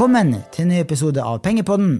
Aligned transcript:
Velkommen 0.00 0.30
til 0.48 0.62
en 0.64 0.70
ny 0.72 0.78
episode 0.80 1.20
av 1.20 1.42
Pengepodden. 1.44 1.90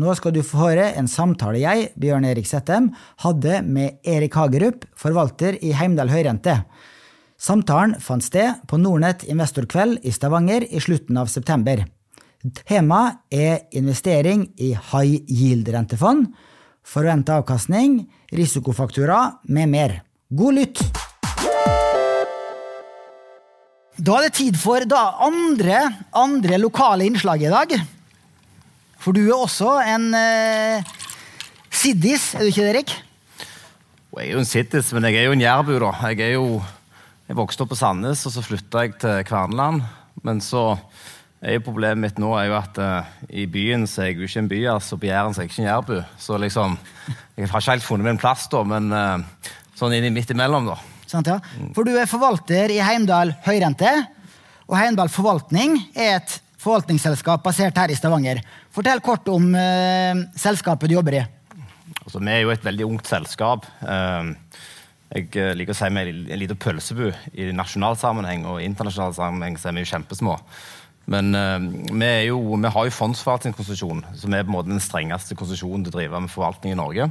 Nå 0.00 0.14
skal 0.16 0.32
du 0.32 0.38
få 0.40 0.62
høre 0.62 0.86
en 0.96 1.10
samtale 1.12 1.58
jeg, 1.60 1.90
Bjørn 2.00 2.24
Erik 2.24 2.46
Settem, 2.48 2.86
hadde 3.20 3.58
med 3.66 3.98
Erik 4.08 4.38
Hagerup, 4.40 4.86
forvalter 4.96 5.58
i 5.60 5.74
Heimdal 5.76 6.08
Høyrente. 6.08 6.54
Samtalen 7.36 7.92
fant 8.00 8.24
sted 8.24 8.64
på 8.64 8.80
Nordnett 8.80 9.26
investorkveld 9.28 10.00
i 10.08 10.14
Stavanger 10.16 10.64
i 10.72 10.80
slutten 10.80 11.20
av 11.20 11.28
september. 11.28 11.84
Temaet 12.62 13.20
er 13.28 13.68
investering 13.76 14.48
i 14.56 14.72
high 14.72 15.20
yield-rentefond, 15.28 16.32
forventa 16.80 17.42
avkastning, 17.42 18.06
risikofaktura 18.32 19.20
med 19.52 19.76
mer. 19.76 19.98
God 20.32 20.62
lytt! 20.62 21.09
Da 24.00 24.16
er 24.16 24.28
det 24.28 24.36
tid 24.38 24.56
for 24.56 24.80
da, 24.88 25.00
andre, 25.26 25.82
andre 26.16 26.56
lokale 26.60 27.04
innslag 27.04 27.42
i 27.44 27.52
dag. 27.52 27.74
For 29.00 29.12
du 29.16 29.26
er 29.26 29.36
også 29.36 29.74
en 29.84 30.06
eh, 30.16 30.92
siddis, 31.68 32.30
er 32.32 32.44
du 32.44 32.48
ikke 32.48 32.64
det, 32.64 32.70
Erik? 32.72 32.94
Jeg 34.16 34.26
er 34.26 34.32
jo 34.32 34.40
en 34.40 34.48
siddis, 34.48 34.88
men 34.96 35.04
jeg 35.08 35.20
er 35.20 35.28
jo 35.28 35.34
en 35.36 35.44
jærbu, 35.44 35.74
da. 35.84 35.90
Jeg 36.08 36.30
er 36.30 36.32
jo 36.38 36.62
jeg 37.30 37.38
vokste 37.38 37.62
opp 37.62 37.70
på 37.70 37.78
Sandnes, 37.78 38.24
og 38.26 38.32
så 38.34 38.42
flytta 38.42 38.86
jeg 38.86 38.96
til 38.98 39.20
Kverneland. 39.28 39.84
Men 40.26 40.40
så 40.42 40.64
er 41.44 41.58
jo 41.58 41.66
problemet 41.68 42.00
mitt 42.02 42.16
nå 42.20 42.32
er 42.40 42.48
jo 42.48 42.56
at 42.58 42.80
uh, 42.80 43.10
i 43.28 43.44
byen 43.46 43.84
så 43.86 44.02
er 44.02 44.10
jeg 44.10 44.18
jo 44.18 44.30
ikke 44.30 44.42
en 44.42 44.50
by, 44.50 44.62
altså 44.72 44.98
på 44.98 45.06
Jæren 45.06 45.36
så 45.36 45.42
er 45.42 45.46
jeg 45.46 45.52
ikke 45.52 45.62
en 45.62 45.68
jærbu. 45.68 45.92
Så 46.18 46.40
liksom, 46.40 46.78
jeg 47.36 47.52
har 47.52 47.62
ikke 47.62 47.76
helt 47.76 47.86
funnet 47.86 48.08
min 48.08 48.18
plass, 48.20 48.48
da, 48.50 48.64
men 48.66 48.90
uh, 48.90 49.52
sånn 49.78 49.94
inn 49.94 50.08
i 50.08 50.14
midt 50.16 50.32
imellom, 50.34 50.72
da. 50.72 50.80
Sant, 51.10 51.26
ja. 51.26 51.40
For 51.74 51.86
du 51.86 51.96
er 51.98 52.06
forvalter 52.10 52.70
i 52.70 52.78
Heimdal 52.84 53.34
Høyrente. 53.42 53.90
Og 54.70 54.76
Heimdal 54.78 55.10
Forvaltning 55.10 55.74
er 55.98 56.20
et 56.20 56.36
forvaltningsselskap 56.60 57.42
basert 57.42 57.78
her 57.80 57.90
i 57.90 57.96
Stavanger. 57.98 58.42
Fortell 58.74 59.00
kort 59.02 59.26
om 59.32 59.48
eh, 59.58 60.26
selskapet 60.38 60.90
du 60.90 60.94
jobber 60.94 61.18
i. 61.18 61.22
Altså, 62.04 62.20
vi 62.20 62.30
er 62.30 62.44
jo 62.44 62.52
et 62.52 62.66
veldig 62.66 62.86
ungt 62.86 63.08
selskap. 63.10 63.66
Uh, 63.82 64.30
jeg 65.10 65.32
eh, 65.34 65.54
liker 65.58 65.74
å 65.74 65.78
si 65.78 65.88
vi 65.90 66.02
er 66.04 66.10
en 66.12 66.38
liten 66.38 66.60
pølsebu 66.60 67.08
i 67.34 67.48
nasjonal 67.56 67.98
sammenheng, 67.98 68.44
og 68.46 68.62
internasjonal 68.62 69.16
sammenheng 69.16 69.58
så 69.58 69.70
er 69.70 69.74
vi 69.74 69.82
jo 69.82 69.90
kjempesmå. 69.90 70.36
Men 71.10 71.34
uh, 71.34 71.56
vi, 71.90 72.12
jo, 72.28 72.38
vi, 72.52 72.70
har 72.76 72.86
jo 72.86 72.94
fondsforvaltningskonsesjon, 72.94 74.04
som 74.20 74.36
er 74.36 74.46
på 74.46 74.52
en 74.52 74.58
måte 74.60 74.70
den 74.70 74.84
strengeste 74.84 75.38
konsesjonen 75.38 75.88
til 75.88 75.96
å 75.96 75.98
drive 75.98 76.22
med 76.22 76.30
forvaltning 76.30 76.76
i 76.76 76.78
Norge. 76.78 77.10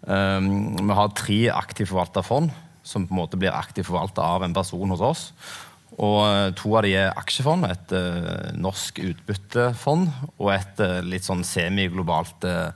Vi 0.00 0.94
har 0.96 1.10
tre 1.12 1.38
aktivt 1.52 1.90
forvalta 1.90 2.22
fond 2.24 2.48
som 2.82 3.06
på 3.06 3.14
en 3.14 3.20
måte 3.20 3.38
blir 3.40 3.54
aktivt 3.54 3.88
forvalta 3.90 4.24
av 4.36 4.44
en 4.44 4.54
person 4.56 4.94
hos 4.94 5.04
oss. 5.04 5.26
Og 5.98 6.18
eh, 6.24 6.48
To 6.60 6.74
av 6.78 6.86
de 6.86 6.94
er 6.96 7.14
aksjefond, 7.18 7.66
et 7.68 7.94
uh, 7.94 8.50
norsk 8.56 9.00
utbyttefond 9.02 10.08
og 10.38 10.50
et 10.54 10.82
uh, 10.82 11.00
litt 11.04 11.26
sånn 11.26 11.42
semiglobalt 11.46 12.46
uh, 12.48 12.70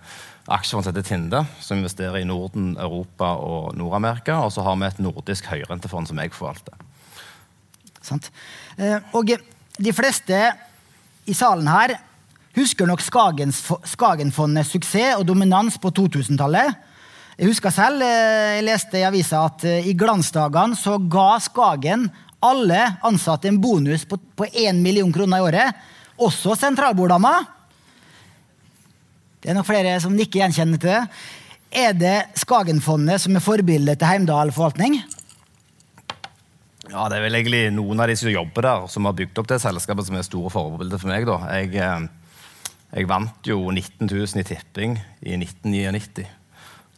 aksjefond 0.53 0.85
som 0.85 0.93
heter 0.93 1.07
Tinde, 1.07 1.45
som 1.63 1.81
investerer 1.81 2.21
i 2.21 2.29
Norden, 2.29 2.75
Europa 2.77 3.33
og 3.41 3.79
Nord-Amerika. 3.79 4.43
Og 4.45 4.53
så 4.53 4.65
har 4.67 4.77
vi 4.81 4.89
et 4.91 5.01
nordisk 5.05 5.49
høyrentefond 5.49 6.11
som 6.11 6.21
jeg 6.21 6.35
forvalter. 6.37 6.77
Sant. 8.05 8.29
og 9.17 9.31
de 9.81 9.93
fleste 9.97 10.39
i 11.25 11.33
salen 11.33 11.71
her 11.73 11.95
husker 12.53 12.85
nok 12.85 13.01
Skagenfondets 13.01 14.75
suksess 14.75 15.17
og 15.17 15.25
dominans 15.31 15.79
på 15.81 15.89
2000-tallet. 15.97 16.77
Jeg 17.35 17.51
husker 17.51 17.73
selv, 17.75 18.03
eh, 18.07 18.61
jeg 18.61 18.67
leste 18.69 19.01
i 19.01 19.07
avisa 19.07 19.41
at 19.49 19.65
eh, 19.67 19.89
i 19.91 19.97
glansdagene 19.99 20.79
så 20.79 21.01
ga 21.11 21.35
Skagen 21.43 22.07
alle 22.45 22.83
ansatte 23.03 23.49
en 23.51 23.59
bonus 23.59 24.05
på, 24.07 24.21
på 24.37 24.47
1 24.47 24.79
million 24.85 25.11
kroner 25.13 25.41
i 25.41 25.47
året. 25.49 25.81
Også 26.23 26.55
sentralborddama. 26.55 27.33
Det 29.43 29.51
er 29.51 29.59
nok 29.59 29.67
flere 29.67 29.97
som 30.01 30.15
nikker 30.15 30.45
gjenkjennende 30.45 30.79
til 30.81 30.93
det. 30.93 31.03
Er 31.75 31.97
det 31.99 32.15
Skagenfondet 32.39 33.25
som 33.25 33.35
er 33.35 33.43
forbildet 33.43 33.99
til 33.99 34.13
Heimdal 34.13 34.55
forvaltning? 34.55 35.01
Ja, 36.93 37.09
Det 37.09 37.19
er 37.19 37.25
vel 37.25 37.41
egentlig 37.41 37.65
noen 37.75 37.99
av 37.99 38.13
de 38.13 38.15
som 38.21 38.31
jobber 38.31 38.63
der, 38.63 38.87
som 38.93 39.09
har 39.09 39.19
bygd 39.19 39.41
opp 39.41 39.51
det 39.51 39.59
selskapet, 39.65 40.07
som 40.07 40.21
er 40.21 40.29
store 40.29 40.53
forbilder 40.55 41.03
for 41.03 41.11
meg. 41.11 41.27
da. 41.27 41.41
Jeg, 41.59 41.75
eh, 41.75 42.07
jeg 42.95 43.11
vant 43.11 43.43
jo 43.43 43.59
19 43.73 44.07
000 44.07 44.39
i 44.39 44.47
tipping 44.47 44.99
i 45.27 45.35
1999. 45.35 46.29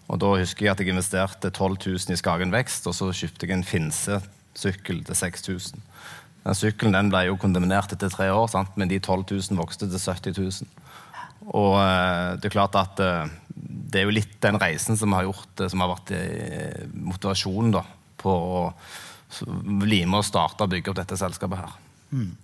Og 0.07 0.21
Da 0.23 0.33
husker 0.39 0.67
jeg 0.67 0.75
at 0.75 0.81
jeg 0.83 0.93
investerte 0.95 1.51
12 1.51 1.79
000 1.87 2.15
i 2.15 2.19
Skagen 2.21 2.55
Vekst, 2.55 2.87
og 2.87 2.95
så 2.95 3.11
kjøpte 3.11 3.47
jeg 3.47 3.57
en 3.57 3.67
Finse-sykkel 3.67 5.03
til 5.07 5.19
6000. 5.19 5.83
Den 6.47 6.55
sykkelen 6.55 6.95
den 6.95 7.11
ble 7.11 7.25
jo 7.27 7.39
kondemnert 7.43 7.91
etter 7.95 8.13
tre 8.13 8.29
år, 8.31 8.47
sant? 8.53 8.77
men 8.79 8.91
de 8.91 9.01
12 9.01 9.25
000 9.51 9.59
vokste 9.59 9.89
til 9.91 9.99
70 9.99 10.39
000. 10.39 10.71
Og 11.59 11.75
eh, 11.81 12.37
det 12.39 12.49
er 12.49 12.55
klart 12.55 12.79
at 12.79 13.03
eh, 13.03 13.35
det 13.57 14.01
er 14.01 14.07
jo 14.07 14.15
litt 14.15 14.39
den 14.43 14.59
reisen 14.61 14.99
som 14.99 15.15
har 15.17 15.27
gjort 15.27 15.67
som 15.71 15.83
har 15.83 15.91
vært 15.91 16.13
eh, 16.15 16.87
motivasjonen 16.95 17.75
da, 17.75 17.83
på 18.21 18.31
å 18.31 18.63
bli 19.83 20.05
med 20.07 20.21
og 20.21 20.27
starte 20.27 20.67
og 20.67 20.71
bygge 20.71 20.93
opp 20.93 21.01
dette 21.01 21.19
selskapet 21.19 21.65
her. 21.65 21.79
Mm. 22.15 22.35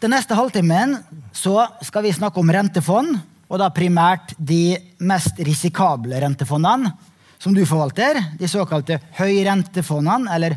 Den 0.00 0.10
neste 0.10 0.34
halvtimen 0.34 0.96
så 1.36 1.68
skal 1.86 2.02
vi 2.02 2.16
snakke 2.16 2.40
om 2.40 2.50
rentefond 2.50 3.20
og 3.50 3.58
da 3.58 3.70
primært 3.74 4.36
de 4.38 4.78
mest 5.02 5.40
risikable 5.42 6.20
rentefondene 6.22 6.92
som 7.40 7.54
du 7.56 7.64
forvalter, 7.66 8.20
de 8.38 8.48
såkalte 8.50 8.98
høyrentefondene, 9.16 10.28
eller 10.34 10.56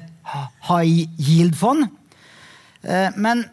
high 0.68 1.08
yield-fond. 1.18 1.88
Eh, 2.84 3.16
men 3.16 3.46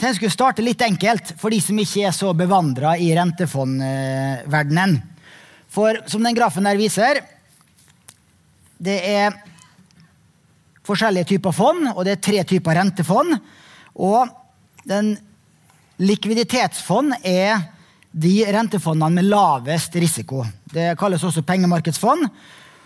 jeg 0.00 0.16
skulle 0.16 0.32
starte 0.32 0.64
litt 0.64 0.80
enkelt 0.82 1.34
for 1.38 1.54
de 1.54 1.60
som 1.62 1.78
ikke 1.78 2.06
er 2.08 2.16
så 2.16 2.32
bevandra 2.34 2.96
i 2.98 3.12
rentefondverdenen. 3.14 4.96
For 5.70 6.00
som 6.10 6.24
den 6.24 6.36
grafen 6.36 6.66
der 6.66 6.80
viser, 6.80 7.20
det 8.80 8.96
er 9.12 9.36
forskjellige 10.84 11.34
typer 11.34 11.54
fond, 11.54 11.86
og 11.92 12.02
det 12.06 12.16
er 12.16 12.24
tre 12.24 12.42
typer 12.48 12.80
rentefond. 12.80 13.36
Og 13.94 14.32
den 14.88 15.14
likviditetsfond 16.02 17.20
er 17.22 17.70
de 18.14 18.44
rentefondene 18.54 19.18
med 19.18 19.26
lavest 19.26 19.96
risiko. 19.98 20.44
Det 20.70 20.94
kalles 20.98 21.22
også 21.26 21.42
pengemarkedsfond. 21.46 22.28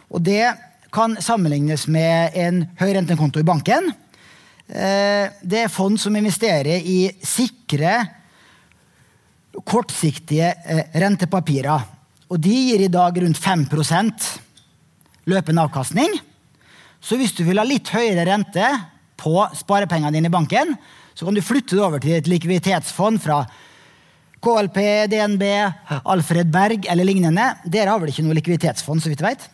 og 0.08 0.22
Det 0.22 0.54
kan 0.92 1.16
sammenlignes 1.20 1.86
med 1.88 2.32
en 2.34 2.62
høyrentekonto 2.80 3.40
i 3.40 3.46
banken. 3.46 3.90
Eh, 4.68 5.28
det 5.42 5.64
er 5.64 5.72
fond 5.72 6.00
som 6.00 6.16
investerer 6.16 6.80
i 6.80 7.10
sikre, 7.24 8.00
kortsiktige 9.64 10.48
eh, 10.64 10.84
rentepapirer. 10.96 11.84
Og 12.28 12.40
de 12.40 12.52
gir 12.52 12.84
i 12.84 12.92
dag 12.92 13.16
rundt 13.20 13.40
5% 13.40 14.28
løpende 15.28 15.64
avkastning. 15.64 16.18
Så 17.00 17.16
hvis 17.20 17.34
du 17.36 17.44
vil 17.44 17.60
ha 17.60 17.66
litt 17.68 17.88
høyere 17.92 18.24
rente 18.28 18.68
på 19.18 19.34
sparepengene 19.56 20.14
dine 20.14 20.30
i 20.30 20.32
banken, 20.32 20.72
så 21.12 21.26
kan 21.26 21.36
du 21.36 21.44
flytte 21.44 21.76
det 21.76 21.84
over 21.84 22.00
til 22.00 22.16
et 22.16 22.28
likviditetsfond 22.30 23.20
fra 23.20 23.42
KLP, 24.44 24.78
DNB, 25.10 25.44
Alfred 26.06 26.50
Berg 26.52 26.86
eller 26.90 27.06
lignende. 27.06 27.50
Dere 27.66 27.90
har 27.90 28.02
vel 28.02 28.12
ikke 28.12 28.26
noe 28.26 28.36
likviditetsfond? 28.38 29.02
så 29.02 29.10
vidt 29.10 29.24
jeg 29.24 29.34
vet? 29.34 29.48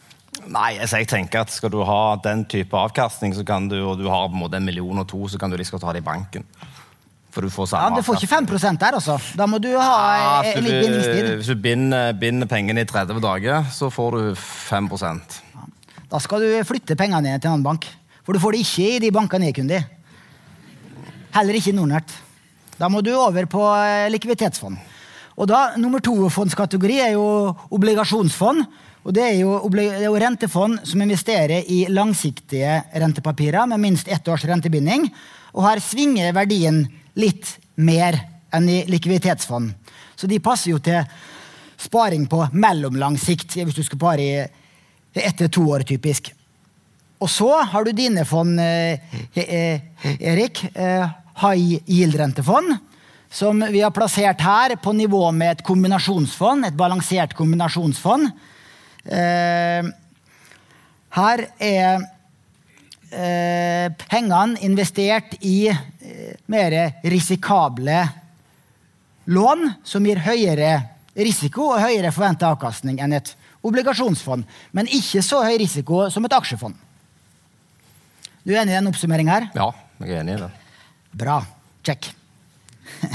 Nei, 0.51 0.75
altså 0.83 1.01
jeg 1.01 1.09
tenker 1.09 1.45
at 1.45 1.53
Skal 1.55 1.71
du 1.73 1.79
ha 1.87 2.17
den 2.25 2.45
type 2.51 2.77
avkastning, 2.77 3.33
så 3.37 3.45
kan 3.47 3.69
du, 3.71 3.79
og 3.87 4.01
du 4.01 4.09
har 4.11 4.29
på 4.29 4.37
en 4.37 4.43
måte 4.43 4.59
en 4.59 4.67
million 4.67 5.01
og 5.01 5.07
to, 5.09 5.23
så 5.31 5.41
kan 5.41 5.53
du 5.53 5.57
liksom 5.57 5.81
ta 5.81 5.95
det 5.95 6.03
i 6.03 6.07
banken. 6.07 6.45
For 7.35 7.43
du 7.43 7.51
får 7.51 7.73
samme 7.73 7.97
ja, 7.97 7.99
Du 7.99 8.07
får 8.07 8.21
ikke 8.21 8.31
5 8.31 8.79
der, 8.79 8.95
altså. 8.95 9.17
Da 9.35 9.47
må 9.51 9.59
du 9.59 9.73
ha 9.75 10.43
ja, 10.45 10.61
litt 10.61 10.77
bindingstid. 10.85 11.31
Hvis 11.41 11.51
du 11.51 11.59
binder, 11.59 12.13
binder, 12.19 12.47
pengene 12.51 12.85
i 12.85 12.87
30 12.87 13.19
dager, 13.25 13.65
så 13.75 13.91
får 13.91 14.19
du 14.19 14.35
5 14.39 14.91
ja. 15.03 15.15
Da 16.13 16.21
skal 16.23 16.45
du 16.45 16.53
flytte 16.69 16.95
pengene 16.95 17.35
til 17.41 17.49
en 17.49 17.57
annen 17.57 17.67
bank. 17.67 17.89
For 18.23 18.37
du 18.37 18.41
får 18.43 18.55
det 18.55 18.63
ikke 18.63 18.87
i 18.93 19.01
de 19.03 19.11
bankene 19.13 19.49
jeg 19.49 19.57
er 19.57 19.59
kunde 19.59 19.81
i. 19.81 19.83
Heller 21.35 21.59
ikke 21.59 21.73
i 21.73 21.75
Nordnett. 21.75 22.15
Da 22.79 22.91
må 22.91 23.01
du 23.05 23.13
over 23.15 23.47
på 23.51 23.63
eh, 23.79 24.11
likviditetsfond. 24.11 24.79
Og 25.35 25.51
da, 25.51 25.75
Nummer 25.81 26.03
to-fondskategori 26.03 26.99
er 27.03 27.15
jo 27.17 27.27
obligasjonsfond. 27.75 28.65
og 29.05 29.15
det 29.15 29.23
er, 29.23 29.35
jo, 29.43 29.59
det 29.69 29.87
er, 29.91 30.05
jo, 30.07 30.19
rentefond 30.19 30.79
som 30.87 31.03
investerer 31.03 31.65
i 31.69 31.87
langsiktige 31.89 32.83
rentepapirer 32.95 33.67
med 33.67 33.81
minst 33.81 34.09
ett 34.09 34.29
års 34.29 34.45
rentebinding. 34.45 35.11
Og 35.55 35.67
her 35.67 35.83
svinger 35.83 36.33
verdien 36.33 36.85
litt 37.15 37.59
mer 37.77 38.17
enn 38.55 38.69
i 38.71 38.85
likviditetsfond. 38.89 39.75
Så 40.17 40.31
de 40.31 40.39
passer 40.41 40.71
jo 40.71 40.79
til 40.79 41.03
sparing 41.77 42.27
på 42.31 42.47
mellomlang 42.53 43.19
sikt, 43.19 43.59
hvis 43.59 43.75
du 43.77 43.83
skal 43.83 44.01
pare 44.01 44.23
i 44.23 44.47
ett 45.15 45.37
til 45.39 45.51
to 45.51 45.67
år, 45.75 45.83
typisk. 45.87 46.33
Og 47.23 47.31
så 47.31 47.51
har 47.71 47.85
du 47.85 47.93
dine 47.93 48.25
fond, 48.27 48.59
eh, 48.61 48.99
eh, 49.35 49.81
Erik 50.21 50.65
high 51.43 51.81
yield-rentefond, 51.87 52.77
som 53.31 53.65
vi 53.71 53.83
har 53.83 53.91
plassert 53.91 54.41
her 54.41 54.77
på 54.77 54.93
nivå 54.95 55.31
med 55.35 55.57
et 55.57 55.63
kombinasjonsfond, 55.67 56.67
et 56.67 56.77
balansert 56.79 57.35
kombinasjonsfond. 57.35 58.29
Eh, 59.05 59.89
her 61.19 61.45
er 61.59 62.05
eh, 63.11 63.89
pengene 64.07 64.63
investert 64.63 65.35
i 65.43 65.69
eh, 65.71 66.35
mer 66.47 66.79
risikable 67.03 68.01
lån 69.25 69.71
som 69.87 70.07
gir 70.07 70.23
høyere 70.23 70.73
risiko 71.15 71.73
og 71.73 71.83
høyere 71.83 72.11
forventa 72.15 72.51
avkastning 72.55 72.99
enn 73.03 73.15
et 73.17 73.35
obligasjonsfond, 73.65 74.45
men 74.77 74.91
ikke 74.93 75.23
så 75.25 75.43
høy 75.47 75.57
risiko 75.63 76.07
som 76.13 76.27
et 76.27 76.37
aksjefond. 76.37 76.77
Du 78.45 78.53
er 78.53 78.61
enig 78.63 78.75
i 78.75 78.77
den 78.77 78.91
oppsummeringen 78.91 79.33
her? 79.33 79.47
Ja, 79.57 79.71
jeg 80.03 80.13
er 80.13 80.21
enig 80.21 80.37
i 80.37 80.43
det. 80.43 80.51
Bra. 81.15 81.39
Check. 81.85 82.09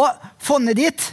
og 0.00 0.28
fondet 0.42 0.78
ditt, 0.78 1.06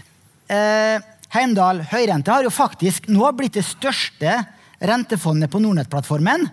eh, 0.52 1.02
Heimdal 1.34 1.82
høyrente, 1.90 2.30
har 2.30 2.46
jo 2.46 2.54
faktisk 2.54 3.08
nå 3.10 3.32
blitt 3.34 3.58
det 3.58 3.66
største 3.66 4.36
rentefondet 4.84 5.50
på 5.50 5.62
Nordnett-plattformen. 5.64 6.46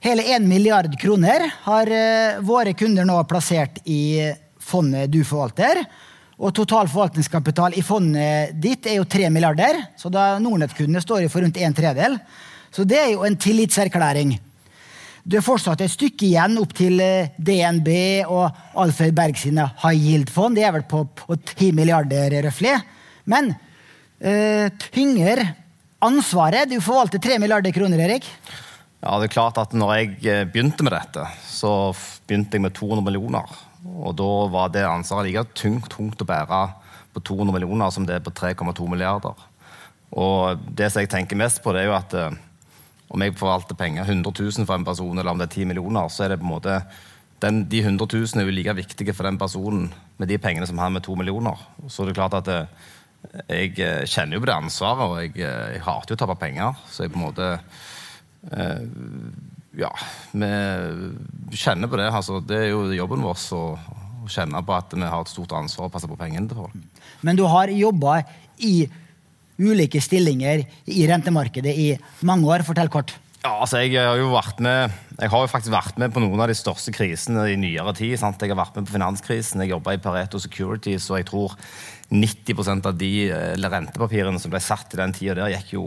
Hele 0.00 0.24
1 0.32 0.46
milliard 0.48 0.94
kroner 1.00 1.44
har 1.66 1.90
eh, 1.92 2.40
våre 2.40 2.72
kunder 2.78 3.04
nå 3.04 3.18
plassert 3.28 3.82
i 3.84 4.32
fondet 4.56 5.12
du 5.12 5.20
forvalter. 5.26 5.82
Og 6.38 6.54
total 6.54 6.88
forvaltningskapital 6.88 7.74
i 7.76 7.82
fondet 7.82 8.54
ditt 8.62 8.86
er 8.86 9.00
jo 9.00 9.08
3 9.10 9.28
milliarder, 9.34 9.82
så 9.98 10.08
da 10.08 10.36
Nordnett-kundene 10.40 11.02
står 11.02 11.24
jo 11.24 11.32
for 11.32 11.42
rundt 11.42 11.58
en 11.58 11.74
tredel. 11.74 12.14
Så 12.70 12.86
det 12.86 13.00
er 13.00 13.10
jo 13.16 13.24
en 13.26 13.36
tillitserklæring. 13.36 14.36
Du 15.28 15.34
er 15.36 15.44
fortsatt 15.44 15.82
et 15.84 15.92
stykke 15.92 16.24
igjen 16.24 16.54
opp 16.56 16.70
til 16.78 17.02
eh, 17.04 17.34
DNB 17.36 17.88
og 18.32 18.78
Alfred 18.80 19.12
Berg 19.16 19.36
sine 19.36 19.66
high 19.82 19.98
yield-fond. 20.00 20.56
De 20.56 20.62
er 20.64 20.72
vel 20.72 20.86
på, 20.88 21.02
på 21.04 21.36
10 21.36 21.74
milliarder, 21.76 22.32
røftlig. 22.46 22.72
Men 23.28 23.50
eh, 24.24 24.72
tynger 24.88 25.42
ansvaret? 26.00 26.72
Du 26.72 26.80
forvalter 26.80 27.20
3 27.20 27.36
milliarder 27.42 27.76
kroner, 27.76 28.00
Erik. 28.06 28.24
Ja, 29.04 29.18
det 29.20 29.28
er 29.28 29.34
klart 29.36 29.60
at 29.60 29.76
når 29.76 29.94
jeg 29.98 30.16
eh, 30.24 30.46
begynte 30.48 30.86
med 30.86 30.96
dette, 30.96 31.28
så 31.44 31.92
begynte 32.24 32.56
jeg 32.56 32.64
med 32.64 32.78
200 32.80 33.04
millioner. 33.04 33.52
Og 33.84 34.16
da 34.16 34.32
var 34.48 34.72
det 34.72 34.88
ansvaret 34.88 35.28
like 35.28 35.44
tungt, 35.52 35.92
tungt 35.92 36.24
å 36.24 36.30
bære 36.32 36.64
på 37.12 37.26
200 37.34 37.52
millioner 37.52 37.92
som 37.92 38.08
det 38.08 38.16
er 38.16 38.24
på 38.24 38.32
3,2 38.32 38.88
milliarder. 38.88 39.36
Og 40.08 40.68
det 40.72 40.88
som 40.88 41.04
jeg 41.04 41.12
tenker 41.12 41.36
mest 41.36 41.60
på, 41.60 41.76
det 41.76 41.84
er 41.84 41.92
jo 41.92 41.98
at 42.00 42.22
om 43.08 43.24
jeg 43.24 43.36
forvalter 43.38 43.78
penger 43.78 44.04
100 44.04 44.32
000 44.36 44.66
for 44.68 44.76
en 44.76 44.84
person, 44.84 45.16
eller 45.16 45.32
om 45.32 45.40
det 45.40 45.48
er 45.48 45.54
10 45.62 45.70
millioner, 45.70 46.10
så 46.12 46.24
er 46.24 46.34
det 46.34 46.42
på 46.42 46.48
en 46.48 46.54
måte 46.56 46.82
den, 47.40 47.62
De 47.70 47.80
100 47.80 48.06
000 48.10 48.40
er 48.42 48.48
jo 48.48 48.54
like 48.54 48.74
viktige 48.74 49.14
for 49.14 49.28
den 49.28 49.38
personen 49.38 49.92
med 50.18 50.28
de 50.28 50.38
pengene 50.42 50.66
som 50.66 50.78
han 50.82 50.92
med 50.92 51.04
2 51.06 51.14
millioner. 51.14 51.58
Så 51.86 52.04
det 52.04 52.12
er 52.12 52.18
klart 52.18 52.34
at 52.34 52.48
det, 52.50 52.58
jeg 53.48 53.78
eh, 53.82 54.02
kjenner 54.08 54.36
jo 54.36 54.42
på 54.42 54.48
det 54.50 54.56
ansvaret, 54.56 55.04
og 55.04 55.20
jeg, 55.22 55.32
eh, 55.42 55.76
jeg 55.76 55.84
hater 55.86 56.12
jo 56.14 56.18
å 56.18 56.20
tape 56.24 56.38
penger. 56.40 56.82
Så 56.90 57.04
jeg 57.04 57.14
på 57.14 57.20
en 57.20 57.26
måte 57.28 57.48
eh, 58.50 58.82
Ja, 59.78 59.92
vi 60.34 61.58
kjenner 61.60 61.90
på 61.90 62.00
det. 62.00 62.08
Altså, 62.10 62.40
det 62.42 62.62
er 62.64 62.70
jo 62.72 62.88
jobben 62.96 63.22
vår 63.22 63.42
å, 63.54 63.64
å 64.24 64.30
kjenne 64.30 64.62
på 64.66 64.74
at 64.74 64.96
vi 64.96 65.06
har 65.06 65.22
et 65.22 65.30
stort 65.30 65.54
ansvar 65.54 65.86
å 65.86 65.92
passe 65.94 66.10
på 66.10 66.18
pengene 66.18 66.50
til 66.50 66.58
folk. 66.58 67.04
Men 67.22 67.38
du 67.38 67.44
har 67.46 67.70
jobba 67.70 68.22
i 68.58 68.88
ulike 69.58 70.00
stillinger 70.02 70.64
i 70.86 71.06
rentemarkedet 71.10 71.74
i 71.74 71.88
mange 72.26 72.48
år. 72.48 72.66
Fortell 72.66 72.90
kort. 72.92 73.16
Ja, 73.38 73.52
altså 73.62 73.78
jeg 73.84 73.94
har 73.94 74.18
med 74.60 74.96
jeg 75.18 75.30
har 75.30 75.42
jo 75.42 75.50
faktisk 75.50 75.72
vært 75.74 75.96
med 75.98 76.12
på 76.14 76.20
noen 76.22 76.40
av 76.42 76.50
de 76.50 76.54
største 76.58 76.92
krisene 76.94 77.48
i 77.50 77.56
nyere 77.58 77.94
tid. 77.94 78.16
Sant? 78.18 78.42
Jeg 78.42 78.52
har 78.52 78.58
vært 78.58 78.76
med 78.78 78.86
på 78.86 78.94
finanskrisen, 78.94 79.62
jeg 79.62 79.72
jobba 79.72 79.94
i 79.94 80.02
Pareto 80.02 80.38
Securities, 80.42 81.08
og 81.10 81.18
jeg 81.18 81.26
tror 81.30 81.56
90% 82.10 82.86
av 82.86 82.98
de 82.98 83.12
rentepapirene 83.62 84.38
som 84.38 84.52
ble 84.54 84.60
satt 84.62 84.94
i 84.94 85.00
den 85.00 85.14
tida 85.16 85.34
der, 85.40 85.54
gikk 85.56 85.74
jo 85.74 85.84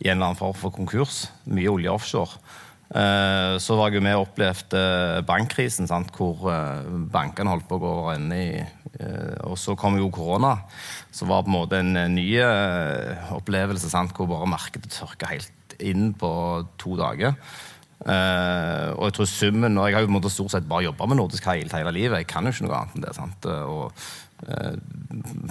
i 0.00 0.10
en 0.10 0.18
eller 0.18 0.30
annen 0.30 0.40
form 0.40 0.56
for 0.56 0.74
konkurs. 0.76 1.26
Mye 1.48 1.72
olje 1.72 1.92
offshore. 1.92 2.40
Eh, 2.86 3.56
så 3.58 3.74
var 3.74 3.90
jeg 3.90 3.98
jo 3.98 4.04
med 4.06 4.14
og 4.14 4.28
opplevde 4.28 4.80
bankkrisen, 5.26 5.88
sant? 5.90 6.12
hvor 6.14 6.46
eh, 6.52 6.86
bankene 7.10 7.50
holdt 7.50 7.66
på 7.66 7.80
å 7.80 7.82
gå 7.82 7.92
over 8.02 8.12
ende 8.14 8.38
i 8.38 8.50
eh, 8.62 9.38
Og 9.48 9.56
så 9.58 9.74
kom 9.78 9.98
jo 9.98 10.12
korona, 10.14 10.54
som 11.10 11.32
var 11.32 11.42
på 11.42 11.50
en 11.50 11.56
måte 11.56 11.80
en 11.82 12.14
ny 12.14 12.28
opplevelse 13.34 13.90
sant? 13.90 14.14
hvor 14.14 14.30
bare 14.30 14.50
markedet 14.50 14.92
tørka 14.94 15.32
helt 15.32 15.78
inn 15.82 16.12
på 16.16 16.30
to 16.80 16.94
dager. 16.96 17.34
og 18.06 19.02
jeg 19.02 19.14
tror 19.16 19.26
summen, 19.28 19.76
og 19.76 19.88
jeg 19.88 19.96
har 19.96 20.06
jo 20.06 20.30
stort 20.30 20.54
sett 20.54 20.68
bare 20.68 20.86
jobba 20.86 21.08
med 21.10 21.18
nordisk 21.18 21.44
hail 21.50 21.68
hele 21.68 21.92
livet. 21.92 22.22
Jeg 22.22 22.28
kan 22.30 22.46
jo 22.46 22.54
ikke 22.54 22.64
noe 22.68 22.78
annet 22.78 22.96
enn 22.96 23.04
det. 23.04 23.12
sant? 23.16 23.48
Og 23.66 23.92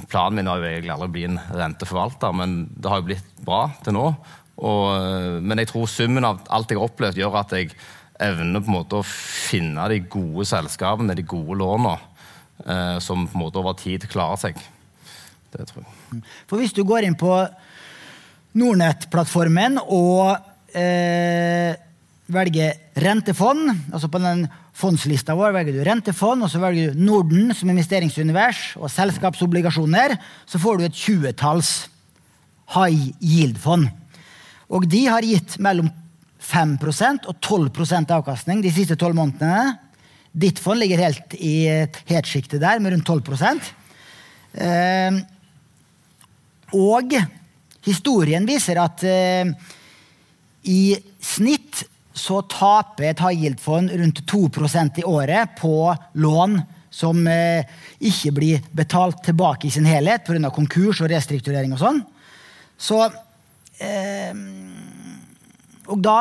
planen 0.10 0.40
min 0.40 0.50
har 0.50 0.62
jo 0.62 0.70
egentlig 0.70 0.96
aldri 0.96 1.10
å 1.10 1.14
bli 1.14 1.28
en 1.28 1.38
renteforvalter, 1.52 2.34
men 2.34 2.58
det 2.74 2.90
har 2.90 3.04
jo 3.04 3.10
blitt 3.12 3.46
bra 3.46 3.68
til 3.86 3.98
nå. 4.00 4.08
Og, 4.56 4.84
eh, 4.96 5.38
men 5.44 5.62
jeg 5.62 5.72
tror 5.72 5.90
summen 5.92 6.28
av 6.28 6.42
alt 6.54 6.72
jeg 6.72 6.80
har 6.80 6.88
opplevd, 6.88 7.20
gjør 7.20 7.40
at 7.42 7.56
jeg 7.58 7.74
evner 8.24 8.64
på 8.64 8.72
en 8.72 8.78
måte 8.78 9.00
å 9.02 9.08
finne 9.08 9.88
de 9.92 10.00
gode 10.08 10.48
selskapene, 10.48 11.18
de 11.18 11.26
gode 11.28 11.60
lånene, 11.60 11.98
eh, 12.64 12.98
som 13.04 13.28
på 13.28 13.36
en 13.36 13.44
måte 13.44 13.60
over 13.60 13.76
tid 13.80 14.08
klarer 14.12 14.40
seg. 14.40 14.60
Det 15.52 15.68
tror 15.68 15.84
jeg. 15.84 16.22
For 16.48 16.60
hvis 16.60 16.76
du 16.76 16.84
går 16.88 17.08
inn 17.08 17.18
på 17.20 17.32
Nordnett-plattformen 18.56 19.82
og 19.84 20.38
eh, 20.76 21.76
velger 22.32 22.78
rentefond, 23.04 23.68
altså 23.92 24.08
på 24.12 24.22
den 24.24 24.46
fondslista 24.76 25.36
vår 25.38 25.54
velger 25.56 25.76
du 25.76 25.84
rentefond, 25.88 26.44
og 26.44 26.52
så 26.52 26.62
velger 26.64 26.96
du 26.96 27.04
Norden 27.04 27.52
som 27.56 27.70
investeringsunivers 27.72 28.78
og 28.80 28.92
selskapsobligasjoner, 28.92 30.16
så 30.48 30.62
får 30.62 30.80
du 30.80 30.88
et 30.88 31.04
tjuetalls 31.04 31.74
high 32.76 33.12
yield-fond. 33.20 33.92
Og 34.74 34.88
de 34.90 35.06
har 35.08 35.26
gitt 35.26 35.58
mellom 35.62 35.90
5% 36.46 37.30
og 37.30 37.40
12% 37.42 38.14
avkastning 38.16 38.62
de 38.64 38.74
siste 38.74 38.98
tolv 39.00 39.18
månedene. 39.18 39.78
Ditt 40.36 40.60
fond 40.60 40.80
ligger 40.82 41.02
helt 41.02 41.36
i 41.38 41.70
hetsjiktet 42.10 42.62
der, 42.62 42.82
med 42.84 42.94
rundt 42.94 43.08
12 43.08 43.62
eh, 44.60 45.20
Og 46.76 47.16
historien 47.86 48.46
viser 48.46 48.82
at 48.82 49.04
eh, 49.08 49.54
i 50.66 50.96
snitt 51.22 51.86
så 52.16 52.42
taper 52.48 53.10
et 53.10 53.22
high 53.24 53.44
yield-fond 53.44 53.92
rundt 53.92 54.24
2% 54.32 55.02
i 55.02 55.08
året 55.08 55.56
på 55.60 55.94
lån 56.20 56.60
som 56.96 57.26
eh, 57.28 57.68
ikke 58.00 58.32
blir 58.36 58.68
betalt 58.76 59.24
tilbake 59.26 59.68
i 59.68 59.74
sin 59.74 59.88
helhet 59.88 60.24
pga. 60.24 60.50
konkurs 60.50 61.02
og 61.04 61.12
restrukturering 61.12 61.76
og 61.76 61.82
sånn. 61.82 62.02
Så 62.78 63.02
og 65.86 66.00
da 66.02 66.20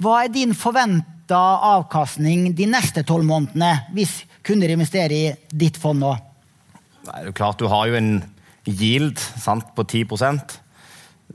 Hva 0.00 0.24
er 0.24 0.32
din 0.32 0.52
forventa 0.56 1.38
avkastning 1.70 2.50
de 2.56 2.66
neste 2.68 3.04
tolv 3.06 3.24
månedene 3.28 3.72
hvis 3.96 4.20
kunder 4.46 4.72
investerer 4.72 5.14
i 5.14 5.24
ditt 5.52 5.78
fond 5.80 6.00
nå? 6.02 6.12
Det 7.04 7.14
er 7.16 7.28
jo 7.30 7.36
klart 7.36 7.60
Du 7.60 7.68
har 7.70 7.88
jo 7.88 7.96
en 7.98 8.12
yield 8.68 9.18
sant, 9.18 9.72
på 9.74 9.82
10% 9.82 10.58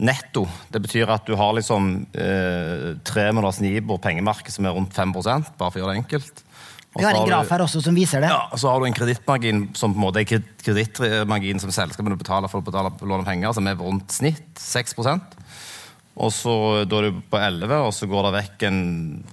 netto. 0.05 0.45
Det 0.69 0.81
betyr 0.83 1.09
at 1.09 1.25
du 1.27 1.35
har 1.39 1.55
liksom 1.55 2.05
eh, 2.13 2.95
tre 3.07 3.29
måneders 3.31 3.61
Nibor 3.63 3.99
pengemarked 4.03 4.53
som 4.53 4.67
er 4.67 4.75
rundt 4.75 4.93
5 4.93 5.13
bare 5.15 5.47
for 5.57 5.79
å 5.79 5.81
gjøre 5.81 5.95
det 5.95 6.01
enkelt. 6.03 6.44
Vi 6.95 7.03
har 7.03 7.17
en 7.17 7.27
graf 7.27 7.49
her 7.51 7.63
også 7.65 7.81
som 7.83 7.95
viser 7.97 8.23
det. 8.23 8.29
Ja, 8.31 8.45
og 8.51 8.59
Så 8.59 8.71
har 8.71 8.79
du 8.79 8.85
en 8.87 8.95
kredittmargin 8.95 9.65
som 9.75 9.91
på 9.93 9.99
en 9.99 10.05
måte 10.05 10.21
er 10.23 10.43
kredittmargin 10.63 11.59
som 11.59 11.73
selskapene 11.75 12.17
betaler 12.19 12.51
for 12.51 12.63
å 12.63 12.65
betale 12.65 12.93
låne 13.03 13.27
penger, 13.27 13.51
som 13.57 13.67
er 13.67 13.75
rundt 13.79 14.15
snitt 14.15 14.55
6% 14.61 15.35
og 16.15 16.31
så 16.31 16.55
Da 16.87 16.99
er 16.99 17.09
du 17.09 17.21
på 17.29 17.39
11 17.39 17.75
og 17.75 17.93
så 17.95 18.07
går 18.07 18.27
det 18.27 18.35
vekk 18.37 18.65
en 18.69 18.81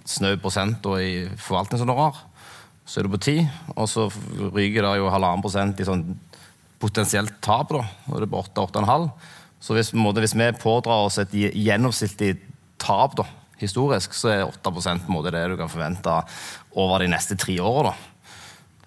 snau 0.08 0.34
prosent 0.42 0.86
i 0.98 1.28
forvaltningshonorar. 1.38 2.24
Så 2.84 3.00
er 3.00 3.06
du 3.06 3.12
på 3.14 3.22
10, 3.22 3.46
og 3.76 3.86
så 3.88 4.08
ryker 4.10 4.82
det 4.82 4.96
jo 4.98 5.10
halvannen 5.12 5.44
prosent 5.44 5.78
i 5.78 5.86
sånn 5.86 6.02
potensielt 6.82 7.36
tap. 7.40 7.70
da, 7.70 7.84
og 8.10 8.18
det 8.18 8.26
er 8.26 8.32
på 8.32 8.42
8-8,5. 8.42 9.06
Så 9.62 9.76
hvis, 9.76 9.92
måte, 9.94 10.18
hvis 10.24 10.34
vi 10.34 10.48
pådrar 10.58 11.06
oss 11.06 11.20
et 11.22 11.30
gjennomsnittlig 11.30 12.34
tap 12.82 13.14
da, 13.20 13.28
historisk, 13.62 14.16
så 14.18 14.32
er 14.32 14.42
8 14.48 14.72
på 14.74 14.82
en 14.90 15.14
måte 15.14 15.30
det 15.30 15.44
du 15.52 15.56
kan 15.60 15.70
forvente 15.70 16.16
over 16.78 17.02
de 17.02 17.10
neste 17.12 17.36
tre 17.38 17.58
åra. 17.60 17.92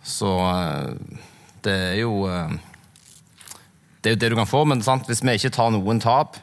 Så 0.05 0.29
eh, 0.29 1.19
det 1.65 1.75
er 1.91 1.99
jo 2.03 2.25
eh, 2.29 2.57
Det 4.01 4.11
er 4.11 4.15
jo 4.15 4.21
det 4.21 4.31
du 4.33 4.37
kan 4.37 4.49
få, 4.49 4.65
men 4.69 4.83
sant, 4.85 5.07
hvis 5.09 5.23
vi 5.25 5.33
ikke 5.33 5.53
tar 5.55 5.71
noen 5.73 5.97
tap, 5.97 6.37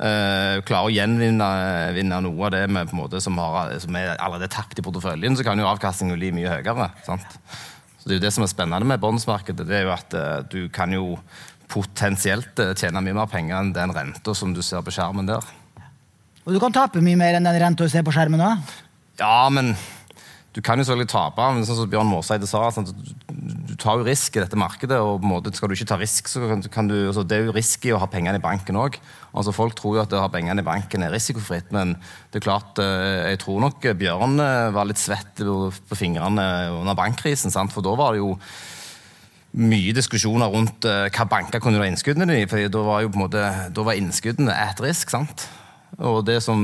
uh, 0.00 0.62
klarer 0.64 0.86
å 0.88 0.92
gjenvinne 0.94 2.20
noe 2.24 2.46
av 2.46 2.54
det 2.54 2.62
med, 2.72 2.94
måte, 2.96 3.20
som, 3.20 3.36
har, 3.36 3.74
som, 3.82 3.98
er 4.00 4.14
allerede 4.16 4.48
tapt 4.48 4.80
i 4.80 4.84
porteføljen, 4.86 5.36
så 5.36 5.44
kan 5.44 5.60
jo 5.60 5.68
avkastningen 5.68 6.16
bli 6.16 6.30
mye 6.32 6.54
høyere. 6.54 6.88
Sant? 7.04 7.36
Så 7.98 8.08
Det 8.08 8.14
er 8.14 8.16
jo 8.16 8.24
det 8.24 8.32
som 8.32 8.46
er 8.46 8.48
spennende 8.54 8.88
med 8.88 9.02
bondsmarkedet. 9.02 9.68
det 9.68 9.76
er 9.76 9.84
jo 9.84 9.92
at 9.92 10.16
uh, 10.16 10.40
Du 10.48 10.70
kan 10.72 10.96
jo 10.96 11.18
potensielt 11.68 12.64
tjene 12.80 13.04
mye 13.04 13.18
mer 13.20 13.28
penger 13.28 13.58
enn 13.60 13.76
den 13.76 13.92
renta 13.92 14.32
som 14.32 14.56
du 14.56 14.62
ser 14.64 14.80
på 14.80 14.96
skjermen 14.96 15.28
der. 15.28 15.44
Og 16.46 16.56
du 16.56 16.62
kan 16.64 16.72
tape 16.72 17.04
mye 17.04 17.20
mer 17.20 17.36
enn 17.36 17.44
den 17.44 17.60
renta 17.60 17.84
du 17.84 17.92
ser 17.92 18.08
på 18.08 18.14
skjermen 18.16 18.40
òg? 18.40 18.72
Ja, 19.20 19.48
men 19.52 19.74
du 20.52 20.60
kan 20.60 20.76
jo 20.76 20.84
selvfølgelig 20.84 21.08
tape, 21.08 21.44
men 21.54 21.64
sånn 21.64 21.78
som 21.78 21.88
Bjørn 21.88 22.10
Måseide 22.10 22.48
sa, 22.48 22.66
sånn 22.74 22.90
du 22.92 23.72
tar 23.80 23.96
jo 23.96 24.04
risk 24.04 24.36
i 24.36 24.42
dette 24.42 24.58
markedet. 24.58 24.98
og 25.00 25.22
på 25.22 25.24
en 25.24 25.32
måte 25.32 25.52
Skal 25.56 25.70
du 25.70 25.74
ikke 25.74 25.88
ta 25.88 25.96
risk, 25.96 26.28
så 26.28 26.44
kan 26.68 26.88
du, 26.90 27.08
altså 27.08 27.24
det 27.24 27.38
er 27.38 27.46
jo 27.46 27.56
risky 27.56 27.92
å 27.92 28.00
ha 28.02 28.08
pengene 28.10 28.36
i 28.36 28.42
banken 28.42 28.76
òg. 28.76 28.98
Altså 29.32 29.54
folk 29.56 29.74
tror 29.78 29.96
jo 29.96 30.02
at 30.02 30.12
det 30.12 30.18
å 30.20 30.26
ha 30.26 30.32
pengene 30.32 30.60
i 30.60 30.66
banken 30.66 31.02
er 31.02 31.14
risikofritt, 31.14 31.72
men 31.72 31.96
det 32.30 32.42
er 32.42 32.44
klart, 32.44 32.76
eh, 32.82 33.32
jeg 33.32 33.40
tror 33.46 33.64
nok 33.64 33.88
Bjørn 33.96 34.36
eh, 34.44 34.68
var 34.76 34.90
litt 34.90 35.00
svett 35.00 35.40
på 35.40 35.98
fingrene 35.98 36.44
under 36.82 36.98
bankkrisen. 36.98 37.54
Sant? 37.54 37.72
For 37.72 37.84
da 37.84 37.96
var 37.96 38.12
det 38.12 38.20
jo 38.20 38.36
mye 39.52 39.92
diskusjoner 39.92 40.48
rundt 40.48 40.86
uh, 40.88 41.10
hva 41.12 41.26
banker 41.28 41.60
kunne 41.60 41.80
ha 41.80 41.84
innskuddene 41.84 42.38
i. 42.40 42.46
for 42.48 42.72
Da 42.72 42.84
var 42.86 43.02
jo 43.04 43.10
på 43.12 43.18
en 43.20 43.24
måte, 43.26 43.42
da 43.68 43.84
var 43.84 43.98
innskuddene 44.00 44.52
at 44.52 44.80
risk. 44.80 45.12
sant? 45.12 45.44
Og 46.00 46.22
det 46.24 46.38
som 46.44 46.62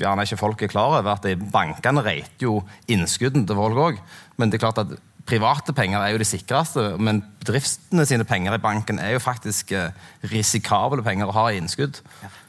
gjerne 0.00 0.26
ikke 0.26 0.40
folk 0.40 0.62
er 0.62 0.72
klar 0.72 0.98
over, 0.98 1.14
at 1.14 1.24
bankene 1.52 2.04
reiter 2.04 2.46
jo 2.46 2.58
innskuddene 2.90 3.48
til 3.48 3.58
folk 3.58 3.80
òg. 3.86 4.02
Men 4.36 4.52
det 4.52 4.58
er 4.58 4.66
klart 4.66 4.82
at 4.82 4.92
private 5.28 5.72
penger 5.76 6.02
er 6.02 6.12
jo 6.12 6.20
de 6.20 6.26
sikreste, 6.26 6.82
men 7.00 7.22
bedriftene 7.42 8.04
sine 8.08 8.26
penger 8.28 8.56
i 8.56 8.62
banken 8.62 8.98
er 9.00 9.14
jo 9.14 9.22
faktisk 9.22 9.72
eh, 9.76 9.94
risikable 10.32 11.04
penger 11.06 11.30
å 11.30 11.36
ha 11.36 11.46
i 11.50 11.60
innskudd. 11.60 12.00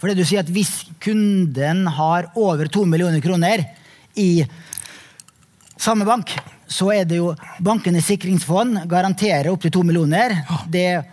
For 0.01 0.09
det 0.09 0.17
du 0.19 0.25
sier 0.25 0.43
at 0.43 0.51
Hvis 0.53 0.89
kunden 1.03 1.85
har 1.99 2.31
over 2.39 2.67
to 2.71 2.85
millioner 2.89 3.21
kroner 3.23 3.65
i 4.19 4.43
samme 5.77 6.07
bank, 6.07 6.33
så 6.69 6.89
er 6.95 7.05
det 7.05 7.19
jo 7.19 7.33
Bankenes 7.63 8.07
sikringsfond 8.09 8.85
garanterer 8.89 9.51
opptil 9.51 9.73
to 9.73 9.83
millioner. 9.85 10.35
Det 10.71 10.85
er 10.95 11.12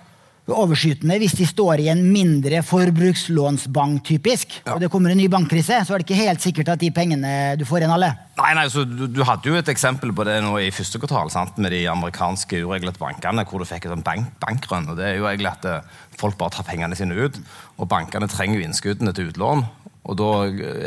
overskytende 0.54 1.16
hvis 1.20 1.36
de 1.38 1.46
står 1.48 1.82
i 1.84 1.88
en 1.92 2.02
mindre 2.12 2.62
forbrukslånsbank, 2.66 4.02
typisk. 4.06 4.60
Ja. 4.64 4.74
Og 4.74 4.82
det 4.82 4.90
kommer 4.92 5.12
en 5.12 5.20
ny 5.20 5.28
bankkrise, 5.32 5.80
så 5.86 5.94
er 5.94 6.02
det 6.02 6.08
ikke 6.08 6.20
helt 6.20 6.44
sikkert 6.44 6.72
at 6.74 6.82
de 6.82 6.92
pengene 6.94 7.32
du 7.60 7.66
får 7.68 7.86
inn, 7.86 7.94
alle. 7.94 8.12
Nei, 8.40 8.52
nei, 8.56 8.66
så 8.72 8.86
du, 8.88 9.04
du, 9.10 9.20
hadde 9.26 9.50
jo 9.50 9.58
et 9.58 9.72
eksempel 9.72 10.14
på 10.16 10.24
det 10.28 10.38
nå 10.44 10.54
i 10.62 10.70
første 10.74 11.00
kvartal 11.02 11.32
sant, 11.32 11.58
med 11.60 11.74
de 11.74 11.82
amerikanske 11.92 12.62
ureglete 12.64 13.02
bankene, 13.02 13.44
hvor 13.48 13.60
du 13.60 13.68
fikk 13.68 13.90
et 13.90 14.06
bank, 14.06 14.32
bankrønn. 14.42 14.88
og 14.92 15.00
Det 15.00 15.10
er 15.10 15.20
jo 15.20 15.28
egentlig 15.28 15.52
at 15.52 15.68
eh, 15.68 16.00
folk 16.20 16.38
bare 16.40 16.56
tar 16.56 16.68
pengene 16.68 16.98
sine 16.98 17.18
ut. 17.18 17.36
Og 17.78 17.90
bankene 17.90 18.30
trenger 18.30 18.60
jo 18.60 18.66
innskuddene 18.68 19.12
til 19.16 19.32
utlån. 19.32 19.66
Og 20.08 20.16
da 20.16 20.32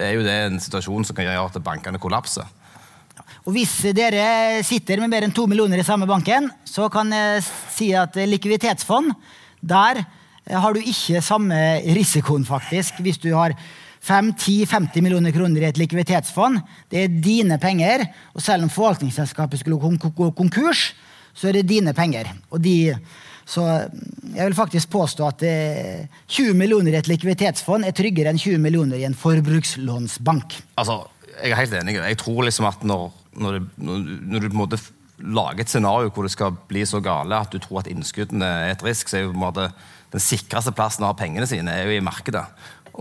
er 0.08 0.18
jo 0.18 0.26
det 0.26 0.36
en 0.48 0.60
situasjon 0.62 1.06
som 1.08 1.18
kan 1.18 1.30
gjøre 1.30 1.48
at 1.52 1.64
bankene 1.64 2.02
kollapser. 2.02 2.50
Og 3.44 3.52
Hvis 3.58 3.76
dere 3.96 4.64
sitter 4.64 5.02
med 5.04 5.12
mer 5.12 5.26
enn 5.26 5.34
to 5.36 5.46
millioner 5.52 5.82
i 5.82 5.86
samme 5.86 6.08
banken, 6.08 6.48
så 6.64 6.88
kan 6.92 7.12
jeg 7.12 7.44
si 7.44 7.90
at 7.98 8.16
likviditetsfond, 8.16 9.12
der 9.64 10.04
har 10.52 10.76
du 10.76 10.82
ikke 10.84 11.22
samme 11.24 11.56
risikoen, 11.96 12.46
faktisk. 12.46 13.00
Hvis 13.00 13.18
du 13.24 13.32
har 13.36 13.56
5-10-50 14.04 15.02
millioner 15.02 15.32
kroner 15.32 15.64
i 15.64 15.70
et 15.70 15.80
likviditetsfond, 15.80 16.60
det 16.92 17.06
er 17.06 17.20
dine 17.24 17.58
penger. 17.60 18.06
Og 18.36 18.44
selv 18.44 18.68
om 18.68 18.72
forvaltningsselskapet 18.72 19.62
skulle 19.62 19.80
gå 19.80 20.32
konkurs, 20.36 20.92
så 21.34 21.50
er 21.50 21.60
det 21.60 21.70
dine 21.70 21.94
penger. 21.96 22.34
De, 22.60 22.94
så 23.46 23.88
jeg 24.36 24.46
vil 24.46 24.58
faktisk 24.58 24.92
påstå 24.92 25.32
at 25.32 25.48
20 26.28 26.54
millioner 26.60 26.94
i 26.94 27.00
et 27.00 27.10
likviditetsfond 27.10 27.88
er 27.88 27.96
tryggere 27.96 28.34
enn 28.34 28.42
20 28.42 28.60
millioner 28.62 29.00
i 29.00 29.08
en 29.08 29.18
forbrukslånsbank. 29.18 30.60
Altså, 30.78 31.06
jeg 31.40 31.56
er 31.56 31.62
helt 31.64 31.80
enig. 31.80 31.98
Jeg 32.04 32.20
tror 32.20 32.44
liksom 32.44 32.68
at 32.70 32.84
når 32.84 33.12
når, 33.34 33.58
det, 33.58 33.62
når 33.78 34.40
du 34.40 34.50
på 34.50 34.54
en 34.54 34.62
måte 34.62 34.80
lager 35.22 35.64
et 35.64 35.72
scenario 35.72 36.12
hvor 36.14 36.26
det 36.26 36.34
skal 36.34 36.56
bli 36.70 36.84
så 36.90 37.02
gale 37.04 37.38
at 37.38 37.54
du 37.54 37.60
tror 37.62 37.84
at 37.84 37.90
innskuddene 37.92 38.48
er 38.66 38.74
et 38.74 38.86
risk, 38.86 39.10
så 39.10 39.20
er 39.20 39.28
jo 39.28 39.34
på 39.34 39.38
en 39.38 39.46
måte 39.46 39.68
den 40.14 40.22
sikreste 40.22 40.74
plassen 40.76 41.06
å 41.06 41.12
ha 41.12 41.18
pengene 41.18 41.48
sine 41.50 41.74
er 41.74 41.90
jo 41.90 41.98
i 41.98 42.06
markedet. 42.06 42.44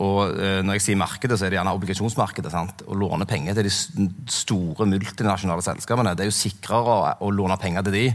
Og 0.00 0.38
eh, 0.40 0.61
når 0.64 0.78
jeg 0.78 0.85
sier 0.87 1.00
markedet, 1.00 1.37
så 1.37 1.47
er 1.47 1.52
det 1.52 1.59
gjerne 1.59 1.75
obligasjonsmarkedet. 1.76 2.52
sant? 2.52 2.85
Å 2.88 2.97
låne 2.97 3.28
penger 3.28 3.59
til 3.59 3.69
de 3.69 4.07
store 4.33 4.87
multinasjonale 4.88 5.64
selskapene. 5.64 6.14
Det 6.16 6.25
er 6.25 6.31
jo 6.31 6.37
sikrere 6.37 7.19
å, 7.21 7.33
låne 7.33 7.59
penger 7.61 7.85
til 7.88 7.99
de 7.99 8.07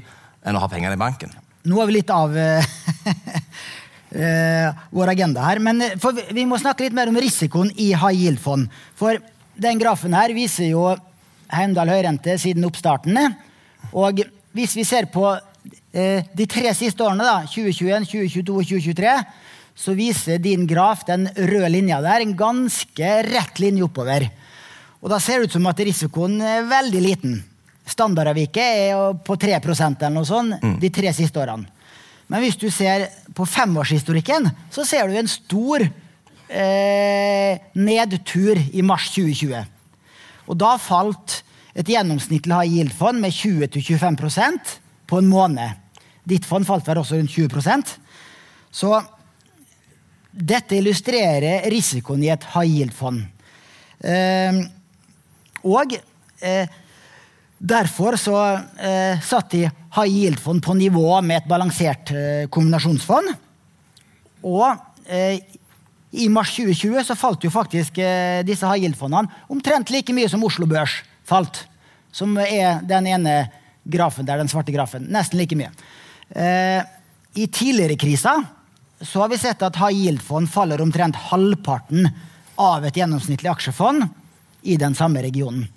enn 0.47 0.57
å 0.57 0.63
ha 0.63 0.69
pengene 0.71 0.97
i 0.97 1.01
banken. 1.01 1.35
Nå 1.67 1.81
er 1.81 1.89
vi 1.89 1.97
litt 1.99 2.13
av 2.13 2.33
uh, 2.33 2.63
vår 4.97 5.13
agenda 5.13 5.45
her. 5.45 5.61
Men 5.61 5.83
eh, 5.85 6.09
vi 6.33 6.47
må 6.49 6.57
snakke 6.61 6.87
litt 6.87 6.97
mer 6.97 7.11
om 7.11 7.21
risikoen 7.21 7.69
i 7.75 7.91
high 7.93 8.15
yield-fond. 8.23 8.73
For 8.97 9.21
den 9.57 9.81
grafen 9.81 10.17
her 10.17 10.33
viser 10.37 10.71
jo 10.71 10.89
Heimdal 11.53 11.93
høyrente 11.93 12.33
siden 12.41 12.65
oppstarten. 12.67 13.15
Og 13.93 14.23
hvis 14.57 14.75
vi 14.77 14.85
ser 14.87 15.09
på 15.13 15.25
eh, 15.93 16.25
de 16.33 16.47
tre 16.49 16.73
siste 16.77 17.03
årene, 17.03 17.25
da, 17.25 17.43
2021, 17.47 18.07
2022 18.11 18.57
og 18.57 18.71
2023, 18.71 19.13
så 19.77 19.93
viser 19.93 20.41
din 20.41 20.65
graf, 20.69 21.05
den 21.05 21.27
røde 21.37 21.69
linja 21.69 22.01
der, 22.01 22.23
en 22.23 22.33
ganske 22.37 23.11
rett 23.27 23.61
linje 23.61 23.85
oppover. 23.85 24.25
Og 25.03 25.11
da 25.13 25.19
ser 25.21 25.39
det 25.39 25.51
ut 25.51 25.57
som 25.59 25.69
at 25.69 25.83
risikoen 25.85 26.39
er 26.41 26.65
veldig 26.67 27.01
liten. 27.03 27.37
Standardavviket 27.87 28.63
er 28.89 29.19
på 29.23 29.37
3 29.39 29.59
eller 29.61 30.15
noe 30.15 30.27
sånt 30.27 30.57
mm. 30.59 30.77
de 30.81 30.89
tre 30.91 31.13
siste 31.15 31.39
årene. 31.39 31.69
Men 32.27 32.43
hvis 32.43 32.57
du 32.59 32.67
ser 32.73 33.05
på 33.35 33.45
femårshistorikken, 33.47 34.49
så 34.73 34.83
ser 34.83 35.07
du 35.07 35.15
en 35.15 35.29
stor 35.31 35.85
eh, 35.85 37.59
nedtur 37.77 38.59
i 38.59 38.83
mars 38.83 39.07
2020. 39.13 39.61
Og 40.47 40.59
da 40.59 40.73
falt 40.81 41.41
et 41.77 41.91
gjennomsnittlig 41.93 42.55
high 42.55 42.73
yield-fond 42.79 43.21
med 43.21 43.35
20-25% 43.35 44.73
på 45.07 45.19
en 45.21 45.29
måned. 45.29 45.83
Ditt 46.27 46.45
fond 46.47 46.65
falt 46.67 46.87
vel 46.89 46.99
også 46.99 47.19
rundt 47.19 47.31
20% 47.31 47.93
Så 48.73 48.97
dette 50.37 50.77
illustrerer 50.77 51.65
risikoen 51.71 52.25
i 52.25 52.33
et 52.33 52.43
high 52.53 52.73
yield-fond. 52.79 53.23
Eh, 54.05 54.59
og 55.65 55.95
eh, 56.45 56.75
derfor 57.57 58.17
så 58.21 58.37
eh, 58.77 59.23
satt 59.25 59.55
de 59.55 59.63
high 59.65 60.11
yield-fond 60.11 60.61
på 60.61 60.75
nivå 60.77 61.09
med 61.25 61.41
et 61.41 61.49
balansert 61.49 62.13
eh, 62.13 62.45
kombinasjonsfond. 62.53 63.31
Og 64.45 64.67
eh, 65.09 65.41
i 66.17 66.29
mars 66.29 66.53
2020 66.55 67.07
så 67.09 67.17
falt 67.17 67.47
jo 67.47 67.53
faktisk 67.53 67.97
eh, 67.97 68.43
disse 68.45 68.67
high 68.67 68.85
yield-fondene 68.85 69.49
omtrent 69.53 69.89
like 69.93 70.13
mye 70.13 70.29
som 70.29 70.45
Oslo 70.45 70.69
Børs 70.69 70.99
falt. 71.27 71.65
Som 72.15 72.37
er 72.41 72.81
den 72.87 73.07
ene 73.11 73.37
grafen 73.87 74.27
der, 74.27 74.39
den 74.41 74.51
svarte 74.51 74.73
grafen. 74.75 75.07
Nesten 75.13 75.39
like 75.39 75.57
mye. 75.57 75.71
Eh, 76.29 76.81
I 77.37 77.47
tidligere 77.47 77.99
kriser 77.99 78.43
så 79.01 79.21
har 79.21 79.29
vi 79.29 79.37
sett 79.37 79.61
at 79.61 79.77
high 79.77 79.93
yield-fond 79.93 80.49
faller 80.49 80.81
omtrent 80.81 81.19
halvparten 81.29 82.07
av 82.57 82.85
et 82.87 82.97
gjennomsnittlig 82.97 83.51
aksjefond 83.51 84.07
i 84.67 84.77
den 84.81 84.95
samme 84.97 85.21
regionen. 85.21 85.67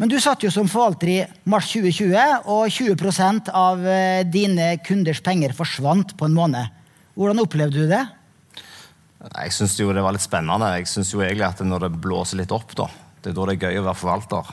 Men 0.00 0.08
du 0.08 0.16
satt 0.22 0.40
jo 0.46 0.48
som 0.52 0.68
forvalter 0.70 1.10
i 1.12 1.18
mars 1.50 1.66
2020, 1.74 2.46
og 2.48 2.70
20 2.72 3.50
av 3.52 3.82
eh, 3.84 4.22
dine 4.24 4.72
kunders 4.86 5.20
penger 5.20 5.52
forsvant 5.52 6.14
på 6.16 6.28
en 6.30 6.36
måned. 6.38 6.78
Hvordan 7.18 7.42
opplevde 7.42 7.82
du 7.82 7.90
det? 7.90 8.00
Jeg 9.20 9.52
syns 9.52 9.74
det 9.76 10.00
var 10.00 10.16
litt 10.16 10.24
spennende. 10.24 10.70
Jeg 10.78 10.88
synes 10.88 11.10
jo 11.12 11.20
egentlig 11.20 11.44
at 11.50 11.60
Når 11.60 11.84
det 11.84 12.00
blåser 12.00 12.40
litt 12.40 12.54
opp, 12.56 12.72
da, 12.78 12.86
det 13.20 13.32
er 13.32 13.36
da 13.36 13.46
det 13.48 13.56
er 13.56 13.68
gøy 13.68 13.80
å 13.80 13.86
være 13.88 14.00
forvalter. 14.00 14.52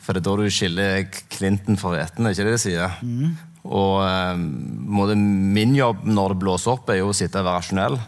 For 0.00 0.16
det 0.16 0.22
er 0.22 0.26
da 0.28 0.34
du 0.38 0.50
skiller 0.52 1.06
klinten 1.32 1.78
fra 1.80 1.92
hveten, 1.94 2.28
ikke 2.30 2.46
det 2.46 2.56
de 2.56 2.62
sier? 2.62 2.98
Mm. 3.02 3.36
Og 3.68 3.96
eh, 4.06 4.40
min 4.40 5.74
jobb 5.76 6.06
når 6.08 6.34
det 6.34 6.40
blåser 6.44 6.74
opp, 6.74 6.88
er 6.90 7.02
jo 7.02 7.10
å 7.10 7.16
sitte 7.16 7.42
og 7.42 7.48
være 7.48 7.60
rasjonell. 7.60 7.98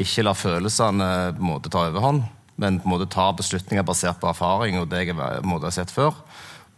Ikke 0.00 0.24
la 0.24 0.34
følelsene 0.38 1.10
på 1.36 1.42
en 1.42 1.50
måte 1.50 1.72
ta 1.72 1.84
overhånd, 1.88 2.24
men 2.60 2.78
på 2.80 2.88
en 2.88 2.94
måte 2.94 3.10
ta 3.10 3.30
beslutninger 3.36 3.86
basert 3.86 4.20
på 4.22 4.30
erfaring 4.30 4.78
og 4.80 4.88
det 4.90 5.04
jeg 5.04 5.18
har 5.18 5.74
sett 5.74 5.92
før. 5.92 6.14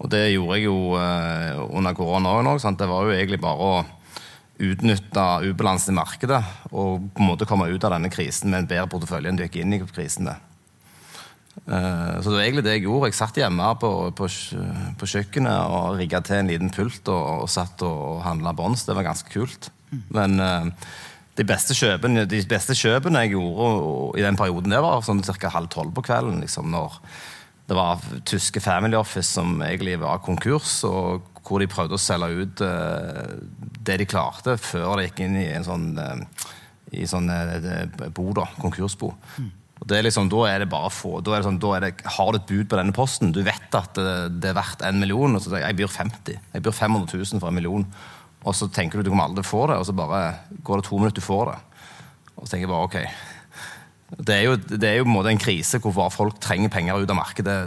Og 0.02 0.10
det 0.10 0.32
gjorde 0.32 0.58
jeg 0.58 0.66
jo 0.66 0.76
uh, 0.98 1.62
under 1.70 1.94
korona 1.94 2.32
òg. 2.40 2.62
Det 2.78 2.88
var 2.90 3.06
jo 3.06 3.14
egentlig 3.14 3.38
bare 3.42 3.68
å 3.68 3.74
utnytte 4.62 5.26
ubalansen 5.46 5.94
i 5.94 5.98
markedet 5.98 6.40
og 6.70 7.06
på 7.14 7.22
en 7.22 7.28
måte 7.32 7.46
komme 7.48 7.70
ut 7.70 7.84
av 7.86 7.94
denne 7.94 8.10
krisen 8.12 8.50
med 8.52 8.62
en 8.62 8.70
bedre 8.70 8.90
portefølje 8.90 9.30
enn 9.30 9.38
du 9.38 9.44
gikk 9.46 9.60
inn 9.62 9.76
i 9.76 9.80
krisen 9.82 10.28
med. 10.28 10.51
Eh, 11.66 12.20
så 12.20 12.30
det 12.30 12.36
var 12.36 12.42
egentlig 12.42 12.64
det 12.66 12.74
jeg 12.76 12.86
gjorde. 12.86 13.10
Jeg 13.10 13.18
satt 13.18 13.38
hjemme 13.38 13.68
på, 13.80 13.92
på, 14.18 14.28
på 14.98 15.08
kjøkkenet 15.14 15.76
og 15.76 16.00
rigga 16.00 16.22
til 16.24 16.40
en 16.40 16.50
liten 16.50 16.72
pult 16.74 17.08
og, 17.12 17.44
og 17.44 17.52
satt 17.52 17.84
og 17.86 18.22
handla 18.26 18.54
bånds. 18.56 18.86
Det 18.88 18.96
var 18.98 19.06
ganske 19.06 19.32
kult. 19.32 19.70
Men 20.12 20.40
uh, 20.40 20.70
de, 21.36 21.44
beste 21.44 21.76
kjøpene, 21.76 22.24
de 22.28 22.40
beste 22.48 22.76
kjøpene 22.78 23.26
jeg 23.26 23.34
gjorde 23.34 24.20
i 24.20 24.24
den 24.24 24.38
perioden, 24.40 24.72
det 24.72 24.80
var 24.80 25.04
sånn 25.04 25.20
ca. 25.26 25.52
halv 25.52 25.68
tolv 25.72 25.92
på 25.96 26.06
kvelden. 26.08 26.40
Liksom, 26.40 26.72
når 26.72 26.96
det 27.68 27.76
var 27.78 28.00
tyske 28.28 28.62
Family 28.64 28.96
Office 28.98 29.28
som 29.36 29.60
egentlig 29.62 29.98
var 30.02 30.24
konkurs, 30.24 30.80
og 30.88 31.28
hvor 31.42 31.60
de 31.60 31.68
prøvde 31.70 31.98
å 31.98 32.00
selge 32.00 32.46
ut 32.46 32.64
uh, 32.64 33.36
det 33.84 34.00
de 34.00 34.08
klarte, 34.08 34.56
før 34.60 34.96
de 34.96 35.10
gikk 35.10 35.24
inn 35.26 35.36
i 35.40 35.50
en 35.52 35.66
sånn, 35.66 35.90
i 36.92 37.04
sånn 37.08 37.28
bo, 38.14 38.30
da, 38.36 38.46
konkursbo. 38.62 39.12
Mm. 39.36 39.50
Og 39.82 39.88
det 39.90 39.98
er 39.98 40.06
liksom, 40.06 40.28
Da 40.30 40.44
er 40.46 40.62
det 40.62 40.70
bare 40.70 40.92
få, 40.94 41.16
da 41.26 41.34
er 41.34 41.42
det 41.42 41.48
sånn, 41.48 41.58
da 41.62 41.74
er 41.74 41.84
det, 41.88 41.92
Har 42.14 42.30
du 42.30 42.38
et 42.38 42.46
bud 42.46 42.68
på 42.70 42.78
denne 42.78 42.94
posten, 42.94 43.32
du 43.34 43.42
vet 43.42 43.74
at 43.74 43.98
det, 43.98 44.14
det 44.38 44.52
er 44.52 44.58
verdt 44.60 44.84
en 44.86 45.00
million, 45.02 45.34
og 45.34 45.42
så 45.42 45.50
sier 45.50 45.64
jeg 45.66 45.78
byr 45.80 45.90
50. 45.90 46.38
Jeg 46.54 46.62
byr 46.62 46.76
500 46.76 47.18
000 47.18 47.42
for 47.42 47.50
en 47.50 47.58
million. 47.58 47.86
Og 48.46 48.54
så 48.58 48.68
tenker 48.70 48.98
du 48.98 49.06
du 49.06 49.12
kommer 49.12 49.26
aldri 49.26 49.42
til 49.42 49.50
å 49.50 49.52
få 49.52 49.66
det, 49.70 49.78
og 49.78 49.86
så 49.88 49.94
bare 49.96 50.22
går 50.62 50.80
det 50.80 50.86
to 50.88 50.98
minutter, 50.98 51.18
du 51.18 51.26
får 51.26 51.50
det. 51.50 51.58
Og 52.36 52.44
så 52.44 52.52
tenker 52.52 52.66
jeg 52.66 52.72
bare 52.72 52.88
ok. 52.88 52.96
Det 54.22 54.36
er 54.36 54.46
jo, 54.46 54.54
det 54.60 54.86
er 54.86 54.96
jo 55.00 55.08
en 55.08 55.14
måte 55.14 55.32
en 55.32 55.40
krise 55.40 55.80
hvor 55.82 56.10
folk 56.12 56.38
trenger 56.42 56.70
penger 56.72 57.02
ut 57.02 57.10
av 57.10 57.18
markedet 57.18 57.58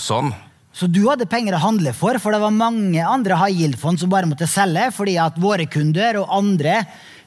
sånn. 0.00 0.32
Så 0.74 0.88
du 0.90 1.04
hadde 1.06 1.28
penger 1.30 1.54
å 1.54 1.62
handle 1.68 1.92
for, 1.94 2.18
for 2.18 2.34
det 2.34 2.42
var 2.42 2.54
mange 2.54 2.98
andre 3.06 3.38
high 3.38 3.60
yield-fond 3.60 4.00
som 4.00 4.10
bare 4.10 4.26
måtte 4.26 4.48
selge 4.50 4.88
fordi 4.96 5.14
at 5.22 5.38
våre 5.38 5.68
kunder 5.70 6.18
og 6.18 6.32
andre 6.34 6.80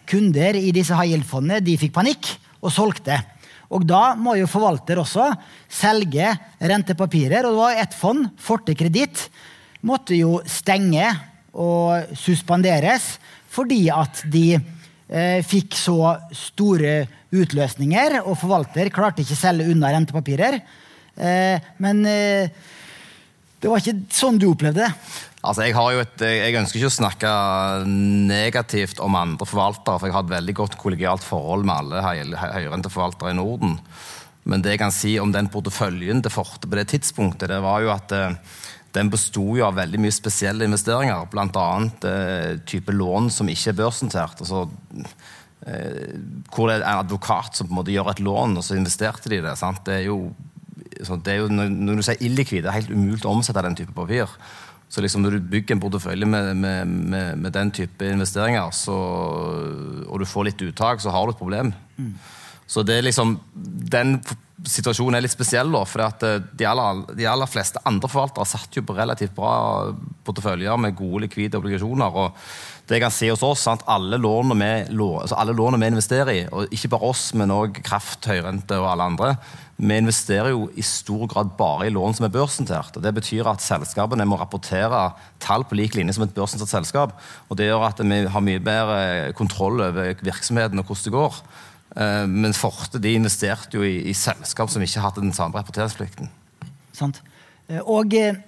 kunder 0.10 0.58
i 0.60 0.74
disse 0.76 0.96
high 0.98 1.14
yield-fondene 1.14 1.62
de 1.64 1.78
fikk 1.80 1.94
panikk 1.96 2.34
og 2.60 2.74
solgte. 2.76 3.22
Og 3.74 3.84
da 3.88 4.16
må 4.16 4.38
jo 4.40 4.48
forvalter 4.50 5.02
også 5.02 5.28
selge 5.68 6.32
rentepapirer. 6.60 7.46
Og 7.46 7.56
det 7.56 7.62
var 7.62 7.82
ett 7.84 7.98
fond, 7.98 8.30
Forte 8.40 8.76
Kreditt, 8.78 9.28
måtte 9.88 10.18
jo 10.18 10.40
stenge 10.48 11.10
og 11.58 12.16
suspenderes 12.18 13.16
fordi 13.58 13.88
at 13.90 14.22
de 14.30 14.52
eh, 14.54 15.40
fikk 15.46 15.74
så 15.80 16.18
store 16.36 17.08
utløsninger, 17.34 18.20
og 18.22 18.38
forvalter 18.38 18.92
klarte 18.94 19.24
ikke 19.24 19.34
å 19.34 19.40
selge 19.40 19.72
unna 19.72 19.90
rentepapirer. 19.96 20.60
Eh, 21.18 21.70
men 21.82 22.04
eh, 22.06 22.52
det 23.58 23.72
var 23.72 23.82
ikke 23.82 24.14
sånn 24.14 24.38
du 24.38 24.52
opplevde 24.52 24.86
det. 24.86 24.92
Altså, 25.48 25.64
jeg, 25.64 26.04
et, 26.04 26.24
jeg 26.28 26.60
ønsker 26.60 26.82
ikke 26.82 26.92
å 26.92 26.98
snakke 26.98 27.32
negativt 27.88 29.02
om 29.04 29.16
andre 29.16 29.48
forvaltere, 29.48 29.98
for 29.98 30.10
jeg 30.10 30.18
har 30.18 30.26
et 30.28 30.36
veldig 30.36 30.56
godt 30.60 30.78
kollegialt 30.82 31.24
forhold 31.26 31.64
med 31.68 31.76
alle 31.78 32.38
høyrenteforvaltere 32.38 33.32
i 33.32 33.40
Norden. 33.40 33.78
Men 34.48 34.64
det 34.64 34.76
jeg 34.76 34.82
kan 34.82 34.96
si 34.96 35.18
om 35.20 35.32
den 35.34 35.50
porteføljen 35.52 36.22
til 36.24 36.34
Forte 36.34 36.70
på 36.70 36.80
det 36.80 36.88
tidspunktet, 36.94 37.52
det 37.52 37.60
var 37.64 37.84
jo 37.84 37.92
at 37.92 38.14
eh, 38.16 38.36
den 38.96 39.12
besto 39.12 39.46
av 39.66 39.76
veldig 39.78 40.00
mye 40.02 40.16
spesielle 40.16 40.68
investeringer. 40.68 41.28
Bl.a. 41.32 41.68
Eh, 42.12 42.54
type 42.68 42.96
lån 42.96 43.32
som 43.34 43.52
ikke 43.52 43.74
er 43.74 43.80
børsnotert. 43.82 44.44
Altså, 44.46 44.64
eh, 45.68 46.14
hvor 46.54 46.72
det 46.72 46.78
er 46.78 46.86
en 46.86 47.02
advokat 47.04 47.60
som 47.60 47.68
på 47.68 47.76
en 47.76 47.82
måte 47.82 47.96
gjør 47.96 48.14
et 48.14 48.24
lån, 48.24 48.56
og 48.60 48.66
så 48.66 48.78
investerte 48.80 49.32
de 49.34 49.42
det. 49.44 49.58
Sant? 49.60 49.84
Det 49.88 50.00
er 50.00 50.08
jo, 50.08 50.32
det 50.96 51.34
er 51.34 51.44
jo 51.44 51.52
når, 51.52 52.00
du 52.00 52.08
sier 52.08 52.24
illikvid, 52.24 52.64
det 52.64 52.72
er 52.72 52.80
helt 52.80 52.96
umulig 52.96 53.26
å 53.26 53.36
omsette 53.36 53.66
den 53.68 53.78
type 53.80 53.96
papir. 53.98 54.32
Så 54.90 55.04
liksom 55.04 55.22
når 55.24 55.36
du 55.36 55.52
bygger 55.52 55.76
en 55.76 55.84
portefølje 55.84 56.28
med, 56.30 56.54
med, 56.56 56.88
med, 56.88 57.38
med 57.44 57.54
den 57.54 57.72
type 57.76 58.08
investeringer, 58.08 58.72
så, 58.72 58.96
og 60.08 60.20
du 60.22 60.26
får 60.28 60.48
litt 60.48 60.64
uttak, 60.70 61.04
så 61.04 61.12
har 61.12 61.28
du 61.28 61.36
et 61.36 61.42
problem. 61.42 61.74
Mm. 61.98 62.14
Så 62.68 62.84
det 62.84 62.98
er 62.98 63.08
liksom, 63.08 63.38
Den 63.92 64.18
situasjonen 64.68 65.20
er 65.20 65.24
litt 65.24 65.36
spesiell, 65.36 65.70
da, 65.72 65.84
for 65.86 66.04
eh, 66.08 66.40
de 66.58 66.66
aller, 66.66 67.04
de 67.20 67.28
aller, 67.30 67.50
fleste 67.52 67.84
andre 67.86 68.10
forvaltere 68.10 68.48
satt 68.50 68.80
jo 68.80 68.84
på 68.88 68.96
relativt 68.98 69.36
bra 69.38 69.54
porteføljer 70.26 70.80
med 70.82 70.98
gode 70.98 71.28
likvide 71.28 71.60
obligasjoner. 71.60 72.18
og 72.24 72.40
det 72.88 72.96
jeg 72.96 73.04
kan 73.04 73.12
si 73.12 73.28
hos 73.28 73.44
oss, 73.44 73.66
sant? 73.68 73.84
Alle 73.92 74.16
lånene 74.22 74.56
vi, 74.88 74.98
altså 75.20 75.36
alle 75.36 75.54
vi 75.54 75.90
investerer 75.90 76.32
i, 76.32 76.44
og 76.48 76.72
ikke 76.72 76.92
bare 76.94 77.10
oss, 77.10 77.34
men 77.36 77.52
òg 77.52 77.82
Kraft, 77.84 78.24
Høyrente 78.30 78.78
og 78.80 78.88
alle 78.88 79.08
andre, 79.12 79.32
vi 79.78 79.98
investerer 80.00 80.54
jo 80.54 80.70
i 80.74 80.82
stor 80.82 81.28
grad 81.30 81.52
bare 81.60 81.86
i 81.86 81.92
lån 81.94 82.16
som 82.18 82.26
er 82.26 82.34
børsnotert. 82.34 82.96
Det 83.04 83.12
betyr 83.14 83.50
at 83.52 83.62
selskapene 83.62 84.26
må 84.26 84.40
rapportere 84.40 85.12
tall 85.44 85.68
på 85.68 85.78
lik 85.78 85.98
linje 86.00 86.16
som 86.16 86.26
et 86.26 86.34
børsnotert 86.34 86.72
selskap. 86.72 87.14
og 87.50 87.60
Det 87.60 87.68
gjør 87.68 87.86
at 87.90 88.02
vi 88.02 88.24
har 88.26 88.46
mye 88.46 88.64
bedre 88.64 89.34
kontroll 89.38 89.84
over 89.86 90.16
virksomheten 90.24 90.80
og 90.80 90.88
hvordan 90.88 91.04
det 91.06 91.18
går. 91.18 91.42
Eh, 91.98 92.26
men 92.26 92.58
Forte 92.58 93.04
de 93.04 93.14
investerte 93.20 93.78
jo 93.78 93.86
i, 93.86 94.00
i 94.10 94.16
selskap 94.18 94.72
som 94.74 94.82
ikke 94.82 95.04
hadde 95.04 95.22
den 95.28 95.36
samme 95.36 95.60
rapporteringsplikten. 95.60 96.32
Sant. 96.96 97.22
Eh, 97.68 97.84
og 97.84 98.16
eh, 98.18 98.40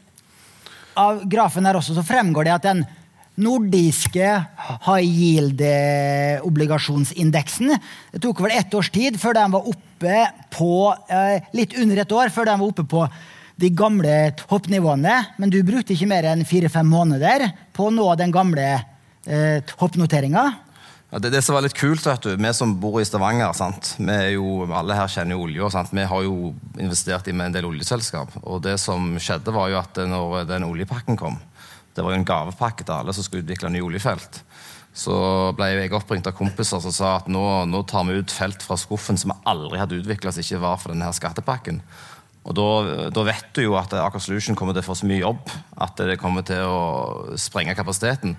av 0.97 1.21
grafen 1.29 1.69
her 1.69 1.77
også 1.77 1.93
så 1.99 2.07
fremgår 2.07 2.49
det 2.49 2.55
at 2.55 2.67
den 2.71 2.87
nordiske 3.39 4.45
high 4.85 5.07
yield-obligasjonsindeksen 5.07 7.67
Det 8.13 8.19
tok 8.23 8.37
vel 8.45 8.57
ett 8.59 8.73
års 8.75 8.89
tid 8.93 9.13
før 9.21 9.33
den 9.39 9.53
var 9.55 9.63
oppe 9.71 10.17
på 10.53 10.73
Litt 11.57 11.71
under 11.79 11.97
et 12.03 12.15
år 12.15 12.27
før 12.35 12.45
den 12.51 12.61
var 12.61 12.69
oppe 12.73 12.85
på 12.89 13.01
de 13.59 13.69
gamle 13.75 14.31
toppnivåene. 14.39 15.17
Men 15.37 15.51
du 15.51 15.59
brukte 15.67 15.95
ikke 15.95 16.07
mer 16.07 16.29
enn 16.31 16.47
fire-fem 16.47 16.87
måneder 16.87 17.49
på 17.75 17.89
å 17.89 17.93
nå 17.93 18.07
den 18.19 18.31
gamle 18.31 18.67
eh, 18.71 19.59
toppnoteringa. 19.67 20.45
Ja, 21.09 21.17
det, 21.17 21.31
det 21.33 21.41
som 21.41 21.55
var 21.57 21.65
litt 21.65 21.77
kult, 21.77 22.05
vet 22.05 22.21
du, 22.21 22.35
Vi 22.37 22.51
som 22.53 22.75
bor 22.79 22.99
i 23.01 23.05
Stavanger, 23.07 23.49
sant? 23.57 23.95
Vi 23.97 24.13
er 24.13 24.35
jo, 24.35 24.67
alle 24.69 24.93
her 24.93 25.09
kjenner 25.09 25.35
jo 25.35 25.47
olje. 25.47 25.71
Sant? 25.73 25.93
Vi 25.95 26.05
har 26.11 26.25
jo 26.25 26.53
investert 26.77 27.27
i 27.27 27.33
med 27.33 27.49
en 27.49 27.57
del 27.57 27.69
oljeselskap. 27.71 28.35
Og 28.43 28.61
det 28.63 28.77
som 28.79 29.15
skjedde 29.17 29.55
var 29.55 29.71
jo 29.73 29.79
at 29.81 29.97
når 30.07 30.45
den 30.51 30.67
oljepakken 30.69 31.17
kom, 31.19 31.39
det 31.95 32.05
var 32.05 32.13
jo 32.13 32.19
en 32.21 32.27
gavepakke 32.27 32.85
til 32.85 32.95
alle 32.95 33.15
som 33.15 33.25
skulle 33.25 33.45
utvikle 33.45 33.71
nye 33.73 33.85
oljefelt, 33.85 34.41
så 34.95 35.15
ble 35.55 35.69
jeg 35.71 35.93
oppringt 35.95 36.27
av 36.27 36.35
kompiser 36.37 36.81
som 36.83 36.93
sa 36.93 37.15
at 37.19 37.29
nå, 37.31 37.43
nå, 37.69 37.83
tar 37.87 38.07
vi 38.07 38.19
ut 38.19 38.33
felt 38.33 38.63
fra 38.65 38.77
skuffen 38.79 39.19
som 39.19 39.35
aldri 39.47 39.79
hadde 39.79 39.99
utvikla 40.01 40.33
som 40.33 40.43
ikke 40.43 40.63
var 40.63 40.79
for 40.81 40.93
denne 40.93 41.11
skattepakken. 41.15 41.83
Og 42.49 42.55
da, 42.55 42.67
da, 43.13 43.23
vet 43.27 43.49
du 43.53 43.65
jo 43.65 43.75
at 43.77 43.93
Aker 43.93 44.21
Solution 44.23 44.57
kommer 44.57 44.73
til 44.73 44.81
å 44.81 44.87
få 44.87 44.97
så 44.97 45.07
mye 45.09 45.21
jobb 45.21 45.51
at 45.85 45.99
det 46.01 46.17
kommer 46.21 46.45
til 46.47 46.65
å 46.65 47.37
sprenge 47.39 47.75
kapasiteten. 47.77 48.35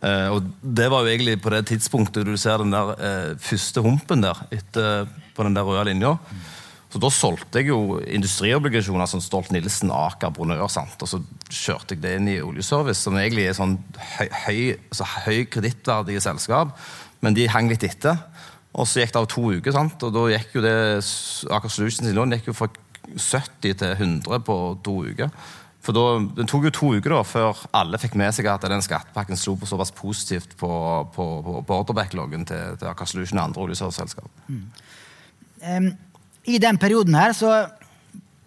Eh, 0.00 0.28
og 0.32 0.46
Det 0.60 0.88
var 0.92 1.04
jo 1.04 1.12
egentlig 1.12 1.38
på 1.42 1.52
det 1.52 1.66
tidspunktet 1.70 2.26
du 2.26 2.36
ser 2.40 2.62
den 2.62 2.74
der 2.74 2.92
eh, 2.96 3.32
første 3.42 3.82
humpen 3.84 4.24
der 4.24 4.40
etter, 4.54 5.10
på 5.36 5.44
den 5.46 5.56
der 5.56 5.66
røde 5.68 5.88
linja. 5.90 6.16
Så 6.92 7.00
Da 7.02 7.10
solgte 7.10 7.60
jeg 7.60 7.72
jo 7.72 7.98
industriobligasjoner 7.98 9.08
som 9.10 9.20
Stolt-Nielsen, 9.20 9.90
Aker, 9.90 10.30
Bonheur. 10.30 10.68
Sant? 10.72 11.00
Og 11.02 11.10
så 11.10 11.20
kjørte 11.50 11.96
jeg 11.96 12.04
det 12.04 12.14
inn 12.20 12.30
i 12.30 12.38
Oljeservice, 12.44 13.02
som 13.02 13.18
egentlig 13.18 13.48
er 13.50 13.58
sånn 13.58 13.74
høy, 14.16 14.28
høy, 14.46 14.60
altså 14.92 15.08
høy 15.26 15.44
kredittverdige 15.50 16.22
selskap. 16.24 16.72
Men 17.24 17.36
de 17.36 17.48
hang 17.50 17.68
litt 17.72 17.84
etter. 17.84 18.22
Og 18.76 18.86
så 18.88 19.02
gikk 19.02 19.14
det 19.14 19.22
av 19.22 19.28
to 19.32 19.50
uker, 19.56 19.72
sant? 19.74 20.02
og 20.04 20.14
da 20.14 20.26
gikk 20.34 20.58
jo 20.58 20.64
det 20.64 20.76
Aker 21.56 21.72
Solutions 21.72 22.12
lån 22.14 22.36
gikk 22.36 22.50
jo 22.52 22.56
fra 22.56 22.68
70 23.06 23.78
til 23.80 23.92
100 23.94 24.42
på 24.44 24.56
to 24.84 24.98
uker. 25.06 25.30
For 25.86 25.94
da, 25.94 26.18
Det 26.36 26.48
tok 26.50 26.66
jo 26.66 26.74
to 26.74 26.88
uker 26.98 27.14
da, 27.14 27.20
før 27.22 27.62
alle 27.76 28.00
fikk 28.02 28.16
med 28.18 28.34
seg 28.34 28.48
at 28.50 28.66
den 28.66 28.82
skattepakken 28.84 29.38
slo 29.38 29.54
på 29.56 29.68
såpass 29.70 29.94
positivt 29.94 30.56
på, 30.58 30.70
på, 31.14 31.26
på, 31.46 31.60
på 31.62 31.78
ordrebackloggen 31.78 32.46
til, 32.48 32.74
til 32.80 32.90
Aker 32.90 33.08
Solution 33.08 33.38
og 33.38 33.44
andre 33.46 33.66
oljeserviceselskap. 33.66 34.42
Mm. 34.50 34.64
Um, 35.62 35.88
I 36.46 36.60
den 36.62 36.78
perioden 36.78 37.16
her, 37.18 37.34
så 37.34 37.66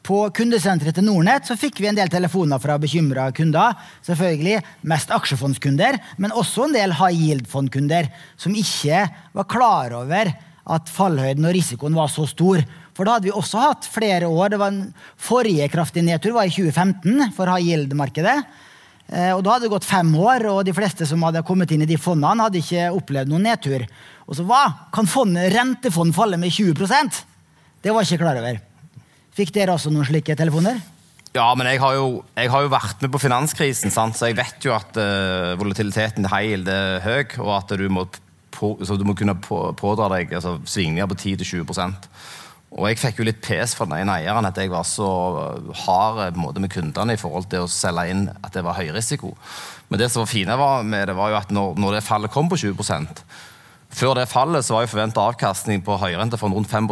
på 0.09 0.23
kundesenteret 0.33 0.95
til 0.97 1.05
Nordnett 1.05 1.45
så 1.45 1.57
fikk 1.59 1.81
vi 1.83 1.89
en 1.91 1.97
del 1.97 2.09
telefoner 2.09 2.61
fra 2.63 2.79
bekymra 2.81 3.27
kunder. 3.35 3.75
Selvfølgelig 4.07 4.61
mest 4.89 5.11
aksjefondskunder, 5.13 5.99
men 6.17 6.33
også 6.33 6.65
en 6.65 6.77
del 6.77 6.95
high 6.97 7.25
yield-fondkunder 7.27 8.09
som 8.39 8.55
ikke 8.57 9.03
var 9.35 9.49
klar 9.51 9.93
over 9.99 10.31
at 10.69 10.89
fallhøyden 10.93 11.45
og 11.49 11.53
risikoen 11.53 11.97
var 11.97 12.09
så 12.13 12.25
stor. 12.29 12.63
For 12.95 13.05
da 13.05 13.17
hadde 13.17 13.29
vi 13.29 13.35
også 13.35 13.61
hatt 13.61 13.85
flere 13.89 14.27
år. 14.27 14.49
det 14.49 14.59
var 14.59 14.73
en 14.73 14.93
Forrige 15.17 15.69
kraftig 15.69 16.03
nedtur 16.03 16.33
var 16.35 16.47
i 16.47 16.55
2015 16.55 17.33
for 17.35 17.51
high 17.51 17.67
yield-markedet. 17.67 18.37
Eh, 19.09 19.31
og 19.33 19.43
Da 19.43 19.55
hadde 19.55 19.67
det 19.67 19.73
gått 19.73 19.87
fem 19.87 20.09
år, 20.15 20.45
og 20.49 20.65
de 20.65 20.73
fleste 20.73 21.05
som 21.05 21.21
hadde 21.25 21.43
kommet 21.43 21.71
inn 21.71 21.81
i 21.81 21.89
de 21.89 21.97
fondene, 21.97 22.43
hadde 22.43 22.61
ikke 22.61 22.91
opplevd 22.93 23.29
noen 23.31 23.47
nedtur. 23.49 23.85
Og 24.27 24.37
så 24.37 24.45
hva? 24.45 24.89
Kan 24.93 25.09
fondet, 25.09 25.53
rentefond 25.53 26.13
falle 26.13 26.37
med 26.37 26.53
20 26.53 26.73
Det 27.83 27.93
var 27.93 28.03
jeg 28.03 28.17
ikke 28.17 28.25
klar 28.25 28.39
over. 28.41 28.61
Fikk 29.37 29.53
dere 29.55 29.75
også 29.75 29.91
noen 29.93 30.07
slike 30.07 30.35
telefoner? 30.35 30.81
Ja, 31.35 31.51
men 31.55 31.67
jeg 31.69 31.79
har 31.79 31.93
jo, 31.93 32.23
jeg 32.35 32.49
har 32.49 32.63
jo 32.65 32.71
vært 32.73 33.03
med 33.05 33.11
på 33.13 33.21
finanskrisen, 33.21 33.93
sant? 33.93 34.17
så 34.17 34.31
jeg 34.31 34.39
vet 34.39 34.65
jo 34.65 34.73
at 34.73 34.97
uh, 34.97 35.53
volatiliteten 35.59 36.25
til 36.25 36.31
Heil 36.33 36.65
er 36.73 37.03
høy, 37.05 37.37
og 37.37 37.53
at 37.59 37.75
du 37.77 37.85
må, 37.93 38.07
på, 38.55 38.73
du 38.81 39.05
må 39.05 39.13
kunne 39.15 39.37
på, 39.45 39.61
pådra 39.77 40.09
deg 40.15 40.33
altså, 40.33 40.57
svingninger 40.65 41.11
på 41.11 41.19
10-20 41.19 41.63
og 42.69 42.85
jeg 42.85 42.99
fikk 43.01 43.19
jo 43.19 43.25
litt 43.25 43.39
pes 43.41 43.71
fra 43.73 43.87
den 43.89 44.03
ene 44.03 44.19
eieren 44.19 44.45
at 44.45 44.57
jeg 44.61 44.69
var 44.69 44.85
så 44.85 45.07
hard 45.87 46.37
med 46.37 46.69
kundene 46.69 47.15
i 47.15 47.19
forhold 47.19 47.47
til 47.49 47.65
å 47.65 47.71
selge 47.71 48.05
inn 48.11 48.27
at 48.29 48.53
det 48.53 48.61
var 48.65 48.77
høy 48.77 48.91
risiko. 48.93 49.31
Men 49.89 50.01
det 50.01 50.11
som 50.13 50.21
var 50.21 50.29
fine 50.29 50.57
med 50.85 51.09
det, 51.09 51.15
var 51.17 51.33
jo 51.33 51.39
at 51.39 51.53
når, 51.55 51.79
når 51.81 51.97
det 51.97 52.05
fallet 52.05 52.33
kom 52.33 52.49
på 52.49 52.59
20% 52.61 53.23
Før 53.89 54.19
det 54.19 54.29
fallet 54.29 54.61
så 54.61 54.75
var 54.75 54.85
jo 54.85 54.91
forventa 54.91 55.23
avkastning 55.25 55.81
på 55.81 55.97
høyrentefond 55.97 56.53
rundt 56.53 56.69
5 56.69 56.91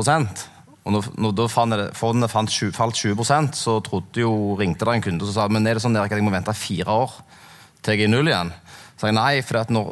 og 0.88 0.94
når, 0.96 1.08
når 1.20 1.50
fondet 1.52 2.32
fant, 2.32 2.54
falt 2.76 2.96
20% 2.96 3.58
så 3.60 3.78
jo, 4.16 4.32
ringte 4.56 4.88
det 4.88 4.94
en 4.94 5.04
kunde 5.04 5.28
som 5.28 5.36
sa 5.36 5.48
men 5.52 5.68
er 5.68 5.76
det 5.76 5.84
sånn 5.84 5.98
at 6.00 6.14
jeg 6.14 6.24
må 6.24 6.32
vente 6.32 6.56
fire 6.56 6.94
år 7.04 7.18
til 7.84 7.94
jeg 7.94 8.06
er 8.06 8.08
i 8.08 8.12
null 8.12 8.30
igjen. 8.32 8.54
Så 8.98 9.10
jeg 9.10 9.18
nei, 9.18 9.42
for 9.46 9.74
når 9.74 9.92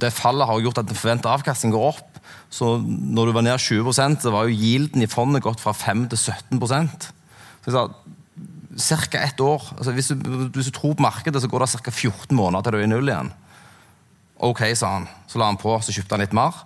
det 0.00 0.14
fallet 0.14 0.48
har 0.48 0.62
gjort 0.62 0.80
at 0.80 0.88
den 0.88 0.98
forventa 0.98 1.32
avkastning 1.34 1.74
går 1.74 1.88
opp, 1.90 2.20
så 2.52 2.76
når 2.78 3.28
du 3.28 3.34
var 3.36 3.44
ned 3.44 3.60
20% 3.60 4.22
så 4.22 4.32
var 4.32 4.46
jo 4.46 4.56
yielden 4.56 5.02
i 5.02 5.10
fondet 5.10 5.44
gått 5.44 5.60
fra 5.60 5.74
5 5.76 6.06
til 6.12 6.20
17% 6.22 7.08
Så 7.10 7.72
jeg 7.72 7.74
sa 7.74 9.00
ca. 9.10 9.18
ett 9.18 9.40
år. 9.40 9.62
Altså, 9.76 9.92
hvis, 9.92 10.08
du, 10.12 10.30
hvis, 10.54 10.70
du, 10.70 10.72
tror 10.72 10.94
på 10.94 11.02
markedet, 11.02 11.42
så 11.42 11.50
går 11.50 11.64
det 11.64 11.72
ca. 11.74 11.90
14 11.90 12.36
måneder 12.36 12.62
til 12.62 12.76
du 12.76 12.78
er 12.78 12.86
i 12.86 12.90
null 12.92 13.10
igjen. 13.10 13.32
Ok, 14.46 14.62
sa 14.76 14.94
han. 14.98 15.08
Så 15.26 15.40
la 15.40 15.50
han 15.50 15.58
på, 15.60 15.74
så 15.80 15.94
kjøpte 15.96 16.14
han 16.14 16.22
litt 16.22 16.36
mer. 16.36 16.62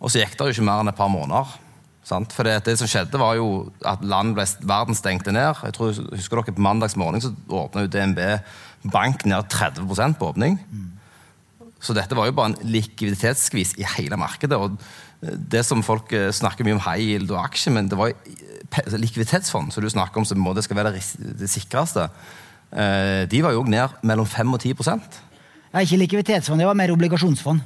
Og 0.00 0.10
så 0.10 0.22
gikk 0.22 0.38
det 0.38 0.46
jo 0.46 0.56
ikke 0.56 0.68
mer 0.70 0.82
enn 0.82 0.92
et 0.92 0.98
par 0.98 1.10
måneder. 1.12 1.58
For 2.06 2.46
det, 2.46 2.56
det, 2.66 2.76
som 2.80 2.88
skjedde, 2.90 3.18
var 3.20 3.36
jo 3.38 3.70
at 3.86 4.02
land 4.02 4.34
ble, 4.34 4.46
verden 4.66 4.96
stengte 4.98 5.34
ned. 5.34 5.60
Jeg 5.62 5.76
tror, 5.76 5.92
Husker 6.10 6.40
dere 6.40 6.56
På 6.56 6.64
mandags 6.64 6.96
morgen 6.98 7.22
så 7.22 7.30
åpna 7.46 7.86
DNB 7.86 8.18
Bank 8.90 9.26
ned 9.28 9.46
30 9.52 10.16
på 10.18 10.30
åpning. 10.32 10.58
Mm. 10.72 10.88
Så 11.80 11.94
dette 11.96 12.16
var 12.16 12.26
jo 12.26 12.34
bare 12.36 12.52
en 12.52 12.72
likviditetsskvis 12.72 13.76
i 13.78 13.86
hele 13.96 14.16
markedet. 14.20 14.56
og 14.56 14.76
det 15.20 15.64
som 15.68 15.82
folk 15.84 16.12
eh, 16.16 16.30
snakker 16.32 16.64
mye 16.64 16.78
om 16.78 16.84
high 16.84 17.12
yield 17.12 17.32
og 17.34 17.42
aksjer, 17.42 17.74
men 17.76 17.88
det 17.90 17.98
var 17.98 18.14
altså 18.70 19.00
likviditetsfond 19.00 19.72
som 19.74 19.84
du 19.84 19.90
snakker 19.92 20.20
om 20.20 20.24
som 20.24 20.46
det 20.56 20.64
skal 20.64 20.78
være 20.80 20.94
det 20.96 21.50
sikreste. 21.50 22.08
Eh, 22.72 23.26
de 23.28 23.42
var 23.44 23.52
jo 23.52 23.66
ned 23.68 24.00
mellom 24.06 24.26
5 24.26 24.54
og 24.54 24.62
10% 24.62 25.18
ja, 25.72 25.80
Ikke 25.82 25.98
likviditetsfond, 25.98 26.60
det 26.60 26.68
var 26.68 26.78
mer 26.78 26.92
obligasjonsfond. 26.94 27.60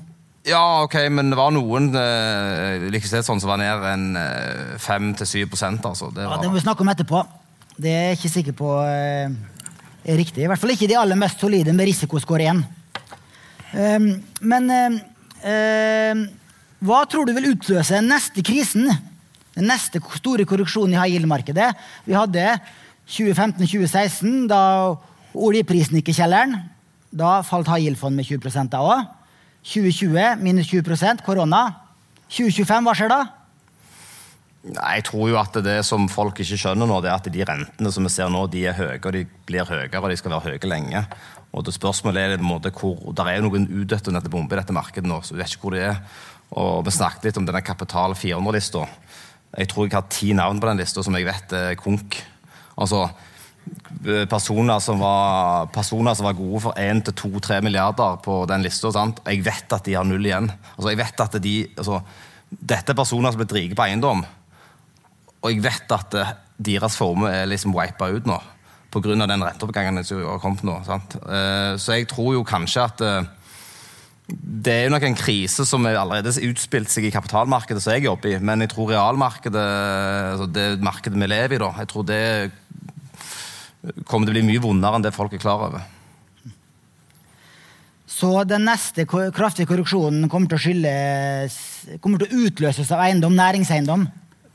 Ja, 0.44 0.82
ok, 0.84 0.98
men 1.08 1.32
det 1.32 1.38
var 1.40 1.54
noen 1.56 1.88
uh, 1.96 2.84
likviditetsfond 2.92 3.40
som 3.40 3.48
var 3.48 3.62
ned 3.62 3.86
enn 3.88 4.10
5-7% 4.82 5.88
altså. 5.88 6.10
Det, 6.12 6.20
var... 6.20 6.36
ja, 6.36 6.42
det 6.42 6.50
må 6.50 6.58
vi 6.58 6.64
snakke 6.66 6.84
om 6.84 6.92
etterpå. 6.92 7.24
Det 7.74 7.90
er 7.90 8.04
jeg 8.12 8.18
ikke 8.18 8.30
sikker 8.30 8.54
på 8.54 8.70
eh, 8.86 9.32
er 10.04 10.18
riktig. 10.20 10.44
I 10.44 10.50
hvert 10.50 10.60
fall 10.60 10.74
ikke 10.74 10.86
de 10.90 10.98
aller 10.98 11.18
mest 11.18 11.40
solide 11.42 11.72
med 11.74 11.88
risikoscore 11.88 12.46
1. 12.52 12.62
Um, 13.74 14.06
men 14.46 14.70
um, 14.70 15.00
um, 15.42 16.22
hva 16.84 17.00
tror 17.10 17.26
du 17.26 17.34
vil 17.34 17.50
utløse 17.54 17.96
den 17.96 18.12
neste 18.12 18.44
krisen? 18.46 18.86
Den 19.56 19.68
neste 19.70 20.02
store 20.18 20.46
korreksjonen 20.46 20.94
i 20.94 21.00
high 21.00 21.16
yield-markedet? 21.16 21.72
Vi 22.06 22.14
hadde 22.14 22.46
2015-2016, 23.10 24.46
da 24.50 24.60
oljeprisen 25.34 25.98
gikk 25.98 26.12
i 26.12 26.16
kjelleren. 26.20 26.56
Da 27.14 27.40
falt 27.46 27.70
high 27.72 27.88
yield-fond 27.88 28.14
med 28.14 28.28
20 28.28 28.70
da 28.70 28.84
òg. 28.84 29.10
2020 29.64 30.42
minus 30.44 30.68
20 30.68 31.24
korona. 31.24 31.64
2025, 32.28 32.84
hva 32.84 32.94
skjer 32.96 33.12
da? 33.12 33.22
Nei, 34.64 34.96
Jeg 34.96 35.04
tror 35.10 35.28
jo 35.28 35.38
at 35.40 35.56
det 35.64 35.78
som 35.84 36.06
folk 36.08 36.38
ikke 36.40 36.56
skjønner 36.56 36.88
nå, 36.88 37.00
det 37.04 37.10
er 37.12 37.18
at 37.18 37.32
de 37.32 37.44
rentene 37.44 37.92
som 37.92 38.04
vi 38.06 38.12
ser 38.12 38.30
nå, 38.32 38.46
de 38.52 38.64
er 38.68 38.76
høye, 38.76 39.00
og 39.00 39.12
de 39.12 39.24
blir 39.48 39.68
høyere, 39.68 40.00
og 40.00 40.08
de 40.12 40.16
skal 40.20 40.32
være 40.32 40.54
høye 40.54 40.70
lenge. 40.70 41.04
Og 41.54 41.64
det 41.64 41.74
Spørsmålet 41.76 42.22
er 42.22 42.38
på 42.38 42.42
en 42.42 42.50
måte 42.50 42.72
hvor, 42.74 43.12
Der 43.14 43.28
er 43.28 43.36
jo 43.38 43.48
noen 43.48 43.68
udøttende 43.68 44.24
bomber 44.28 44.56
i 44.56 44.60
dette 44.60 44.74
markedet 44.74 45.08
nå, 45.08 45.20
så 45.22 45.34
vi 45.34 45.42
vet 45.42 45.52
ikke 45.52 45.68
hvor 45.68 45.76
de 45.76 45.84
er. 45.84 46.00
Og 46.56 46.84
Vi 46.84 46.90
snakket 46.90 47.28
litt 47.28 47.38
om 47.40 47.46
denne 47.46 47.62
Kapital 47.62 48.16
400-lista. 48.16 48.86
Jeg 49.54 49.68
tror 49.70 49.86
jeg 49.86 49.94
har 49.94 50.08
ti 50.10 50.32
navn 50.32 50.60
på 50.60 50.66
den 50.66 50.80
lista 50.82 51.02
som 51.02 51.14
jeg 51.14 51.28
vet 51.28 51.52
er 51.52 51.76
konk. 51.78 52.18
Altså, 52.76 53.06
personer 54.28 54.80
som 54.84 55.00
var, 55.00 55.68
personer 55.72 56.16
som 56.16 56.28
var 56.28 56.36
gode 56.38 56.60
for 56.66 56.80
1-2-3 56.80 57.62
milliarder 57.64 58.18
på 58.24 58.42
den 58.50 58.64
lista. 58.66 58.92
Jeg 59.24 59.44
vet 59.46 59.76
at 59.76 59.84
de 59.86 59.96
har 59.96 60.08
null 60.08 60.26
igjen. 60.26 60.50
Altså, 60.76 60.88
jeg 60.92 61.00
vet 61.00 61.26
at 61.26 61.38
de, 61.42 61.56
altså, 61.76 62.00
Dette 62.54 62.92
er 62.92 62.98
personer 62.98 63.32
som 63.34 63.40
er 63.42 63.48
drige 63.50 63.74
på 63.74 63.82
eiendom. 63.82 64.20
Og 65.42 65.48
jeg 65.50 65.62
vet 65.64 65.94
at 65.96 66.18
uh, 66.20 66.34
deres 66.54 66.94
formue 67.00 67.32
er 67.32 67.48
liksom 67.50 67.74
wipa 67.74 68.12
ut 68.14 68.28
nå 68.30 68.36
pga. 68.94 69.26
den 69.26 69.42
renteoppgangen 69.42 70.04
som 70.06 70.20
har 70.22 70.38
kommet 70.38 70.62
nå. 70.62 70.76
Sant? 70.86 71.16
så 71.82 71.96
jeg 71.96 72.06
tror 72.06 72.36
jo 72.36 72.44
kanskje 72.46 72.84
at 72.84 73.02
uh, 73.02 73.24
det 74.28 74.72
er 74.72 74.84
jo 74.86 74.92
nok 74.94 75.04
en 75.04 75.18
krise 75.18 75.66
som 75.68 75.84
er 75.84 75.98
allerede 76.00 76.32
utspilt 76.48 76.88
seg 76.88 77.08
i 77.08 77.12
kapitalmarkedet 77.12 77.82
som 77.84 77.92
jeg 77.92 78.06
jobber 78.06 78.30
i, 78.30 78.38
men 78.40 78.64
jeg 78.64 78.70
tror 78.72 78.88
realmarkedet, 78.94 79.64
altså 80.30 80.46
det 80.48 80.68
markedet 80.84 81.20
vi 81.20 81.28
lever 81.28 81.58
i, 81.58 81.60
da, 81.60 81.68
jeg 81.82 81.90
tror 81.90 82.06
det 82.08 82.22
kommer 84.08 84.28
til 84.28 84.34
å 84.34 84.38
bli 84.38 84.46
mye 84.48 84.62
vondere 84.64 84.98
enn 84.98 85.04
det 85.04 85.14
folk 85.14 85.34
er 85.36 85.42
klar 85.42 85.68
over. 85.68 85.84
Så 88.14 88.30
den 88.46 88.66
neste 88.68 89.06
kraftige 89.08 89.66
korreksjonen 89.68 90.28
kommer 90.30 90.50
til 90.50 90.58
å 90.58 90.62
skyldes, 90.62 91.56
kommer 92.04 92.22
til 92.22 92.30
å 92.30 92.44
utløses 92.46 92.92
av 92.94 93.02
eiendom, 93.08 93.34
næringseiendom? 93.36 94.06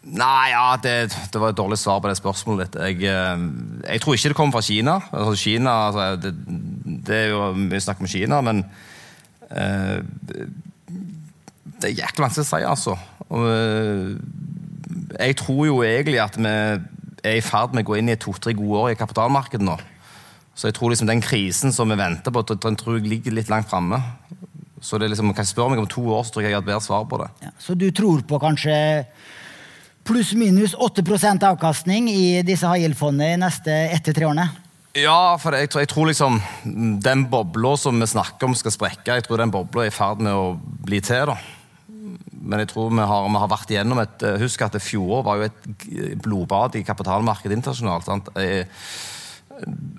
Nei, 0.10 0.52
ja, 0.54 0.78
det, 0.80 0.94
det, 1.12 1.40
var 1.42 1.52
et 1.52 1.58
dårlig 1.60 1.78
svar 1.78 2.00
på 2.02 2.08
det 2.10 2.18
spørsmålet 2.18 2.70
ditt. 2.70 2.78
Jeg, 2.80 3.10
eh, 3.12 3.42
jeg, 3.84 4.02
tror 4.02 4.16
ikke 4.16 4.32
det 4.32 4.38
kommer 4.38 4.56
fra 4.56 4.66
Kina. 4.66 4.96
Altså, 5.12 5.34
Kina 5.42 5.74
altså, 5.90 6.06
det, 6.24 6.32
det, 7.06 7.18
er 7.18 7.34
jo, 7.34 7.42
mye 7.60 7.84
snakk 7.84 8.00
om 8.02 8.10
Kina, 8.10 8.40
men 8.46 8.64
uh, 9.52 10.00
Det 10.90 11.92
er 11.92 11.98
jæklig 12.00 12.26
vanskelig 12.26 12.48
å 12.48 12.50
si, 12.50 12.62
altså. 12.70 12.96
Og, 13.28 13.44
uh, 13.44 14.16
jeg 15.20 15.38
tror 15.44 15.62
jo 15.68 15.82
egentlig 15.84 16.22
at 16.24 16.40
vi 16.40 16.56
er 17.24 17.40
i 17.40 17.46
ferd 17.46 17.76
med 17.76 17.86
å 17.86 17.92
gå 17.92 18.00
inn 18.00 18.12
i 18.12 18.20
to-tre 18.20 18.54
gode 18.58 18.84
år 18.84 18.94
i 18.94 19.00
kapitalmarkedet 19.00 19.66
nå. 19.66 19.78
Så 20.60 20.68
jeg 20.70 20.76
tror 20.76 20.92
liksom 20.92 21.08
den 21.08 21.24
krisen 21.24 21.72
som 21.76 21.92
vi 21.92 21.98
venter 22.00 22.34
på, 22.36 22.44
den 22.52 22.78
tror 22.80 22.98
jeg 22.98 23.08
ligger 23.08 23.36
litt 23.36 23.52
langt 23.52 23.70
framme. 23.72 24.02
Så 24.82 24.98
det 25.00 25.08
er 25.08 25.14
liksom, 25.14 25.32
kan 25.36 25.44
jeg 25.44 25.54
spørre 25.54 25.74
meg 25.74 25.82
om 25.84 25.90
to 25.92 26.04
år, 26.08 26.24
så 26.26 26.36
tror 26.36 26.46
jeg 26.46 26.52
jeg 26.52 26.60
har 26.60 26.64
et 26.64 26.72
bedre 26.72 26.84
svar 26.84 27.06
på 27.08 27.20
det. 27.22 27.30
Ja, 27.44 27.52
så 27.60 27.76
du 27.80 27.90
tror 27.96 28.24
på 28.28 28.40
kanskje 28.42 28.76
pluss-minus 30.08 30.74
8% 30.76 31.46
avkastning 31.48 32.10
i 32.12 32.42
disse 32.48 32.68
high 32.68 32.84
yield-fondene 32.86 33.36
de 33.36 33.44
neste 33.44 33.76
ett 33.94 34.04
til 34.08 34.16
tre 34.18 34.28
årene? 34.30 34.48
Ja, 34.98 35.38
for 35.38 35.54
jeg 35.54 35.70
tror, 35.70 35.84
jeg 35.84 35.92
tror, 35.92 36.10
liksom 36.10 36.40
den 37.06 37.28
bobla 37.30 37.76
som 37.78 38.00
vi 38.02 38.08
snakker 38.10 38.50
om 38.50 38.56
skal 38.58 38.74
sprekke, 38.74 39.20
jeg 39.20 39.28
tror 39.28 39.44
den 39.44 39.54
bobla 39.54 39.86
er 39.86 39.92
i 39.92 39.96
ferd 39.96 40.24
med 40.26 40.34
å 40.34 40.56
bli 40.58 41.00
til. 41.06 41.30
da. 41.30 41.38
Men 42.40 42.64
jeg 42.64 42.72
tror 42.72 42.90
vi 42.94 43.06
har, 43.12 43.28
vi 43.28 43.44
har 43.44 43.52
vært 43.52 43.72
igjennom 43.74 44.02
et 44.04 44.26
eh, 44.26 44.40
Husk 44.42 44.64
at 44.66 44.78
fjoråret 44.82 45.28
var 45.28 45.40
jo 45.40 45.48
et 45.50 46.20
blodbad 46.24 46.80
i 46.80 46.86
kapitalmarkedet 46.88 47.58
internasjonalt. 47.60 48.08
sant? 48.08 48.32
Eh, 48.40 48.66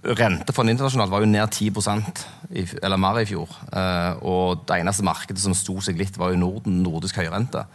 Rentefond 0.00 0.72
internasjonalt 0.72 1.12
var 1.12 1.20
jo 1.20 1.29
ned 1.29 1.53
10% 1.53 2.22
i, 2.57 2.64
eller 2.81 3.00
mer 3.00 3.20
i 3.20 3.26
fjor. 3.29 3.50
Eh, 3.76 4.22
og 4.24 4.64
det 4.68 4.81
eneste 4.81 5.05
markedet 5.05 5.42
som 5.42 5.57
sto 5.57 5.76
seg 5.85 6.00
litt, 6.00 6.16
var 6.20 6.33
jo 6.33 6.40
Norden, 6.40 6.81
nordisk 6.85 7.20
høyrente. 7.20 7.66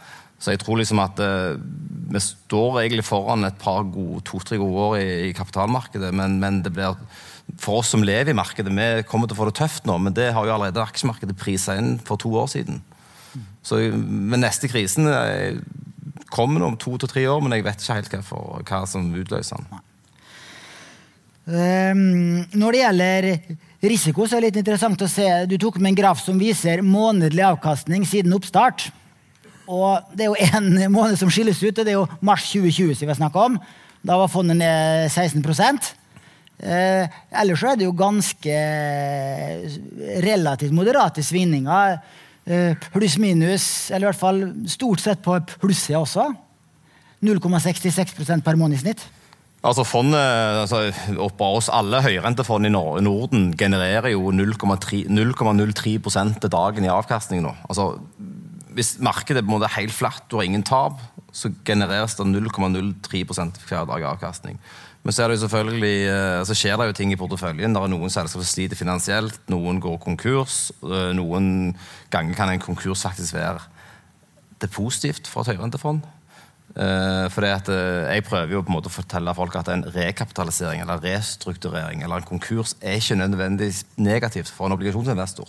Så 0.42 0.52
jeg 0.52 0.60
tror 0.60 0.80
liksom 0.80 1.00
at 1.00 1.20
eh, 1.22 1.54
vi 2.12 2.20
står 2.20 2.82
egentlig 2.82 3.06
foran 3.06 3.46
et 3.46 3.56
par 3.60 3.86
to-tre 4.26 4.58
gode 4.60 4.82
år 4.88 4.98
i, 4.98 5.06
i 5.30 5.36
kapitalmarkedet. 5.36 6.10
Men, 6.16 6.40
men, 6.42 6.60
det 6.66 6.74
blir 6.76 6.98
for 7.62 7.80
oss 7.80 7.94
som 7.94 8.02
lever 8.04 8.34
i 8.34 8.36
markedet, 8.36 8.74
vi 8.74 9.06
kommer 9.06 9.30
til 9.30 9.38
å 9.38 9.40
få 9.44 9.48
det 9.48 9.58
tøft 9.60 9.86
nå. 9.88 9.96
Men 10.02 10.16
det 10.16 10.32
har 10.34 10.48
jo 10.48 10.56
allerede 10.56 10.82
aksjemarkedet 10.82 11.38
prisa 11.38 11.78
inn 11.78 11.96
for 12.02 12.20
to 12.20 12.34
år 12.34 12.50
siden. 12.52 12.82
Så 13.66 13.80
med 13.96 14.42
neste 14.42 14.70
krisen 14.70 15.08
kommer 15.10 15.60
kommer 16.30 16.64
om 16.66 16.76
to 16.78 16.96
til 17.00 17.10
tre 17.10 17.26
år, 17.30 17.42
men 17.42 17.54
jeg 17.56 17.66
vet 17.66 17.82
ikke 17.82 17.98
helt 18.00 18.14
hva, 18.14 18.22
for, 18.26 18.62
hva 18.66 18.82
som 18.88 19.08
utløser 19.14 19.62
den. 19.62 19.84
Um, 21.46 22.42
når 22.58 22.74
det 22.74 22.80
gjelder 22.80 23.28
risiko, 23.86 24.26
så 24.26 24.36
er 24.36 24.42
det 24.42 24.48
litt 24.48 24.62
interessant 24.64 25.02
å 25.04 25.08
se 25.10 25.26
Du 25.46 25.54
tok 25.62 25.76
med 25.78 25.92
en 25.92 25.98
graf 26.00 26.18
som 26.24 26.40
viser 26.40 26.82
månedlig 26.82 27.44
avkastning 27.46 28.06
siden 28.08 28.34
oppstart. 28.34 28.88
Og 29.66 30.02
det 30.14 30.26
er 30.26 30.32
jo 30.32 30.48
én 30.58 30.90
måned 30.94 31.18
som 31.18 31.30
skilles 31.30 31.62
ut, 31.62 31.78
og 31.78 31.84
det 31.84 31.94
er 31.94 32.00
jo 32.00 32.08
mars 32.24 32.48
2020 32.50 32.98
som 32.98 33.06
vi 33.10 33.14
har 33.14 33.38
om. 33.44 33.60
Da 34.06 34.18
var 34.18 34.30
fondet 34.30 34.58
ned 34.58 35.08
16 35.10 35.42
eh, 36.62 37.06
Ellers 37.34 37.62
så 37.62 37.72
er 37.72 37.78
det 37.78 37.88
jo 37.88 37.96
ganske 37.96 38.58
eh, 38.58 39.80
relativt 40.26 40.74
moderate 40.74 41.22
svingninger. 41.26 41.98
Eh, 42.46 42.78
Pluss-minus, 42.94 43.90
eller 43.90 44.06
i 44.06 44.10
hvert 44.12 44.20
fall 44.20 44.44
stort 44.70 45.02
sett 45.02 45.22
på 45.24 45.34
plussida 45.58 45.98
også. 45.98 46.28
0,66% 47.26 48.44
per 48.44 48.58
måned 48.60 48.76
i 48.76 48.82
snitt. 48.84 49.02
Altså 49.66 49.82
fondet, 49.88 50.20
altså, 50.62 50.92
Bare 51.38 51.58
oss 51.58 51.70
alle 51.72 52.02
høyrentefond 52.04 52.68
i 52.68 52.70
Norden 52.70 53.48
genererer 53.58 54.12
jo 54.12 54.30
0,03% 54.30 56.40
til 56.40 56.50
dagen 56.52 56.86
i 56.86 56.92
avkastning 56.92 57.42
nå. 57.42 57.54
Altså, 57.66 57.96
hvis 58.76 58.98
markedet 59.02 59.40
er 59.40 59.46
på 59.46 59.50
en 59.50 59.56
måte 59.56 59.74
helt 59.74 59.94
flatt 59.96 60.28
du 60.30 60.36
har 60.38 60.46
ingen 60.46 60.66
tap, 60.66 61.00
så 61.34 61.50
genereres 61.66 62.14
det 62.14 62.28
0,03% 62.28 63.58
hver 63.66 63.88
dag 63.88 64.06
avkastning. 64.12 64.60
Men 65.06 65.14
så, 65.14 65.28
eh, 65.30 66.42
så, 66.42 66.54
skjer 66.58 66.80
det 66.80 66.88
jo 66.88 66.96
ting 66.98 67.12
i 67.14 67.18
porteføljen. 67.18 67.74
Det 67.74 67.78
er 67.78 67.90
Noen 67.92 68.10
selskaper 68.10 68.46
sliter 68.46 68.78
finansielt, 68.78 69.38
noen 69.46 69.78
går 69.78 70.00
konkurs. 70.02 70.72
Eh, 70.82 71.12
noen 71.14 71.76
ganger 72.10 72.34
kan 72.34 72.50
en 72.50 72.62
konkurs 72.62 73.04
faktisk 73.06 73.36
være 73.38 73.62
det 74.58 74.70
positivt 74.74 75.30
for 75.30 75.46
et 75.46 75.54
høyrentefond. 75.54 76.02
Uh, 76.76 77.30
fordi 77.32 77.46
at 77.48 77.68
Jeg 77.70 78.24
prøver 78.24 78.50
jo 78.52 78.60
på 78.60 78.68
en 78.68 78.74
måte 78.74 78.90
å 78.90 78.92
fortelle 78.92 79.32
folk 79.32 79.54
at 79.56 79.68
en 79.72 79.84
rekapitalisering 79.94 80.82
eller 80.82 81.00
restrukturering 81.00 82.02
eller 82.02 82.20
en 82.20 82.28
konkurs 82.28 82.74
er 82.82 82.98
ikke 82.98 83.16
nødvendigvis 83.16 83.86
negativt 83.96 84.50
for 84.52 84.66
en 84.66 84.74
obligasjonsinvestor. 84.76 85.48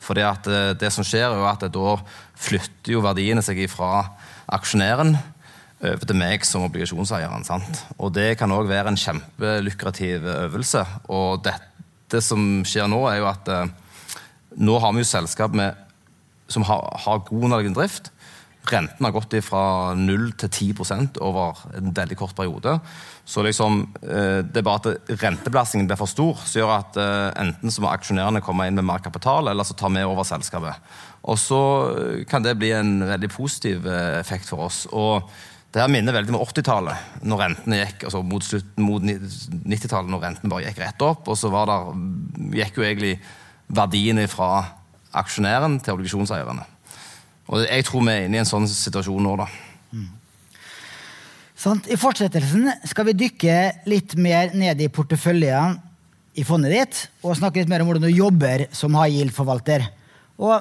Fordi 0.00 0.24
at 0.26 0.42
Det 0.80 0.90
som 0.90 1.04
skjer, 1.04 1.30
er 1.30 1.46
at 1.46 1.70
da 1.70 1.96
flytter 2.34 2.96
jo 2.96 3.04
verdiene 3.04 3.44
seg 3.46 3.62
fra 3.70 4.16
aksjonæren 4.48 5.14
over 5.82 6.08
til 6.08 6.16
meg 6.18 6.44
som 6.48 6.64
obligasjonseieren. 6.66 7.44
Sant? 7.44 7.82
Og 7.98 8.14
Det 8.16 8.34
kan 8.40 8.52
òg 8.52 8.68
være 8.68 8.92
en 8.92 9.00
kjempelukrativ 9.00 10.24
øvelse. 10.24 10.84
Og 11.12 11.44
dette 11.44 12.22
som 12.24 12.62
skjer 12.64 12.88
nå, 12.88 13.02
er 13.10 13.20
jo 13.20 13.28
at 13.28 13.50
nå 14.56 14.78
har 14.80 14.94
vi 14.96 15.04
jo 15.04 15.08
selskap 15.08 15.52
med, 15.52 15.76
som 16.48 16.64
har, 16.64 16.80
har 17.04 17.24
god 17.26 17.48
underliggende 17.48 17.82
drift 17.82 18.12
Renten 18.66 19.04
har 19.06 19.14
gått 19.14 19.34
fra 19.46 19.94
0 19.94 20.30
til 20.40 20.74
10% 20.74 21.20
over 21.22 21.60
en 21.78 21.92
veldig 21.94 22.16
kort 22.18 22.34
periode. 22.36 22.78
Så 23.24 23.42
liksom, 23.46 23.94
eh, 24.02 24.42
det 24.42 24.60
er 24.60 24.66
bare 24.66 24.80
at 24.80 25.10
rentebelastningen 25.22 25.86
blir 25.86 25.98
for 25.98 26.10
stor, 26.10 26.40
som 26.44 26.60
gjør 26.60 26.72
at 26.74 26.98
eh, 26.98 27.42
enten 27.44 27.70
så 27.70 27.84
må 27.84 27.92
aksjonærene 27.92 28.42
komme 28.42 28.66
inn 28.66 28.78
med 28.78 28.86
mer 28.88 29.04
kapital, 29.04 29.48
eller 29.48 29.66
så 29.66 29.76
tar 29.78 29.92
vi 29.94 30.02
over 30.06 30.26
selskapet. 30.26 30.82
Og 31.26 31.38
så 31.38 31.60
eh, 31.92 32.24
kan 32.26 32.42
det 32.42 32.56
bli 32.58 32.72
en 32.74 32.98
veldig 33.06 33.30
positiv 33.30 33.86
effekt 33.86 34.50
for 34.50 34.66
oss. 34.66 34.86
Og 34.90 35.30
det 35.76 35.82
her 35.82 35.90
minner 35.92 36.14
veldig 36.16 36.32
om 36.32 36.40
80-tallet, 36.40 37.08
når 37.28 37.40
rentene 37.42 37.78
gikk, 37.82 38.06
altså 38.08 38.22
mot, 38.24 38.46
mot 38.80 39.02
90-tallet, 39.04 40.08
når 40.08 40.22
renten 40.22 40.48
bare 40.48 40.70
gikk 40.70 40.78
rett 40.80 41.02
opp. 41.04 41.26
Og 41.28 41.36
så 41.36 41.50
der, 41.52 41.90
gikk 42.56 42.78
jo 42.80 42.86
egentlig 42.86 43.10
verdiene 43.76 44.24
fra 44.32 44.48
aksjonæren 45.20 45.74
til 45.84 45.98
obligasjonseierne. 45.98 46.64
Og 47.52 47.66
jeg 47.66 47.84
tror 47.84 48.06
vi 48.06 48.14
er 48.14 48.24
inne 48.24 48.38
i 48.38 48.40
en 48.40 48.48
sånn 48.48 48.64
situasjon 48.70 49.20
nå, 49.28 49.34
da. 49.42 49.50
Sånn, 51.60 51.82
I 51.92 51.98
fortsettelsen 52.00 52.70
skal 52.88 53.10
vi 53.10 53.18
dykke 53.26 53.58
litt 53.92 54.14
mer 54.16 54.56
ned 54.56 54.80
i 54.80 54.88
porteføljen 54.92 55.76
i 56.40 56.44
fondet 56.44 56.72
ditt, 56.72 57.02
og 57.20 57.36
snakke 57.36 57.60
litt 57.60 57.68
mer 57.72 57.84
om 57.84 57.90
hvordan 57.90 58.08
du 58.08 58.16
jobber 58.16 58.64
som 58.76 58.96
high 58.96 59.12
yield-forvalter. 59.12 59.84
Og 60.40 60.56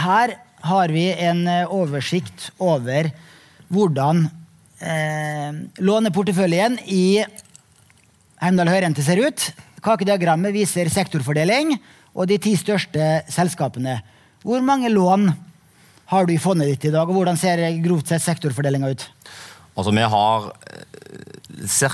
her 0.00 0.34
har 0.72 0.96
vi 0.96 1.04
en 1.12 1.44
eh, 1.48 1.68
oversikt 1.68 2.48
over 2.60 3.12
hvordan 3.72 4.26
eh, 4.82 5.50
låneporteføljen 5.82 6.78
i 6.92 7.22
Heimdal 8.42 8.70
Høyrente 8.72 9.04
ser 9.04 9.22
ut. 9.22 9.48
Kakediagrammet 9.82 10.54
viser 10.54 10.90
sektorfordeling 10.92 11.76
og 12.12 12.28
de 12.28 12.38
ti 12.42 12.54
største 12.58 13.22
selskapene. 13.32 14.00
Hvor 14.44 14.62
mange 14.64 14.90
lån 14.92 15.30
har 16.12 16.26
du 16.28 16.34
i 16.34 16.42
fondet 16.42 16.68
ditt 16.68 16.90
i 16.90 16.92
dag, 16.92 17.08
og 17.08 17.16
hvordan 17.16 17.38
ser 17.40 17.62
grovt 17.82 18.10
sett 18.12 18.24
sektorfordelinga 18.24 18.90
ut? 18.92 19.06
Altså, 19.72 19.92
Vi 19.94 20.02
har 20.02 20.50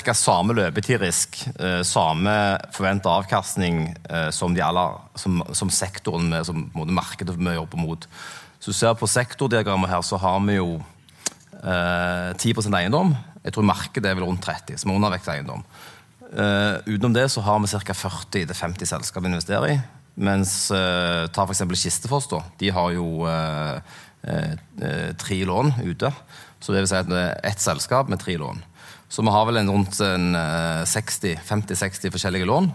ca. 0.05 0.14
samme 0.14 0.55
løpetidrisk, 0.55 1.38
eh, 1.61 1.83
samme 1.83 2.59
forventa 2.75 3.12
avkastning 3.21 3.95
eh, 4.11 4.31
som, 4.31 4.57
aller, 4.57 4.99
som, 5.14 5.43
som 5.53 5.71
sektoren, 5.71 6.33
som 6.45 6.71
markedet 6.75 7.37
vi 7.37 7.55
jobber 7.55 7.79
mot. 7.79 8.09
Så 8.59 8.73
du 8.73 8.75
ser 8.75 8.95
På 8.95 9.07
sektordiagrammet 9.07 9.91
her 9.91 10.03
så 10.03 10.17
har 10.19 10.41
vi 10.41 10.57
jo 10.59 10.81
eh, 11.62 12.35
10% 12.35 12.79
eiendom. 12.79 13.14
Jeg 13.44 13.53
tror 13.55 13.64
markedet 13.68 14.11
er 14.11 14.16
vel 14.18 14.27
rundt 14.29 14.44
30, 14.44 14.79
som 14.81 14.90
er 14.90 14.97
undervekt 14.99 15.31
eiendom. 15.33 15.62
Uh, 16.29 16.77
utenom 16.85 17.14
det 17.16 17.25
så 17.33 17.40
har 17.40 17.57
vi 17.62 17.71
ca. 17.73 17.94
40-50 17.97 18.85
selskap 18.90 19.25
å 19.25 19.31
investere 19.31 19.71
i. 19.73 19.79
Mens 20.21 20.71
uh, 20.75 21.25
ta 21.33 21.47
f.eks. 21.47 21.62
Kistefoss. 21.73 22.29
da, 22.29 22.42
De 22.61 22.68
har 22.75 22.90
jo 22.92 23.25
uh, 23.25 23.81
tre 25.16 25.38
lån 25.49 25.73
ute. 25.87 26.11
Så 26.61 26.73
det 26.75 26.81
vil 26.83 26.90
si 26.90 26.99
at 26.99 27.09
det 27.09 27.23
er 27.23 27.40
ett 27.49 27.61
selskap 27.62 28.09
med 28.12 28.21
tre 28.21 28.37
lån. 28.40 28.59
Så 29.09 29.23
vi 29.25 29.31
har 29.33 29.47
vel 29.49 29.57
en 29.62 29.71
rundt 29.73 29.94
50-60 29.97 32.12
forskjellige 32.12 32.51
lån. 32.51 32.66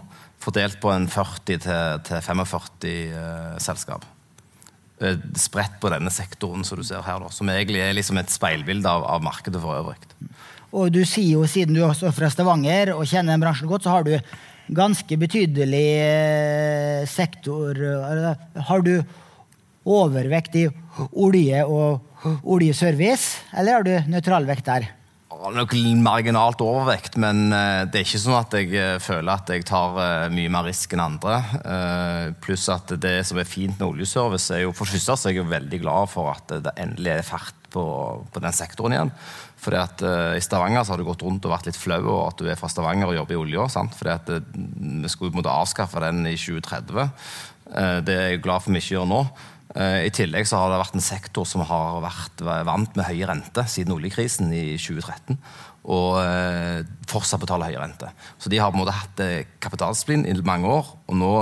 Fordelt 0.42 0.80
på 0.82 0.90
en 0.90 1.06
40-45 1.06 3.62
selskap. 3.62 4.02
Spredt 5.38 5.80
på 5.82 5.90
denne 5.90 6.12
sektoren 6.14 6.62
som 6.66 6.78
du 6.78 6.84
ser 6.86 7.02
her, 7.02 7.18
da, 7.20 7.30
som 7.34 7.50
egentlig 7.50 7.82
er 7.82 7.96
liksom 7.96 8.20
et 8.20 8.30
speilbilde 8.30 8.88
av, 8.88 9.02
av 9.16 9.24
markedet 9.24 9.60
for 9.62 9.74
øvrig. 9.74 9.98
Og 10.74 10.90
du 10.94 11.02
sier 11.06 11.36
jo, 11.36 11.44
siden 11.50 11.76
du 11.76 11.82
også 11.86 12.08
er 12.08 12.14
fra 12.16 12.30
Stavanger 12.30 12.94
og 12.94 13.06
kjenner 13.06 13.34
den 13.34 13.42
bransjen 13.42 13.70
godt, 13.70 13.86
så 13.86 13.94
har 13.94 14.06
du 14.06 14.14
ganske 14.74 15.18
betydelig 15.20 15.86
eh, 16.00 17.02
sektor 17.10 17.76
Har 18.70 18.86
du 18.86 18.94
overvekt 19.84 20.56
i 20.56 20.64
olje 21.12 21.64
og 21.68 22.40
oljeservice, 22.42 23.42
eller 23.52 23.76
har 23.76 23.84
du 23.84 24.12
nøytralvekt 24.14 24.70
der? 24.70 24.88
Nok 25.54 25.74
marginalt 26.00 26.62
overvekt, 26.64 27.16
men 27.20 27.48
eh, 27.52 27.82
det 27.90 28.00
er 28.00 28.06
ikke 28.06 28.20
sånn 28.22 28.36
at 28.38 28.54
jeg 28.56 28.70
eh, 28.78 28.98
føler 29.02 29.32
at 29.34 29.50
jeg 29.50 29.66
tar 29.68 29.98
mye 30.32 30.52
mer 30.52 30.66
risk 30.68 30.94
enn 30.94 31.02
andre. 31.04 31.40
Pluss 32.44 32.68
at 32.72 32.94
det 33.02 33.16
som 33.28 33.40
er 33.40 33.48
fint 33.48 33.76
med 33.78 33.88
oljeservice, 33.90 34.54
er 34.54 34.64
jo 34.64 34.74
for 34.76 34.88
første 34.88 35.18
så 35.18 35.30
er 35.30 35.38
jeg 35.38 35.50
veldig 35.50 35.80
glad 35.82 36.12
for 36.12 36.32
at 36.32 36.56
det 36.64 36.74
endelig 36.80 37.16
er 37.16 37.26
fart 37.26 37.58
på, 37.74 37.84
på 38.30 38.44
den 38.44 38.54
sektoren 38.54 38.96
igjen. 38.96 39.14
Fordi 39.64 39.80
at 39.80 40.02
I 40.36 40.42
Stavanger 40.44 40.84
så 40.84 40.92
har 40.92 41.00
du 41.00 41.06
gått 41.08 41.24
rundt 41.24 41.46
og 41.48 41.54
vært 41.54 41.70
litt 41.70 41.78
flau 41.80 42.02
over 42.02 42.28
at 42.28 42.40
du 42.40 42.50
er 42.50 42.58
fra 42.60 42.68
Stavanger 42.68 43.08
og 43.08 43.16
jobber 43.16 43.34
i 43.34 43.40
olja. 43.40 43.66
Fordi 43.96 44.12
at 44.12 44.30
Vi 44.54 45.10
skulle 45.12 45.34
måte 45.34 45.52
avskaffe 45.52 46.02
den 46.04 46.26
i 46.28 46.36
2030. 46.36 47.08
Uh, 47.64 47.80
eh, 47.80 47.98
det 48.04 48.14
er 48.14 48.30
jeg 48.34 48.44
glad 48.44 48.62
for 48.62 48.74
vi 48.74 48.82
ikke 48.82 48.98
gjør 48.98 49.10
nå. 49.10 49.20
I 49.74 50.10
tillegg 50.14 50.46
så 50.46 50.60
har 50.60 50.70
det 50.70 50.76
vært 50.78 50.94
en 50.94 51.02
sektor 51.02 51.46
som 51.50 51.64
har 51.66 51.96
vært 52.04 52.42
vant 52.68 52.92
med 52.94 53.08
høy 53.08 53.24
rente 53.26 53.64
siden 53.66 53.96
oljekrisen 53.96 54.52
i 54.54 54.76
2013. 54.78 55.40
Og 55.90 56.20
fortsatt 57.10 57.42
betaler 57.42 57.72
høy 57.72 57.80
rente. 57.82 58.12
Så 58.38 58.52
de 58.52 58.60
har 58.62 58.70
på 58.70 58.78
en 58.78 58.84
måte 58.84 58.94
hatt 58.94 59.24
kapitalsplinn 59.64 60.28
i 60.30 60.36
mange 60.46 60.70
år. 60.70 60.92
Og 61.10 61.18
nå 61.18 61.32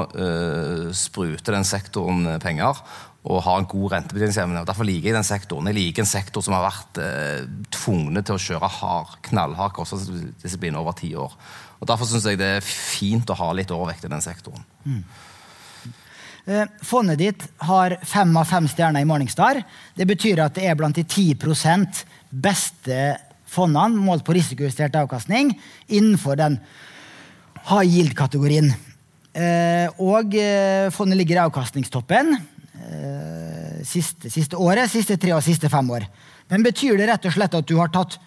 spruter 0.97 1.59
den 1.59 1.69
sektoren 1.69 2.25
penger 2.41 2.81
og 3.23 3.43
har 3.47 3.61
en 3.61 3.69
god 3.71 3.93
rentebetjeningsevne. 3.95 4.65
Derfor 4.67 4.87
liker 4.87 5.13
jeg 5.13 5.17
den 5.17 5.27
sektoren. 5.27 5.69
Jeg 5.71 5.79
liker 5.79 6.03
en 6.03 6.11
sektor 6.11 6.43
som 6.43 6.57
har 6.57 6.65
vært 6.65 6.99
eh, 7.03 7.45
tvunget 7.71 8.27
til 8.27 8.39
å 8.39 8.43
kjøre 8.47 8.71
hard, 8.81 9.13
knallhard 9.29 9.77
kostnadsdisiplin 9.77 10.79
over 10.79 10.97
ti 10.99 11.13
år. 11.15 11.37
Og 11.79 11.91
Derfor 11.91 12.11
syns 12.11 12.27
jeg 12.27 12.41
det 12.41 12.49
er 12.59 12.67
fint 12.67 13.31
å 13.31 13.39
ha 13.39 13.53
litt 13.55 13.71
overvekt 13.75 14.09
i 14.09 14.11
den 14.11 14.25
sektoren. 14.25 14.67
Mm. 14.83 15.05
Eh, 16.43 16.67
fondet 16.83 17.21
ditt 17.21 17.43
har 17.63 17.95
fem 18.03 18.33
av 18.37 18.49
fem 18.51 18.65
stjerner 18.67 19.05
i 19.05 19.07
Morningstar. 19.07 19.61
Det 19.95 20.07
betyr 20.11 20.41
at 20.43 20.57
det 20.57 20.65
er 20.67 20.79
blant 20.79 20.97
de 20.99 21.05
10% 21.07 22.01
beste 22.35 22.97
fondene 23.47 24.01
målt 24.03 24.25
på 24.27 24.35
risikojustert 24.35 24.97
avkastning 24.99 25.53
innenfor 25.87 26.41
den 26.41 26.57
high 27.69 27.87
yield-kategorien. 27.87 28.73
Eh, 29.33 29.87
og 30.03 30.35
eh, 30.35 30.91
fondet 30.91 31.21
ligger 31.21 31.39
i 31.39 31.45
avkastningstoppen 31.47 32.35
siste, 33.87 34.29
siste, 34.29 34.59
året, 34.59 34.91
siste 34.91 35.15
tre 35.21 35.31
og 35.37 35.45
siste 35.45 35.69
fem 35.71 35.87
år. 35.95 36.05
Men 36.51 36.65
betyr 36.67 36.99
det 36.99 37.07
rett 37.09 37.29
og 37.29 37.35
slett 37.37 37.55
at 37.55 37.69
du 37.69 37.77
har 37.79 37.93
tatt 37.95 38.19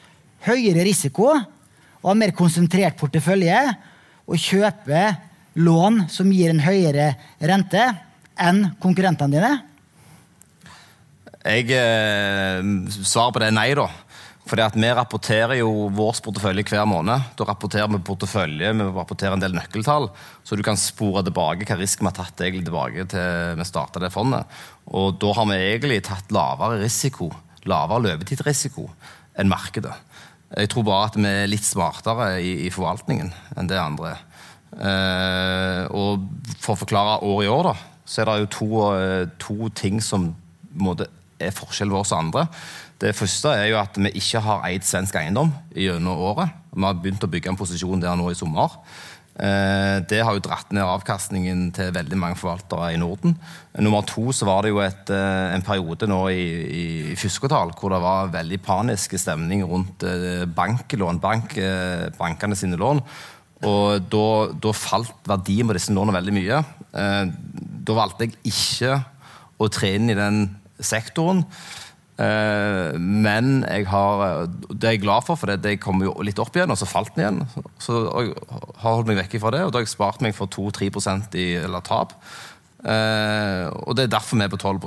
høyere 0.48 0.86
risiko 0.88 1.28
og 1.36 2.08
har 2.08 2.18
mer 2.18 2.32
konsentrert 2.38 2.96
portefølje 2.98 3.60
og 4.26 4.40
kjøper 4.40 5.18
lån 5.56 6.06
som 6.12 6.32
gir 6.34 6.52
en 6.52 6.64
høyere 6.64 7.14
rente 7.40 7.88
enn 8.36 8.68
konkurrentene 8.84 9.36
dine? 9.36 9.54
Jeg 11.46 11.70
eh, 11.78 12.66
svarer 13.06 13.36
på 13.36 13.44
det 13.44 13.54
nei, 13.54 13.70
da. 13.78 13.88
Fordi 14.46 14.62
at 14.62 14.76
Vi 14.78 14.90
rapporterer 14.94 15.58
jo 15.58 15.88
vår 15.94 16.20
portefølje 16.22 16.68
hver 16.70 16.86
måned. 16.86 17.32
Da 17.38 17.48
rapporterer 17.50 17.90
vi 17.90 18.02
portefølje, 18.06 18.74
vi 18.78 18.90
rapporterer 18.94 19.34
en 19.34 19.42
del 19.42 19.56
nøkkeltall, 19.58 20.12
så 20.46 20.58
du 20.58 20.62
kan 20.66 20.78
spore 20.78 21.24
tilbake 21.26 21.66
hva 21.66 21.78
risk 21.80 22.02
vi 22.02 22.10
har 22.10 22.18
tatt 22.18 22.44
egentlig 22.46 22.68
tilbake 22.68 23.08
til 23.10 23.58
vi 23.58 23.66
starta 23.66 24.02
det 24.04 24.14
fondet. 24.14 24.46
Og 24.94 25.18
Da 25.22 25.34
har 25.34 25.50
vi 25.50 25.58
egentlig 25.58 26.04
tatt 26.06 26.30
lavere 26.34 26.84
risiko, 26.84 27.32
lavere 27.66 28.06
løpetidsrisiko 28.06 28.86
enn 29.36 29.50
markedet. 29.50 29.94
Jeg 30.56 30.70
tror 30.70 30.86
bare 30.86 31.10
at 31.10 31.18
vi 31.18 31.26
er 31.26 31.50
litt 31.50 31.66
smartere 31.66 32.36
i, 32.38 32.68
i 32.68 32.70
forvaltningen 32.70 33.34
enn 33.58 33.70
det 33.70 33.82
andre. 33.82 34.14
Eh, 34.14 34.35
og 34.76 36.26
For 36.60 36.74
å 36.74 36.82
forklare 36.82 37.22
år 37.24 37.44
i 37.46 37.48
år, 37.52 37.70
da, 37.70 37.76
så 38.06 38.22
er 38.22 38.30
det 38.30 38.40
jo 38.44 38.52
to, 38.54 38.68
eh, 38.96 39.28
to 39.40 39.70
ting 39.76 40.02
som 40.02 40.30
måte, 40.76 41.08
er 41.40 41.56
forskjell 41.56 41.92
på 41.92 42.02
oss 42.02 42.14
og 42.14 42.26
andre. 42.26 42.46
Det 43.02 43.16
første 43.16 43.52
er 43.52 43.70
jo 43.72 43.80
at 43.80 43.98
vi 44.00 44.14
ikke 44.22 44.40
har 44.44 44.64
eid 44.70 44.86
svensk 44.88 45.18
eiendom 45.20 45.52
gjennom 45.76 46.22
året. 46.30 46.54
Vi 46.72 46.86
har 46.86 46.96
begynt 46.96 47.26
å 47.26 47.32
bygge 47.32 47.52
en 47.52 47.60
posisjon 47.60 48.02
der 48.02 48.16
nå 48.16 48.30
i 48.32 48.38
sommer. 48.38 48.78
Eh, 49.36 49.98
det 50.08 50.22
har 50.24 50.32
jo 50.32 50.44
dratt 50.46 50.70
ned 50.72 50.86
avkastningen 50.88 51.66
til 51.76 51.92
veldig 51.92 52.18
mange 52.20 52.38
forvaltere 52.40 52.94
i 52.94 53.00
Norden. 53.02 53.36
Nummer 53.84 54.06
to 54.08 54.32
så 54.32 54.48
var 54.48 54.64
det 54.64 54.72
jo 54.72 54.80
et, 54.80 55.10
eh, 55.12 55.56
en 55.56 55.66
periode 55.66 56.08
nå 56.08 56.22
i, 56.32 56.46
i 57.12 57.16
første 57.20 57.50
hvor 57.52 57.92
det 57.92 58.00
var 58.00 58.32
veldig 58.32 58.62
panisk 58.64 59.18
stemning 59.20 59.66
rundt 59.68 60.04
eh, 60.08 60.46
banklån, 60.46 61.20
bank, 61.20 61.58
bankene 62.18 62.56
sine 62.56 62.80
lån. 62.80 63.04
Og 63.64 64.04
da, 64.12 64.26
da 64.62 64.76
falt 64.76 65.30
verdien 65.30 65.70
på 65.70 65.78
disse 65.78 65.94
lånene 65.96 66.18
veldig 66.18 66.34
mye. 66.36 66.60
Da 66.92 67.96
valgte 67.96 68.28
jeg 68.28 68.36
ikke 68.52 68.98
å 69.62 69.70
tre 69.72 69.94
inn 69.96 70.12
i 70.12 70.18
den 70.18 70.44
sektoren. 70.84 71.46
Uh, 72.16 72.96
men 72.96 73.58
jeg 73.68 73.90
har, 73.92 74.46
det 74.72 74.88
er 74.88 74.94
jeg 74.96 75.02
glad 75.04 75.26
for, 75.28 75.40
for 75.40 75.52
det, 75.52 75.60
det 75.66 75.82
kom 75.84 76.00
jo 76.04 76.14
litt 76.24 76.40
opp 76.40 76.56
igjen, 76.56 76.72
og 76.72 76.80
så 76.80 76.88
falt 76.88 77.16
den 77.16 77.26
igjen. 77.26 77.66
Så 77.84 78.06
jeg 78.06 78.36
har 78.82 78.86
holdt 78.86 79.10
meg 79.12 79.20
vekk 79.24 79.40
fra 79.44 79.52
det, 79.56 79.66
og 79.66 79.74
da 79.74 79.82
har 79.82 79.88
jeg 79.88 79.96
spart 79.96 80.24
meg 80.24 80.36
for 80.38 80.52
2-3% 80.52 81.36
i 81.42 81.50
eller 81.66 81.84
tap. 81.86 82.16
Og 82.86 83.96
det 83.98 84.06
er 84.06 84.14
derfor 84.14 84.38
vi 84.38 84.46
er 84.46 84.52
på 84.54 84.62
12 84.62 84.80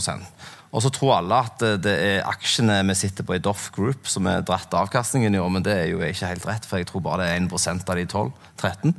Og 0.68 0.84
så 0.84 0.90
tror 0.92 1.14
alle 1.16 1.38
at 1.46 1.62
det 1.80 1.94
er 1.94 2.26
aksjene 2.28 2.82
vi 2.90 2.96
sitter 2.98 3.24
på 3.24 3.38
i 3.38 3.40
Doff 3.42 3.70
Group 3.72 4.08
som 4.10 4.28
er 4.28 4.44
dratt 4.44 4.74
avkastningen 4.76 5.34
i 5.34 5.40
år, 5.40 5.48
men 5.54 5.64
det 5.64 5.72
er 5.74 5.86
jo 5.94 6.02
ikke 6.04 6.28
helt 6.28 6.44
rett, 6.48 6.68
for 6.68 6.80
jeg 6.80 6.90
tror 6.90 7.04
bare 7.06 7.24
det 7.24 7.30
er 7.32 7.40
1% 7.46 7.88
av 7.88 7.96
de 7.96 8.04
12-13. 8.04 8.94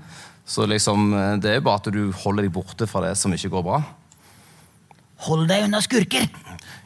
Så 0.50 0.66
liksom, 0.66 1.14
eh, 1.14 1.36
det 1.38 1.56
er 1.56 1.66
bare 1.66 1.84
at 1.84 1.92
du 1.94 2.10
holder 2.24 2.48
deg 2.48 2.54
borte 2.56 2.90
fra 2.90 3.04
det 3.06 3.14
som 3.20 3.34
ikke 3.36 3.52
går 3.54 3.66
bra. 3.68 3.84
Hold 5.28 5.50
deg 5.52 5.68
unna 5.68 5.82
skurker! 5.84 6.26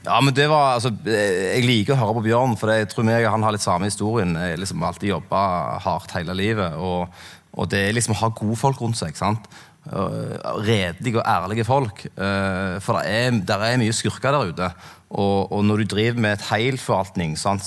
Ja, 0.04 0.18
men 0.20 0.34
det 0.36 0.50
var, 0.52 0.74
altså, 0.76 0.90
Jeg 1.06 1.64
liker 1.64 1.96
å 1.96 2.00
høre 2.02 2.18
på 2.18 2.26
Bjørn, 2.26 2.58
for 2.60 2.74
jeg 2.74 2.90
tror 2.92 3.06
meg 3.08 3.24
og 3.24 3.32
han 3.38 3.46
har 3.46 3.56
litt 3.56 3.64
samme 3.64 3.88
historien. 3.88 4.34
Jeg 4.36 4.60
liksom 4.60 4.84
alltid 4.84 5.14
jobba 5.14 5.44
hardt 5.86 6.12
hele 6.18 6.36
livet. 6.36 6.76
Og, 6.76 7.14
og, 7.54 7.70
det 7.72 7.86
er 7.86 7.96
liksom 7.96 8.18
å 8.18 8.20
ha 8.20 8.34
gode 8.36 8.58
folk 8.60 8.82
rundt 8.84 9.00
seg. 9.00 9.14
ikke 9.14 9.22
sant? 9.22 9.48
Redelige 9.84 11.20
og 11.20 11.28
ærlige 11.28 11.66
folk. 11.68 12.06
Eh, 12.08 12.76
for 12.80 13.00
det 13.00 13.08
er, 13.12 13.40
der 13.48 13.66
er 13.68 13.80
mye 13.82 13.96
skurker 13.96 14.32
der 14.32 14.52
ute. 14.52 14.70
Og, 15.10 15.52
og 15.52 15.66
når 15.66 15.84
du 15.84 15.96
driver 15.96 16.22
med 16.24 16.38
et 16.38 16.46
heilforvaltning, 16.50 17.36
så, 17.38 17.58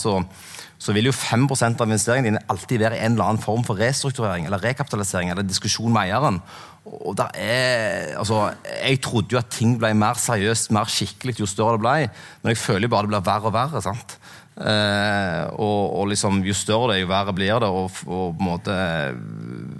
så 0.79 0.95
vil 0.97 1.11
jo 1.11 1.13
5 1.13 1.47
av 1.69 1.85
investeringene 1.85 2.33
dine 2.33 2.47
alltid 2.49 2.81
være 2.83 2.97
i 2.97 3.05
en 3.05 3.13
eller 3.13 3.29
annen 3.29 3.43
form 3.43 3.65
for 3.65 3.79
restrukturering 3.79 4.49
eller 4.49 4.65
rekapitalisering 4.65 5.31
eller 5.31 5.47
diskusjon 5.47 5.93
med 5.93 6.09
eieren. 6.09 6.41
Og 6.87 7.17
der 7.19 7.31
er, 7.35 8.17
altså, 8.19 8.55
Jeg 8.83 9.01
trodde 9.03 9.29
jo 9.33 9.39
at 9.39 9.51
ting 9.51 9.77
ble 9.79 9.93
mer 9.95 10.15
seriøst, 10.15 10.71
mer 10.71 10.87
skikkelig 10.87 11.41
jo 11.41 11.47
større 11.47 11.77
det 11.77 11.85
ble. 11.85 12.11
Men 12.43 12.55
jeg 12.55 12.63
føler 12.63 12.87
jo 12.87 12.95
bare 12.95 13.07
det 13.07 13.15
blir 13.15 13.27
verre 13.27 13.51
og 13.51 13.57
verre. 13.57 13.83
sant? 13.83 14.19
Eh, 14.57 15.43
og, 15.61 15.83
og, 15.99 16.07
liksom, 16.09 16.41
jo 16.47 16.55
større 16.57 16.95
det 16.95 17.03
jo 17.03 17.11
verre 17.11 17.35
blir 17.37 17.59
det. 17.61 17.69
Og, 17.69 17.91
og, 18.07 18.39
måte, 18.41 18.77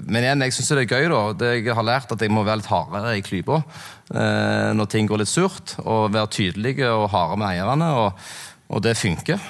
men 0.07 0.23
igjen, 0.23 0.43
jeg 0.47 0.55
syns 0.55 0.71
det 0.71 0.85
er 0.85 0.97
gøy. 0.97 1.09
da. 1.11 1.21
Det 1.35 1.53
jeg 1.59 1.75
har 1.75 1.87
lært 1.87 2.13
at 2.15 2.23
jeg 2.23 2.33
må 2.33 2.45
være 2.47 2.61
litt 2.61 2.71
hardere 2.71 3.15
i 3.19 3.23
klypa 3.27 3.61
eh, 4.15 4.73
når 4.77 4.91
ting 4.93 5.09
går 5.11 5.23
litt 5.23 5.31
surt. 5.31 5.77
Og 5.83 6.13
være 6.15 6.31
tydelige 6.37 6.91
og 6.93 7.09
harde 7.15 7.39
med 7.41 7.49
eierne. 7.51 7.89
Og, 8.05 8.29
og 8.71 8.85
det 8.87 8.95
funker. 8.99 9.43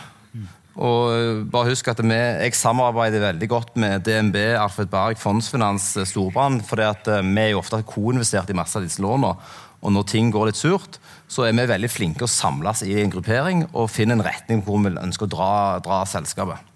Og 0.76 1.02
eh, 1.12 1.42
bare 1.52 1.72
husk 1.72 1.88
at 1.92 2.00
vi, 2.00 2.16
Jeg 2.16 2.56
samarbeider 2.56 3.24
veldig 3.28 3.48
godt 3.52 3.76
med 3.80 4.04
DNB, 4.08 4.36
Alfred 4.56 4.88
Berg, 4.92 5.20
Fondsfinans, 5.20 5.92
eh, 6.00 6.08
Storbrann. 6.08 6.62
For 6.64 6.80
vi 6.80 7.42
er 7.42 7.52
jo 7.52 7.60
ofte 7.60 7.82
koinvestert 7.84 8.52
i 8.52 8.56
masse 8.56 8.80
av 8.80 8.86
disse 8.86 9.04
lånene. 9.04 9.36
Og 9.84 9.92
når 9.92 10.08
ting 10.08 10.32
går 10.32 10.48
litt 10.48 10.58
surt, 10.58 10.96
så 11.28 11.44
er 11.44 11.52
vi 11.52 11.68
veldig 11.68 11.90
flinke 11.92 12.24
å 12.24 12.30
samles 12.30 12.80
i 12.86 12.96
en 13.02 13.12
gruppering 13.12 13.66
og 13.74 13.90
finne 13.92 14.16
en 14.16 14.24
retning 14.24 14.64
hvor 14.64 14.80
vi 14.80 14.94
ønsker 14.94 15.28
å 15.28 15.34
dra, 15.36 15.52
dra 15.84 16.00
selskapet. 16.08 16.75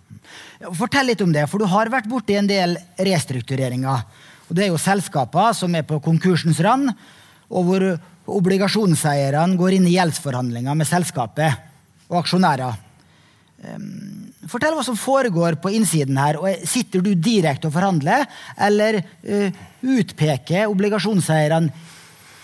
Fortell 0.77 1.11
litt 1.13 1.23
om 1.25 1.33
det, 1.33 1.47
for 1.49 1.63
du 1.63 1.69
har 1.71 1.91
vært 1.93 2.09
borti 2.11 2.37
en 2.37 2.49
del 2.51 2.77
restruktureringer. 2.99 4.05
Og 4.49 4.57
Det 4.57 4.67
er 4.67 4.73
jo 4.73 4.81
selskaper 4.81 5.55
som 5.57 5.75
er 5.75 5.87
på 5.87 6.01
konkursens 6.05 6.61
rand, 6.61 6.91
og 7.51 7.67
hvor 7.67 7.87
obligasjonseierne 8.31 9.59
går 9.59 9.79
inn 9.79 9.89
i 9.89 9.97
gjeldsforhandlinger 9.97 10.77
med 10.79 10.89
selskapet 10.89 11.67
og 12.11 12.21
aksjonærer. 12.23 12.79
Fortell 14.51 14.75
hva 14.75 14.85
som 14.85 14.97
foregår 14.97 15.59
på 15.61 15.73
innsiden 15.77 16.17
her. 16.19 16.39
og 16.41 16.65
Sitter 16.69 17.03
du 17.05 17.13
direkte 17.15 17.69
og 17.69 17.75
forhandler, 17.75 18.25
eller 18.57 19.03
uh, 19.03 19.61
utpeker 19.85 20.71
obligasjonseierne 20.71 21.71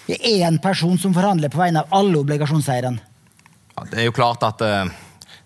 én 0.07 0.61
person 0.63 0.99
som 1.01 1.15
forhandler 1.15 1.51
på 1.51 1.59
vegne 1.59 1.83
av 1.83 1.95
alle 1.97 2.21
obligasjonseierne? 2.21 3.01
Ja, 3.77 3.87
det 3.91 4.01
er 4.01 4.07
jo 4.09 4.17
klart 4.17 4.45
at 4.47 4.63
uh, 4.63 4.93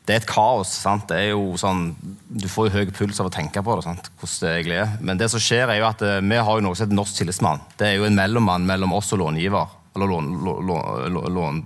det 0.09 0.15
er 0.15 0.23
et 0.23 0.29
kaos. 0.29 0.73
Sant? 0.83 1.09
Det 1.11 1.19
er 1.19 1.33
jo 1.35 1.55
sånn, 1.61 1.91
du 2.29 2.49
får 2.51 2.69
jo 2.69 2.75
høy 2.79 2.93
puls 2.97 3.21
av 3.23 3.29
å 3.29 3.35
tenke 3.35 3.63
på 3.63 3.77
det. 3.77 3.87
Sant? 3.87 4.11
hvordan 4.19 4.47
det 4.47 4.55
egentlig 4.57 4.81
er. 4.83 4.97
Men 5.01 5.21
det 5.21 5.31
som 5.33 5.43
skjer 5.43 5.71
er 5.71 5.83
jo 5.83 5.89
at 5.91 6.03
uh, 6.03 6.19
vi 6.19 6.41
har 6.41 6.59
jo 6.59 6.65
noe 6.67 6.77
som 6.77 6.87
heter 6.87 6.99
norsk 6.99 7.21
tillitsmann. 7.21 7.63
Det 7.79 7.89
er 7.89 7.99
jo 8.01 8.09
en 8.09 8.19
mellommann 8.19 8.67
mellom 8.69 8.97
oss 8.97 9.13
og 9.15 9.23
långiver. 9.23 9.77
Eller 9.95 10.11
låntaker. 10.11 11.11
Lån, 11.11 11.35
lån, 11.35 11.65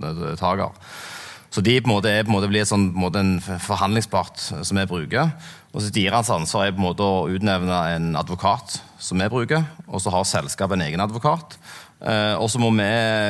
så 1.55 1.63
de 1.63 1.77
på 1.79 1.87
en 1.87 1.93
måte, 1.93 2.11
er, 2.11 2.25
på 2.27 2.33
en 2.33 2.35
måte 2.35 2.49
blir 2.51 2.65
sånn, 2.67 2.89
på 2.97 3.09
en, 3.15 3.37
forhandlingspart 3.63 4.41
som 4.67 4.79
vi 4.81 4.89
bruker. 4.91 5.31
Og 5.71 5.85
så 5.85 5.93
Deres 5.95 6.31
ansvar 6.35 6.67
er 6.67 6.75
på 6.75 6.83
en 6.83 6.89
måte 6.89 7.07
å 7.07 7.29
utnevne 7.31 7.77
en 7.95 8.09
advokat 8.19 8.81
som 8.99 9.23
vi 9.23 9.29
bruker. 9.31 9.63
Og 9.87 10.03
så 10.03 10.11
har 10.11 10.27
selskapet 10.27 10.75
en 10.75 10.83
egen 10.89 11.05
advokat. 11.05 11.55
Eh, 12.03 12.35
og 12.43 12.49
så 12.51 12.59
må 12.59 12.73
vi 12.75 12.89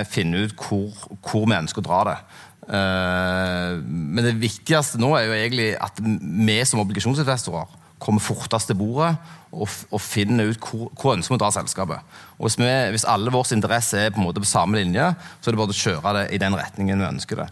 finne 0.09 0.47
ut 0.47 0.57
hvor, 0.57 1.05
hvor 1.21 1.45
vi 1.45 1.59
ønsker 1.59 1.85
å 1.85 1.89
dra 1.91 2.01
det. 2.09 2.17
Eh, 2.65 3.73
men 3.85 4.25
det 4.25 4.39
viktigste 4.41 5.01
nå 5.01 5.13
er 5.19 5.27
jo 5.27 5.37
egentlig 5.37 5.71
at 5.77 5.99
vi 6.01 6.59
som 6.65 6.81
obligasjonsinvestorer 6.85 7.81
kommer 8.05 8.25
fortest 8.25 8.69
til 8.69 8.77
bordet 8.77 9.15
og, 9.55 9.69
og 9.95 10.01
finner 10.03 10.51
ut 10.51 10.61
hvor, 10.61 10.91
hvor 10.99 11.15
ønsker 11.15 11.35
vi 11.35 11.39
å 11.39 11.43
dra 11.45 11.53
selskapet. 11.55 12.17
Og 12.39 12.49
hvis, 12.49 12.59
vi, 12.61 12.71
hvis 12.95 13.07
alle 13.09 13.33
våre 13.33 13.57
interesser 13.57 14.07
er 14.07 14.15
på 14.15 14.21
en 14.21 14.29
måte 14.29 14.43
på 14.43 14.51
samme 14.51 14.81
linje, 14.81 15.13
så 15.41 15.49
er 15.49 15.55
det 15.55 15.61
bare 15.63 15.77
å 15.77 15.79
kjøre 15.79 16.15
det 16.19 16.27
i 16.35 16.41
den 16.43 16.59
retningen 16.59 17.01
vi 17.01 17.11
ønsker 17.13 17.45
det. 17.45 17.49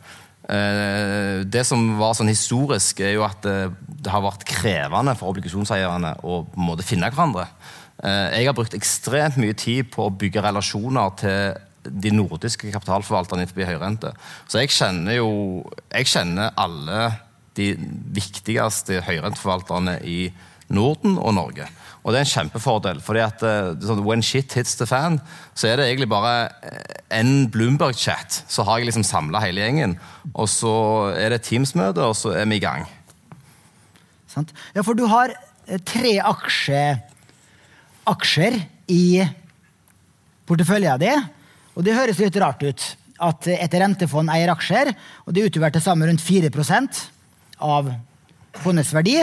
Eh, 0.52 1.44
det 1.46 1.62
som 1.68 1.92
var 2.00 2.16
sånn 2.18 2.32
historisk, 2.32 3.04
er 3.04 3.14
jo 3.16 3.26
at 3.28 3.46
eh, 3.48 3.70
det 4.02 4.12
har 4.12 4.24
vært 4.24 4.48
krevende 4.48 5.14
for 5.18 5.32
obligasjonseierne 5.32 6.16
å 6.24 6.42
på 6.48 6.60
en 6.60 6.68
måte 6.72 6.86
finne 6.86 7.12
hverandre. 7.12 7.48
Jeg 8.02 8.48
har 8.48 8.54
brukt 8.56 8.72
ekstremt 8.74 9.36
mye 9.38 9.54
tid 9.54 9.86
på 9.92 10.08
å 10.08 10.14
bygge 10.18 10.42
relasjoner 10.42 11.12
til 11.20 11.52
de 11.82 12.12
nordiske 12.14 12.70
kapitalforvalterne 12.72 13.44
innenfor 13.44 13.66
høyrente. 13.66 14.12
Så 14.46 14.62
jeg 14.62 14.72
kjenner 14.74 15.18
jo 15.18 15.30
jeg 15.90 16.10
kjenner 16.12 16.54
alle 16.60 17.10
de 17.58 17.74
viktigste 18.16 19.02
høyrenteforvalterne 19.04 19.98
i 20.08 20.32
Norden 20.72 21.18
og 21.20 21.34
Norge. 21.36 21.66
Og 22.02 22.10
det 22.10 22.18
er 22.18 22.24
en 22.24 22.32
kjempefordel. 22.32 23.00
fordi 23.04 23.20
at 23.22 23.42
uh, 23.46 23.74
sånn, 23.78 24.02
When 24.06 24.24
shit 24.24 24.54
hits 24.56 24.74
the 24.80 24.86
fan, 24.88 25.20
så 25.54 25.68
er 25.68 25.78
det 25.78 25.90
egentlig 25.90 26.08
bare 26.10 26.48
eh, 26.64 26.96
en 27.18 27.46
Bloomberg-chat. 27.52 28.42
Så 28.48 28.64
har 28.66 28.80
jeg 28.80 28.88
liksom 28.90 29.06
samla 29.06 29.42
hele 29.44 29.62
gjengen. 29.62 29.98
Og 30.34 30.48
så 30.50 30.72
er 31.14 31.30
det 31.30 31.42
et 31.42 31.48
Teams-møte, 31.50 32.02
og 32.02 32.16
så 32.18 32.34
er 32.34 32.48
vi 32.50 32.58
i 32.58 32.64
gang. 32.64 32.88
Sant. 34.32 34.54
Ja, 34.74 34.82
for 34.82 34.98
du 34.98 35.04
har 35.12 35.34
eh, 35.66 35.78
tre 35.86 36.16
aksje, 36.24 36.82
aksjer 38.10 38.58
i 38.90 39.04
porteføljen 40.48 40.98
din. 41.04 41.30
Og 41.76 41.86
det 41.86 41.96
høres 41.96 42.20
litt 42.20 42.38
rart 42.40 42.62
ut 42.64 42.88
at 43.22 43.46
et 43.54 43.74
rentefond 43.78 44.32
eier 44.34 44.50
aksjer, 44.52 44.90
og 45.24 45.34
det 45.34 45.46
utgjør 45.46 45.76
til 45.76 45.84
sammen 45.84 46.10
rundt 46.10 46.24
4% 46.24 47.04
av 47.62 47.92
fondets 48.62 48.90
verdi. 48.94 49.20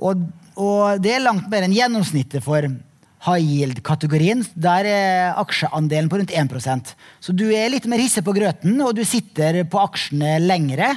Og 0.00 0.22
og 0.60 1.02
det 1.02 1.14
er 1.16 1.24
langt 1.24 1.48
mer 1.50 1.64
enn 1.64 1.74
gjennomsnittet 1.74 2.44
for 2.44 2.66
high 3.26 3.44
yield-kategorien. 3.44 4.42
Der 4.54 4.88
er 4.88 5.38
aksjeandelen 5.40 6.10
på 6.10 6.20
rundt 6.20 6.32
1% 6.32 6.94
Så 7.20 7.34
du 7.36 7.46
er 7.52 7.70
litt 7.72 7.86
mer 7.90 8.00
hisse 8.02 8.24
på 8.24 8.34
grøten, 8.36 8.80
og 8.84 8.96
du 8.96 9.04
sitter 9.04 9.62
på 9.70 9.80
aksjene 9.82 10.38
lengre. 10.42 10.92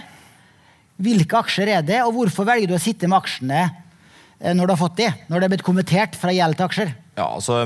Hvilke 1.03 1.39
aksjer 1.39 1.75
er 1.77 1.85
det, 1.85 2.01
og 2.03 2.13
hvorfor 2.17 2.47
velger 2.47 2.71
du 2.71 2.77
å 2.77 2.81
sitte 2.81 3.09
med 3.09 3.19
aksjene 3.19 3.63
eh, 3.63 4.53
når 4.53 4.65
du 4.65 4.75
har 4.75 4.81
fått 4.83 4.99
de? 4.99 5.09
Når 5.27 5.39
det 5.39 5.47
er 5.47 5.55
blitt 5.55 5.65
konvertert 5.65 6.19
fra 6.19 6.35
gjeld 6.35 6.59
til 6.59 6.69
aksjer? 6.69 6.93
Ja, 7.17 7.31
altså... 7.31 7.65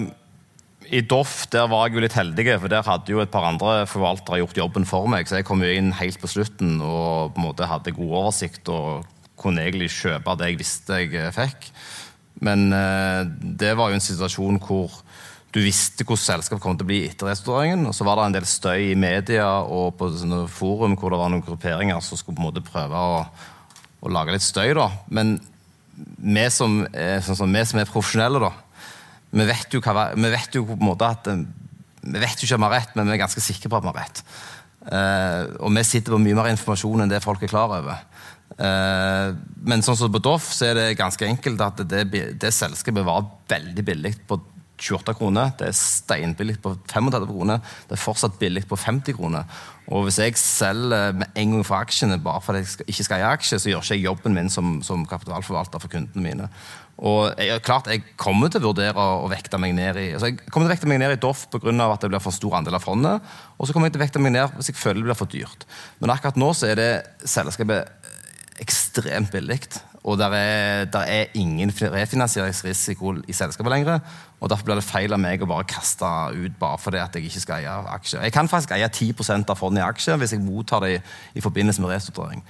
I 0.93 1.01
Doff 1.03 1.45
der 1.51 1.67
var 1.71 1.87
jeg 1.87 1.97
jo 1.97 2.03
litt 2.05 2.15
heldig, 2.15 2.45
for 2.61 2.71
der 2.71 2.85
hadde 2.87 3.11
jo 3.11 3.21
et 3.23 3.31
par 3.33 3.47
andre 3.47 3.81
forvaltere 3.89 4.41
gjort 4.41 4.59
jobben 4.61 4.87
for 4.87 5.09
meg. 5.11 5.27
Så 5.27 5.39
jeg 5.39 5.47
kom 5.47 5.63
jo 5.63 5.71
inn 5.71 5.93
helt 5.99 6.19
på 6.21 6.29
slutten 6.31 6.77
og 6.79 7.33
på 7.35 7.41
en 7.41 7.47
måte 7.49 7.69
hadde 7.69 7.95
god 7.95 8.13
oversikt 8.23 8.71
og 8.73 9.07
kunne 9.37 9.65
egentlig 9.65 9.91
kjøpe 9.93 10.37
det 10.39 10.51
jeg 10.51 10.59
visste 10.61 11.01
jeg 11.03 11.17
eh, 11.17 11.33
fikk. 11.35 11.69
Men 12.45 12.69
eh, 12.73 13.23
det 13.61 13.73
var 13.77 13.91
jo 13.91 13.97
en 13.97 14.07
situasjon 14.07 14.61
hvor 14.63 15.01
du 15.55 15.61
visste 15.63 16.05
hvordan 16.05 16.23
selskapet 16.23 16.63
kom 16.63 16.77
til 16.77 16.85
å 16.85 16.91
bli 16.91 17.01
etter 17.07 17.31
restaureringen. 17.31 17.87
Og 17.89 17.95
så 17.95 18.07
var 18.07 18.19
det 18.19 18.27
en 18.27 18.37
del 18.39 18.47
støy 18.49 18.91
i 18.91 18.97
media 18.99 19.47
og 19.63 19.95
på 19.99 20.09
forum 20.53 20.97
hvor 20.99 21.13
det 21.13 21.21
var 21.21 21.33
noen 21.33 21.45
grupperinger 21.45 22.01
som 22.03 22.19
skulle 22.19 22.37
på 22.37 22.43
en 22.43 22.49
måte 22.49 22.65
prøve 22.65 23.03
å, 23.13 23.21
å 24.01 24.13
lage 24.13 24.35
litt 24.35 24.45
støy. 24.45 24.73
da. 24.77 24.89
Men 25.09 25.37
vi 25.97 26.45
som, 26.53 26.83
er, 26.93 27.21
sånn 27.25 27.39
som, 27.39 27.53
vi 27.53 27.63
som 27.65 27.81
er 27.81 27.89
profesjonelle, 27.89 28.41
da, 28.43 28.51
vi 29.37 29.47
vet 29.49 29.73
jo, 29.73 29.81
hva, 29.83 30.11
vi 30.15 30.33
vet 30.33 30.55
jo 30.57 30.65
på 30.67 30.77
en 30.77 30.87
måte 30.89 31.07
at 31.07 31.29
eh, 31.31 31.45
vi 32.07 32.21
vet 32.21 32.39
jo 32.39 32.47
ikke 32.47 32.57
om 32.59 32.63
vi 32.63 32.69
har 32.69 32.77
rett, 32.79 32.93
men 32.95 33.09
vi 33.09 33.17
er 33.17 33.23
ganske 33.25 33.43
sikre 33.43 33.71
på 33.71 33.79
at 33.79 33.85
vi 33.85 33.91
har 33.91 33.99
rett. 34.05 34.23
Uh, 34.87 35.41
og 35.65 35.73
vi 35.75 35.81
sitter 35.83 36.13
på 36.13 36.19
mye 36.23 36.37
mer 36.37 36.47
informasjon 36.53 37.03
enn 37.03 37.11
det 37.11 37.19
folk 37.19 37.41
er 37.43 37.51
klar 37.51 37.73
over. 37.75 38.05
Uh, 38.55 39.35
men 39.67 39.83
sånn 39.83 39.97
som 39.99 40.13
på 40.13 40.21
Doff 40.23 40.47
så 40.55 40.69
er 40.69 40.77
det 40.77 40.85
ganske 41.01 41.27
enkelt 41.27 41.59
at 41.65 41.81
det, 41.89 42.05
det 42.39 42.53
selskapet 42.55 43.03
var 43.03 43.27
veldig 43.51 43.83
billig 43.89 44.13
på 44.29 44.39
28 44.77 45.15
kroner. 45.17 45.51
Det 45.57 45.67
er 45.69 45.77
steinbillig 45.77 46.59
på 46.61 46.75
35 46.89 47.27
kroner. 47.29 47.61
Det 47.89 47.97
er 47.97 48.01
fortsatt 48.01 48.37
billig 48.39 48.65
på 48.69 48.77
50 48.79 49.17
kroner. 49.17 49.59
Og 49.87 50.03
hvis 50.03 50.19
jeg 50.19 50.35
selger 50.39 51.15
med 51.15 51.31
en 51.39 51.53
gang 51.55 51.63
for 51.65 51.79
aksjene 51.79 52.19
bare 52.23 52.43
fordi 52.43 52.63
jeg 52.63 52.89
ikke 52.91 53.05
skal 53.07 53.21
eie 53.21 53.29
aksje, 53.37 53.59
så 53.61 53.71
gjør 53.71 53.85
ikke 53.85 53.95
jeg 53.95 54.03
jobben 54.03 54.35
min 54.35 54.51
som, 54.51 54.77
som 54.83 55.05
kapitalforvalter 55.07 55.81
for 55.81 55.93
kundene 55.93 56.23
mine. 56.25 56.49
Og 56.97 57.29
jeg, 57.37 57.61
klart, 57.65 57.87
jeg 57.91 58.03
kommer 58.19 58.51
til 58.51 58.63
å 58.63 58.71
vurdere 58.71 59.07
å 59.21 59.29
vekte 59.31 59.59
meg 59.61 59.75
ned 59.77 59.99
i 60.01 60.07
altså 60.17 60.31
jeg 60.31 60.39
kommer 60.49 60.65
til 60.65 60.71
å 60.71 60.75
vekte 60.75 60.89
meg 60.89 61.01
ned 61.03 61.13
i 61.13 61.19
Doff 61.21 61.45
pga. 61.53 61.69
at 61.85 62.01
det 62.01 62.09
blir 62.09 62.23
for 62.23 62.35
stor 62.35 62.57
andel 62.57 62.79
av 62.79 62.83
fondet. 62.83 63.21
Og 63.57 63.67
så 63.67 63.73
kommer 63.73 63.87
jeg 63.87 63.95
til 63.95 64.01
å 64.01 64.05
vekte 64.05 64.23
meg 64.23 64.33
ned 64.33 64.57
hvis 64.57 64.71
jeg 64.73 64.79
føler 64.81 65.03
det 65.03 65.11
blir 65.11 65.19
for 65.19 65.31
dyrt. 65.31 65.67
Men 66.01 66.13
akkurat 66.13 66.39
nå 66.41 66.51
så 66.57 66.71
er 66.71 66.81
det 66.81 66.91
selskapet 67.23 67.93
ekstremt 68.59 69.31
billig. 69.31 69.61
Og 70.07 70.15
der 70.19 70.31
er, 70.31 70.85
der 70.85 71.09
er 71.11 71.33
ingen 71.35 71.71
refinansieringsrisiko 71.81 73.15
i 73.27 73.35
selskapet 73.35 73.73
lenger. 73.73 73.99
Og 74.39 74.49
Derfor 74.49 74.69
blir 74.69 74.79
det 74.79 74.87
feil 74.87 75.11
av 75.11 75.19
meg 75.19 75.43
å 75.43 75.49
bare 75.49 75.67
kaste 75.67 76.07
ut 76.31 76.55
bare 76.59 76.79
fordi 76.79 77.01
at 77.03 77.17
jeg 77.17 77.27
ikke 77.27 77.43
skal 77.43 77.59
eie 77.65 77.75
aksjer. 77.97 78.23
Jeg 78.23 78.35
kan 78.35 78.47
faktisk 78.47 78.71
eie 78.77 78.87
10% 78.87 79.51
av 79.51 79.59
fondet 79.59 79.83
i 79.83 79.87
aksjer 79.87 80.19
hvis 80.21 80.37
jeg 80.37 80.45
mottar 80.45 80.85
det 80.85 80.95
i, 80.95 81.03
i 81.41 81.43
forbindelse 81.43 81.83
med 81.83 81.91
restrukturering. 81.91 82.45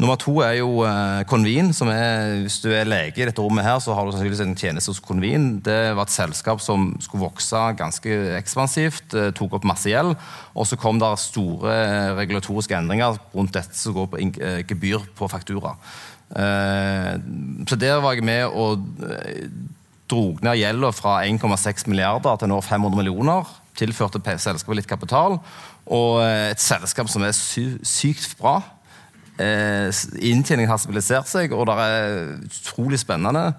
Nummer 0.00 0.16
to 0.18 0.38
er 0.42 0.56
jo 0.56 0.80
uh, 0.82 1.22
Convin. 1.28 1.72
som 1.72 1.88
er, 1.92 2.40
Hvis 2.42 2.58
du 2.64 2.72
er 2.72 2.88
lege 2.88 3.22
i 3.22 3.26
dette 3.28 3.42
rommet, 3.42 3.62
her, 3.62 3.78
så 3.78 3.94
har 3.94 4.06
du 4.06 4.10
sannsynligvis 4.10 4.40
en 4.42 4.56
tjeneste 4.56 4.90
hos 4.90 5.00
Convin. 5.04 5.60
Det 5.62 5.94
var 5.94 6.08
et 6.08 6.14
selskap 6.14 6.60
som 6.64 6.88
skulle 6.98 7.26
vokse 7.26 7.60
ganske 7.78 8.16
ekspansivt, 8.38 9.14
uh, 9.14 9.28
tok 9.36 9.58
opp 9.58 9.68
masse 9.68 9.92
gjeld. 9.92 10.16
Og 10.56 10.66
så 10.66 10.78
kom 10.80 10.98
det 10.98 11.12
store 11.22 11.76
uh, 11.76 12.16
regulatoriske 12.18 12.74
endringer 12.80 13.20
rundt 13.34 13.54
dette 13.54 13.78
som 13.78 13.94
går 13.94 14.10
på 14.10 14.24
gebyr 14.72 15.06
på 15.18 15.28
faktura. 15.30 15.76
Så 16.32 17.76
der 17.76 17.98
var 18.00 18.14
jeg 18.16 18.24
med 18.24 18.46
og 18.48 18.80
drog 20.08 20.38
ned 20.44 20.56
gjelda 20.56 20.92
fra 20.96 21.18
1,6 21.28 21.84
milliarder 21.92 22.38
til 22.40 22.48
nå 22.48 22.60
500 22.64 22.96
millioner. 22.96 23.50
Tilførte 23.76 24.20
selskapet 24.40 24.80
litt 24.80 24.88
kapital. 24.88 25.36
Og 25.92 26.22
et 26.24 26.60
selskap 26.62 27.10
som 27.12 27.26
er 27.26 27.36
sy 27.36 27.74
sykt 27.84 28.38
bra 28.40 28.62
eh, 29.40 30.02
inntjeningen 30.32 30.70
har 30.70 30.80
stabilisert 30.80 31.30
seg, 31.30 31.54
og 31.56 31.66
det 31.68 31.78
er 31.78 32.18
utrolig 32.48 33.00
spennende 33.02 33.52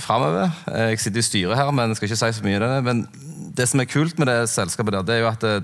framover. 0.00 0.52
Eh, 0.70 0.92
jeg 0.94 1.02
sitter 1.04 1.22
i 1.22 1.26
styret 1.26 1.58
her, 1.58 1.72
men 1.74 1.90
jeg 1.92 2.00
skal 2.00 2.10
ikke 2.10 2.20
si 2.22 2.32
så 2.38 2.46
mye 2.46 2.60
om 2.60 2.66
det. 2.66 2.84
Men 2.86 3.02
det 3.56 3.68
som 3.70 3.82
er 3.82 3.90
kult 3.90 4.18
med 4.20 4.30
det 4.30 4.38
selskapet, 4.52 4.94
der, 4.94 5.06
det 5.06 5.16
er 5.16 5.24
jo 5.24 5.32
at 5.32 5.44
det, 5.44 5.56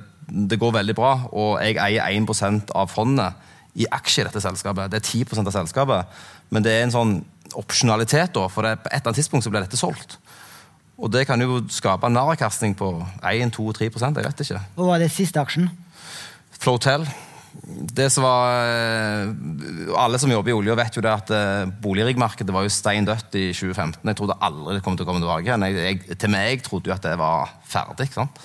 det 0.50 0.60
går 0.60 0.76
veldig 0.78 0.96
bra. 0.98 1.14
Og 1.32 1.56
jeg 1.62 1.78
eier 1.82 2.20
1% 2.20 2.74
av 2.78 2.92
fondet 2.92 3.48
i 3.78 3.88
aksjer 3.88 4.26
i 4.26 4.28
dette 4.28 4.42
selskapet. 4.44 4.92
Det 4.92 5.00
er 5.00 5.08
10% 5.24 5.48
av 5.48 5.54
selskapet. 5.54 6.20
Men 6.52 6.64
det 6.64 6.74
er 6.74 6.86
en 6.86 6.94
sånn 6.94 7.14
opsjonalitet, 7.58 8.32
da, 8.36 8.46
for 8.52 8.66
det, 8.66 8.78
på 8.82 8.90
et 8.90 8.98
eller 9.00 9.12
annet 9.12 9.20
tidspunkt 9.22 9.46
så 9.46 9.52
blir 9.52 9.64
dette 9.64 9.80
solgt. 9.80 10.18
Og 11.02 11.10
det 11.12 11.24
kan 11.28 11.40
jo 11.40 11.62
skape 11.72 12.06
en 12.06 12.20
avkastning 12.20 12.76
på 12.78 12.94
1-2-3 13.24 13.88
jeg 13.88 14.14
vet 14.20 14.42
ikke. 14.44 14.64
Hva 14.76 14.88
var 14.92 15.02
det 15.02 15.10
siste 15.12 15.40
aksjen? 15.40 15.70
Flotel 16.62 17.08
det 17.92 18.08
som 18.12 18.24
var 18.24 18.64
eh, 18.64 19.30
Alle 20.00 20.18
som 20.20 20.30
jobber 20.32 20.52
i 20.52 20.56
olje, 20.56 20.76
vet 20.78 20.96
jo 20.96 21.04
det 21.04 21.12
at 21.12 21.32
eh, 21.36 21.70
boligriggmarkedet 21.84 22.54
var 22.54 22.64
jo 22.64 22.72
stein 22.72 23.06
dødt 23.06 23.36
i 23.38 23.50
2015. 23.52 24.00
Jeg 24.08 24.18
trodde 24.18 24.38
aldri 24.40 24.78
det 24.78 24.84
kom 24.84 24.96
til 24.96 25.04
å 25.06 25.10
komme 25.10 25.22
tilbake 25.22 25.46
igjen. 25.50 25.66
Jeg, 25.68 26.16
til 26.16 26.32
meg 26.32 26.48
jeg 26.48 26.62
trodde 26.66 26.90
jo 26.90 26.96
at 26.96 27.04
det 27.04 27.14
var 27.20 27.52
ferdig. 27.68 28.08
sant? 28.14 28.40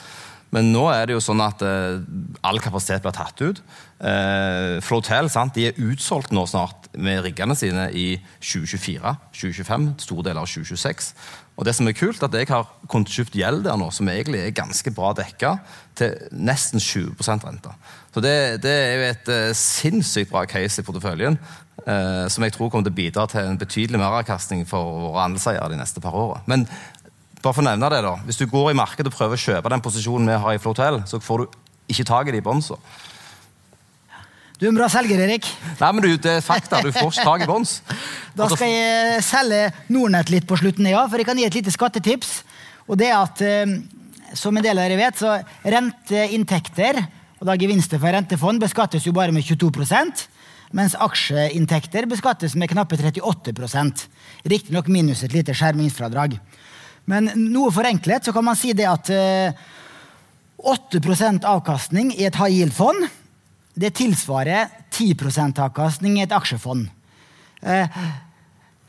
Men 0.55 0.71
nå 0.71 0.85
er 0.91 1.07
det 1.07 1.15
jo 1.15 1.23
sånn 1.23 1.43
at 1.43 1.63
eh, 1.65 2.03
all 2.47 2.59
kapasitet 2.63 3.05
blir 3.05 3.15
tatt 3.15 3.43
ut. 3.43 3.63
Eh, 3.97 4.77
Flotel 4.85 5.29
sant? 5.33 5.55
De 5.57 5.65
er 5.65 5.79
utsolgt 5.81 6.33
nå 6.35 6.43
snart 6.49 6.85
med 6.97 7.23
riggene 7.25 7.55
sine 7.57 7.87
i 7.97 8.07
2024, 8.43 9.13
2025, 9.33 9.87
store 10.05 10.27
deler 10.29 10.43
av 10.43 10.49
2026. 10.51 11.11
Og 11.57 11.65
det 11.65 11.73
som 11.73 11.89
er 11.89 11.95
kult, 11.97 12.21
at 12.21 12.35
jeg 12.37 12.49
har 12.51 12.67
kjøpt 12.93 13.37
gjeld 13.37 13.63
der 13.65 13.77
nå, 13.81 13.89
som 13.93 14.09
egentlig 14.11 14.43
er 14.43 14.53
ganske 14.53 14.93
bra 14.93 15.15
dekka, 15.17 15.55
til 15.97 16.13
nesten 16.29 16.81
20% 16.83 17.47
rente. 17.47 17.73
Så 18.13 18.21
det, 18.21 18.61
det, 18.61 18.73
er 18.73 18.93
jo 18.93 19.07
et 19.07 19.31
uh, 19.33 19.55
sinnssykt 19.57 20.29
bra 20.29 20.43
case 20.49 20.83
i 20.83 20.85
porteføljen, 20.85 21.39
uh, 21.87 22.29
som 22.29 22.45
jeg 22.45 22.53
tror 22.53 22.69
kommer 22.69 22.85
til 22.85 22.93
å 22.93 22.99
bidra 22.99 23.25
til 23.31 23.49
en 23.49 23.57
betydelig 23.57 24.01
meravkastning 24.01 24.67
for 24.69 25.07
våre 25.07 25.25
andelseiere 25.25 25.71
de 25.73 25.81
neste 25.81 26.03
par 26.03 26.13
årene. 26.17 26.45
Men 26.45 26.67
bare 27.41 27.55
for 27.55 27.63
å 27.63 27.69
nevne 27.71 27.89
det 27.89 28.03
da, 28.05 28.13
hvis 28.27 28.37
du 28.37 28.45
går 28.51 28.75
i 28.75 28.77
markedet 28.77 29.09
og 29.09 29.17
prøver 29.17 29.37
å 29.37 29.45
kjøpe 29.47 29.73
den 29.73 29.85
posisjonen 29.85 30.29
vi 30.29 30.41
har 30.45 30.57
i 30.57 30.61
Flotel, 30.61 31.01
så 31.09 31.21
får 31.21 31.41
du 31.41 31.57
ikke 31.89 32.05
tak 32.05 32.29
i 32.29 32.37
de 32.37 32.45
båndsa. 32.45 32.77
Du 34.57 34.65
er 34.65 34.71
en 34.71 34.77
bra 34.79 34.87
selger, 34.89 35.19
Erik. 35.21 35.45
Nei, 35.77 35.89
men 35.93 36.01
du, 36.01 36.09
det 36.17 36.31
er 36.39 36.45
fakta. 36.45 36.79
Du 36.81 36.89
får 36.95 37.19
tak 37.21 37.45
i 37.45 37.49
bånds. 37.49 37.79
Da 38.37 38.45
skal 38.51 38.69
jeg 38.69 39.21
selge 39.25 39.59
Nordnett 39.89 40.29
litt 40.29 40.45
på 40.49 40.57
slutten, 40.59 40.85
ja, 40.85 41.03
for 41.09 41.17
jeg 41.17 41.25
kan 41.25 41.39
gi 41.39 41.45
et 41.47 41.55
lite 41.57 41.73
skattetips. 41.73 42.43
Og 42.85 42.99
det 43.01 43.07
er 43.09 43.17
at, 43.17 43.41
eh, 43.41 43.77
som 44.37 44.57
en 44.57 44.65
del 44.65 44.77
av 44.77 44.85
dere 44.85 44.99
vet, 44.99 45.17
så 45.17 45.39
renteinntekter 45.65 47.01
og 47.37 47.45
da 47.45 47.55
gevinster 47.59 48.01
for 48.01 48.13
rentefond 48.13 48.61
beskattes 48.61 49.05
jo 49.05 49.13
bare 49.15 49.33
med 49.35 49.45
22% 49.45 50.25
mens 50.75 50.97
aksjeinntekter 50.99 52.07
beskattes 52.11 52.57
med 52.59 52.71
knappe 52.73 52.97
38% 52.99 54.07
Riktignok 54.51 54.89
minus 54.91 55.21
et 55.23 55.35
lite 55.35 55.53
skjermingsfradrag. 55.55 56.35
Men 57.07 57.29
noe 57.39 57.71
forenklet 57.71 58.27
så 58.27 58.33
kan 58.35 58.43
man 58.43 58.57
si 58.59 58.73
det 58.75 58.87
at 58.89 59.07
8 60.57 60.99
eh, 60.99 61.39
avkastning 61.47 62.11
i 62.17 62.25
et 62.27 62.35
high 62.35 62.51
yield-fond 62.57 63.07
det 63.77 63.93
tilsvarer 63.97 64.71
10% 64.91 65.59
avkastning 65.61 66.17
i 66.17 66.25
et 66.25 66.33
aksjefond. 66.33 66.87
Eh, 67.61 68.01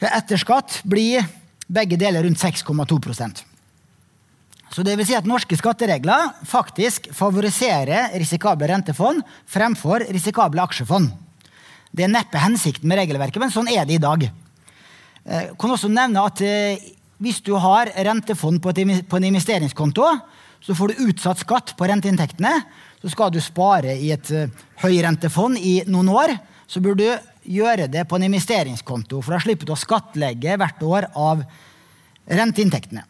etter 0.08 0.40
skatt 0.40 0.80
blir 0.88 1.26
begge 1.68 1.98
deler 2.00 2.24
rundt 2.24 2.40
6,2% 2.40 3.42
Så 4.72 4.84
det 4.84 4.94
vil 4.96 5.06
si 5.08 5.16
at 5.16 5.28
norske 5.28 5.56
skatteregler 5.56 6.32
faktisk 6.48 7.10
favoriserer 7.16 8.14
risikable 8.20 8.68
rentefond 8.68 9.24
fremfor 9.48 10.04
risikable 10.12 10.62
aksjefond. 10.62 11.10
Det 11.92 12.04
er 12.04 12.12
neppe 12.12 12.40
hensikten 12.40 12.88
med 12.88 13.00
regelverket, 13.00 13.40
men 13.40 13.52
sånn 13.52 13.70
er 13.72 13.88
det 13.88 13.96
i 13.96 14.02
dag. 14.02 14.28
Jeg 14.28 15.48
eh, 15.48 15.54
kan 15.60 15.72
også 15.72 15.90
nevne 15.92 16.24
at 16.24 16.40
eh, 16.44 16.94
Hvis 17.18 17.40
du 17.42 17.56
har 17.58 17.88
rentefond 18.06 18.60
på 18.62 18.70
en 18.70 19.24
investeringskonto, 19.26 20.04
så 20.62 20.74
får 20.74 20.92
du 20.92 21.00
utsatt 21.08 21.40
skatt 21.42 21.72
på 21.74 21.88
renteinntektene, 21.90 22.52
så 22.98 23.10
skal 23.12 23.32
du 23.34 23.40
spare 23.42 23.94
i 23.96 24.10
et 24.14 24.30
uh, 24.34 24.48
høyrentefond 24.82 25.58
i 25.60 25.80
noen 25.90 26.10
år, 26.12 26.34
så 26.68 26.82
burde 26.84 27.06
du 27.06 27.54
gjøre 27.58 27.88
det 27.88 28.04
på 28.08 28.18
en 28.18 28.26
investeringskonto, 28.28 29.22
for 29.22 29.34
da 29.34 29.40
slipper 29.42 29.68
du 29.68 29.72
å 29.72 29.80
skattlegge 29.80 30.58
hvert 30.60 30.82
år 30.84 31.08
av 31.16 31.44
renteinntektene. 32.28 33.06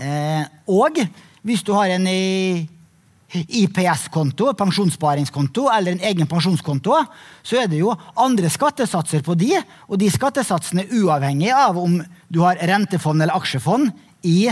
Eh, 0.00 0.44
og 0.72 0.96
hvis 1.44 1.64
du 1.66 1.74
har 1.76 1.92
en 1.92 2.06
IPS-konto, 3.30 4.48
pensjonssparingskonto 4.58 5.68
eller 5.70 5.94
en 5.94 6.06
egen 6.08 6.28
pensjonskonto, 6.30 6.96
så 7.44 7.60
er 7.60 7.68
det 7.70 7.82
jo 7.82 7.92
andre 8.18 8.48
skattesatser 8.50 9.22
på 9.26 9.36
de, 9.38 9.52
og 9.88 10.00
de 10.00 10.08
skattesatsene 10.10 10.86
er 10.86 10.96
uavhengig 11.02 11.52
av 11.54 11.78
om 11.80 12.00
du 12.32 12.40
har 12.42 12.60
rentefond 12.72 13.20
eller 13.20 13.36
aksjefond 13.36 13.92
i 14.26 14.48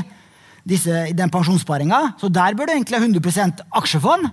disse, 0.69 1.09
den 1.17 1.33
pensjonssparinga. 1.33 2.01
Så 2.21 2.31
der 2.33 2.57
bør 2.57 2.69
du 2.69 2.75
egentlig 2.75 2.99
ha 2.99 3.07
100% 3.07 3.65
aksjefond. 3.81 4.31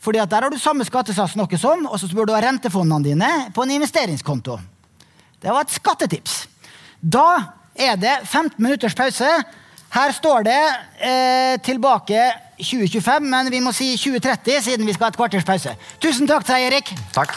fordi 0.00 0.18
at 0.18 0.30
der 0.30 0.42
har 0.42 0.50
du 0.50 0.56
samme 0.56 0.84
skattesats 0.84 1.34
noe 1.36 1.58
som, 1.60 1.84
og 1.84 2.00
så 2.00 2.08
bør 2.08 2.24
du 2.24 2.32
ha 2.32 2.40
rentefondene 2.40 3.04
dine 3.04 3.28
på 3.52 3.62
en 3.62 3.70
investeringskonto. 3.70 4.58
Det 5.42 5.52
var 5.52 5.60
et 5.60 5.74
skattetips. 5.74 6.46
Da 7.00 7.52
er 7.76 7.96
det 8.00 8.14
15 8.24 8.56
minutters 8.56 8.94
pause. 8.96 9.28
Her 9.90 10.12
står 10.12 10.46
det 10.46 10.60
eh, 11.02 11.60
tilbake 11.66 12.30
2025, 12.56 13.28
men 13.28 13.50
vi 13.52 13.60
må 13.60 13.72
si 13.76 13.92
2030 13.96 14.62
siden 14.70 14.86
vi 14.86 14.94
skal 14.96 15.10
ha 15.10 15.14
et 15.14 15.20
kvarters 15.20 15.44
pause. 15.44 15.76
Tusen 16.00 16.28
takk 16.30 16.46
til 16.46 16.56
deg, 16.56 16.68
Erik. 16.70 16.94
Takk. 17.12 17.36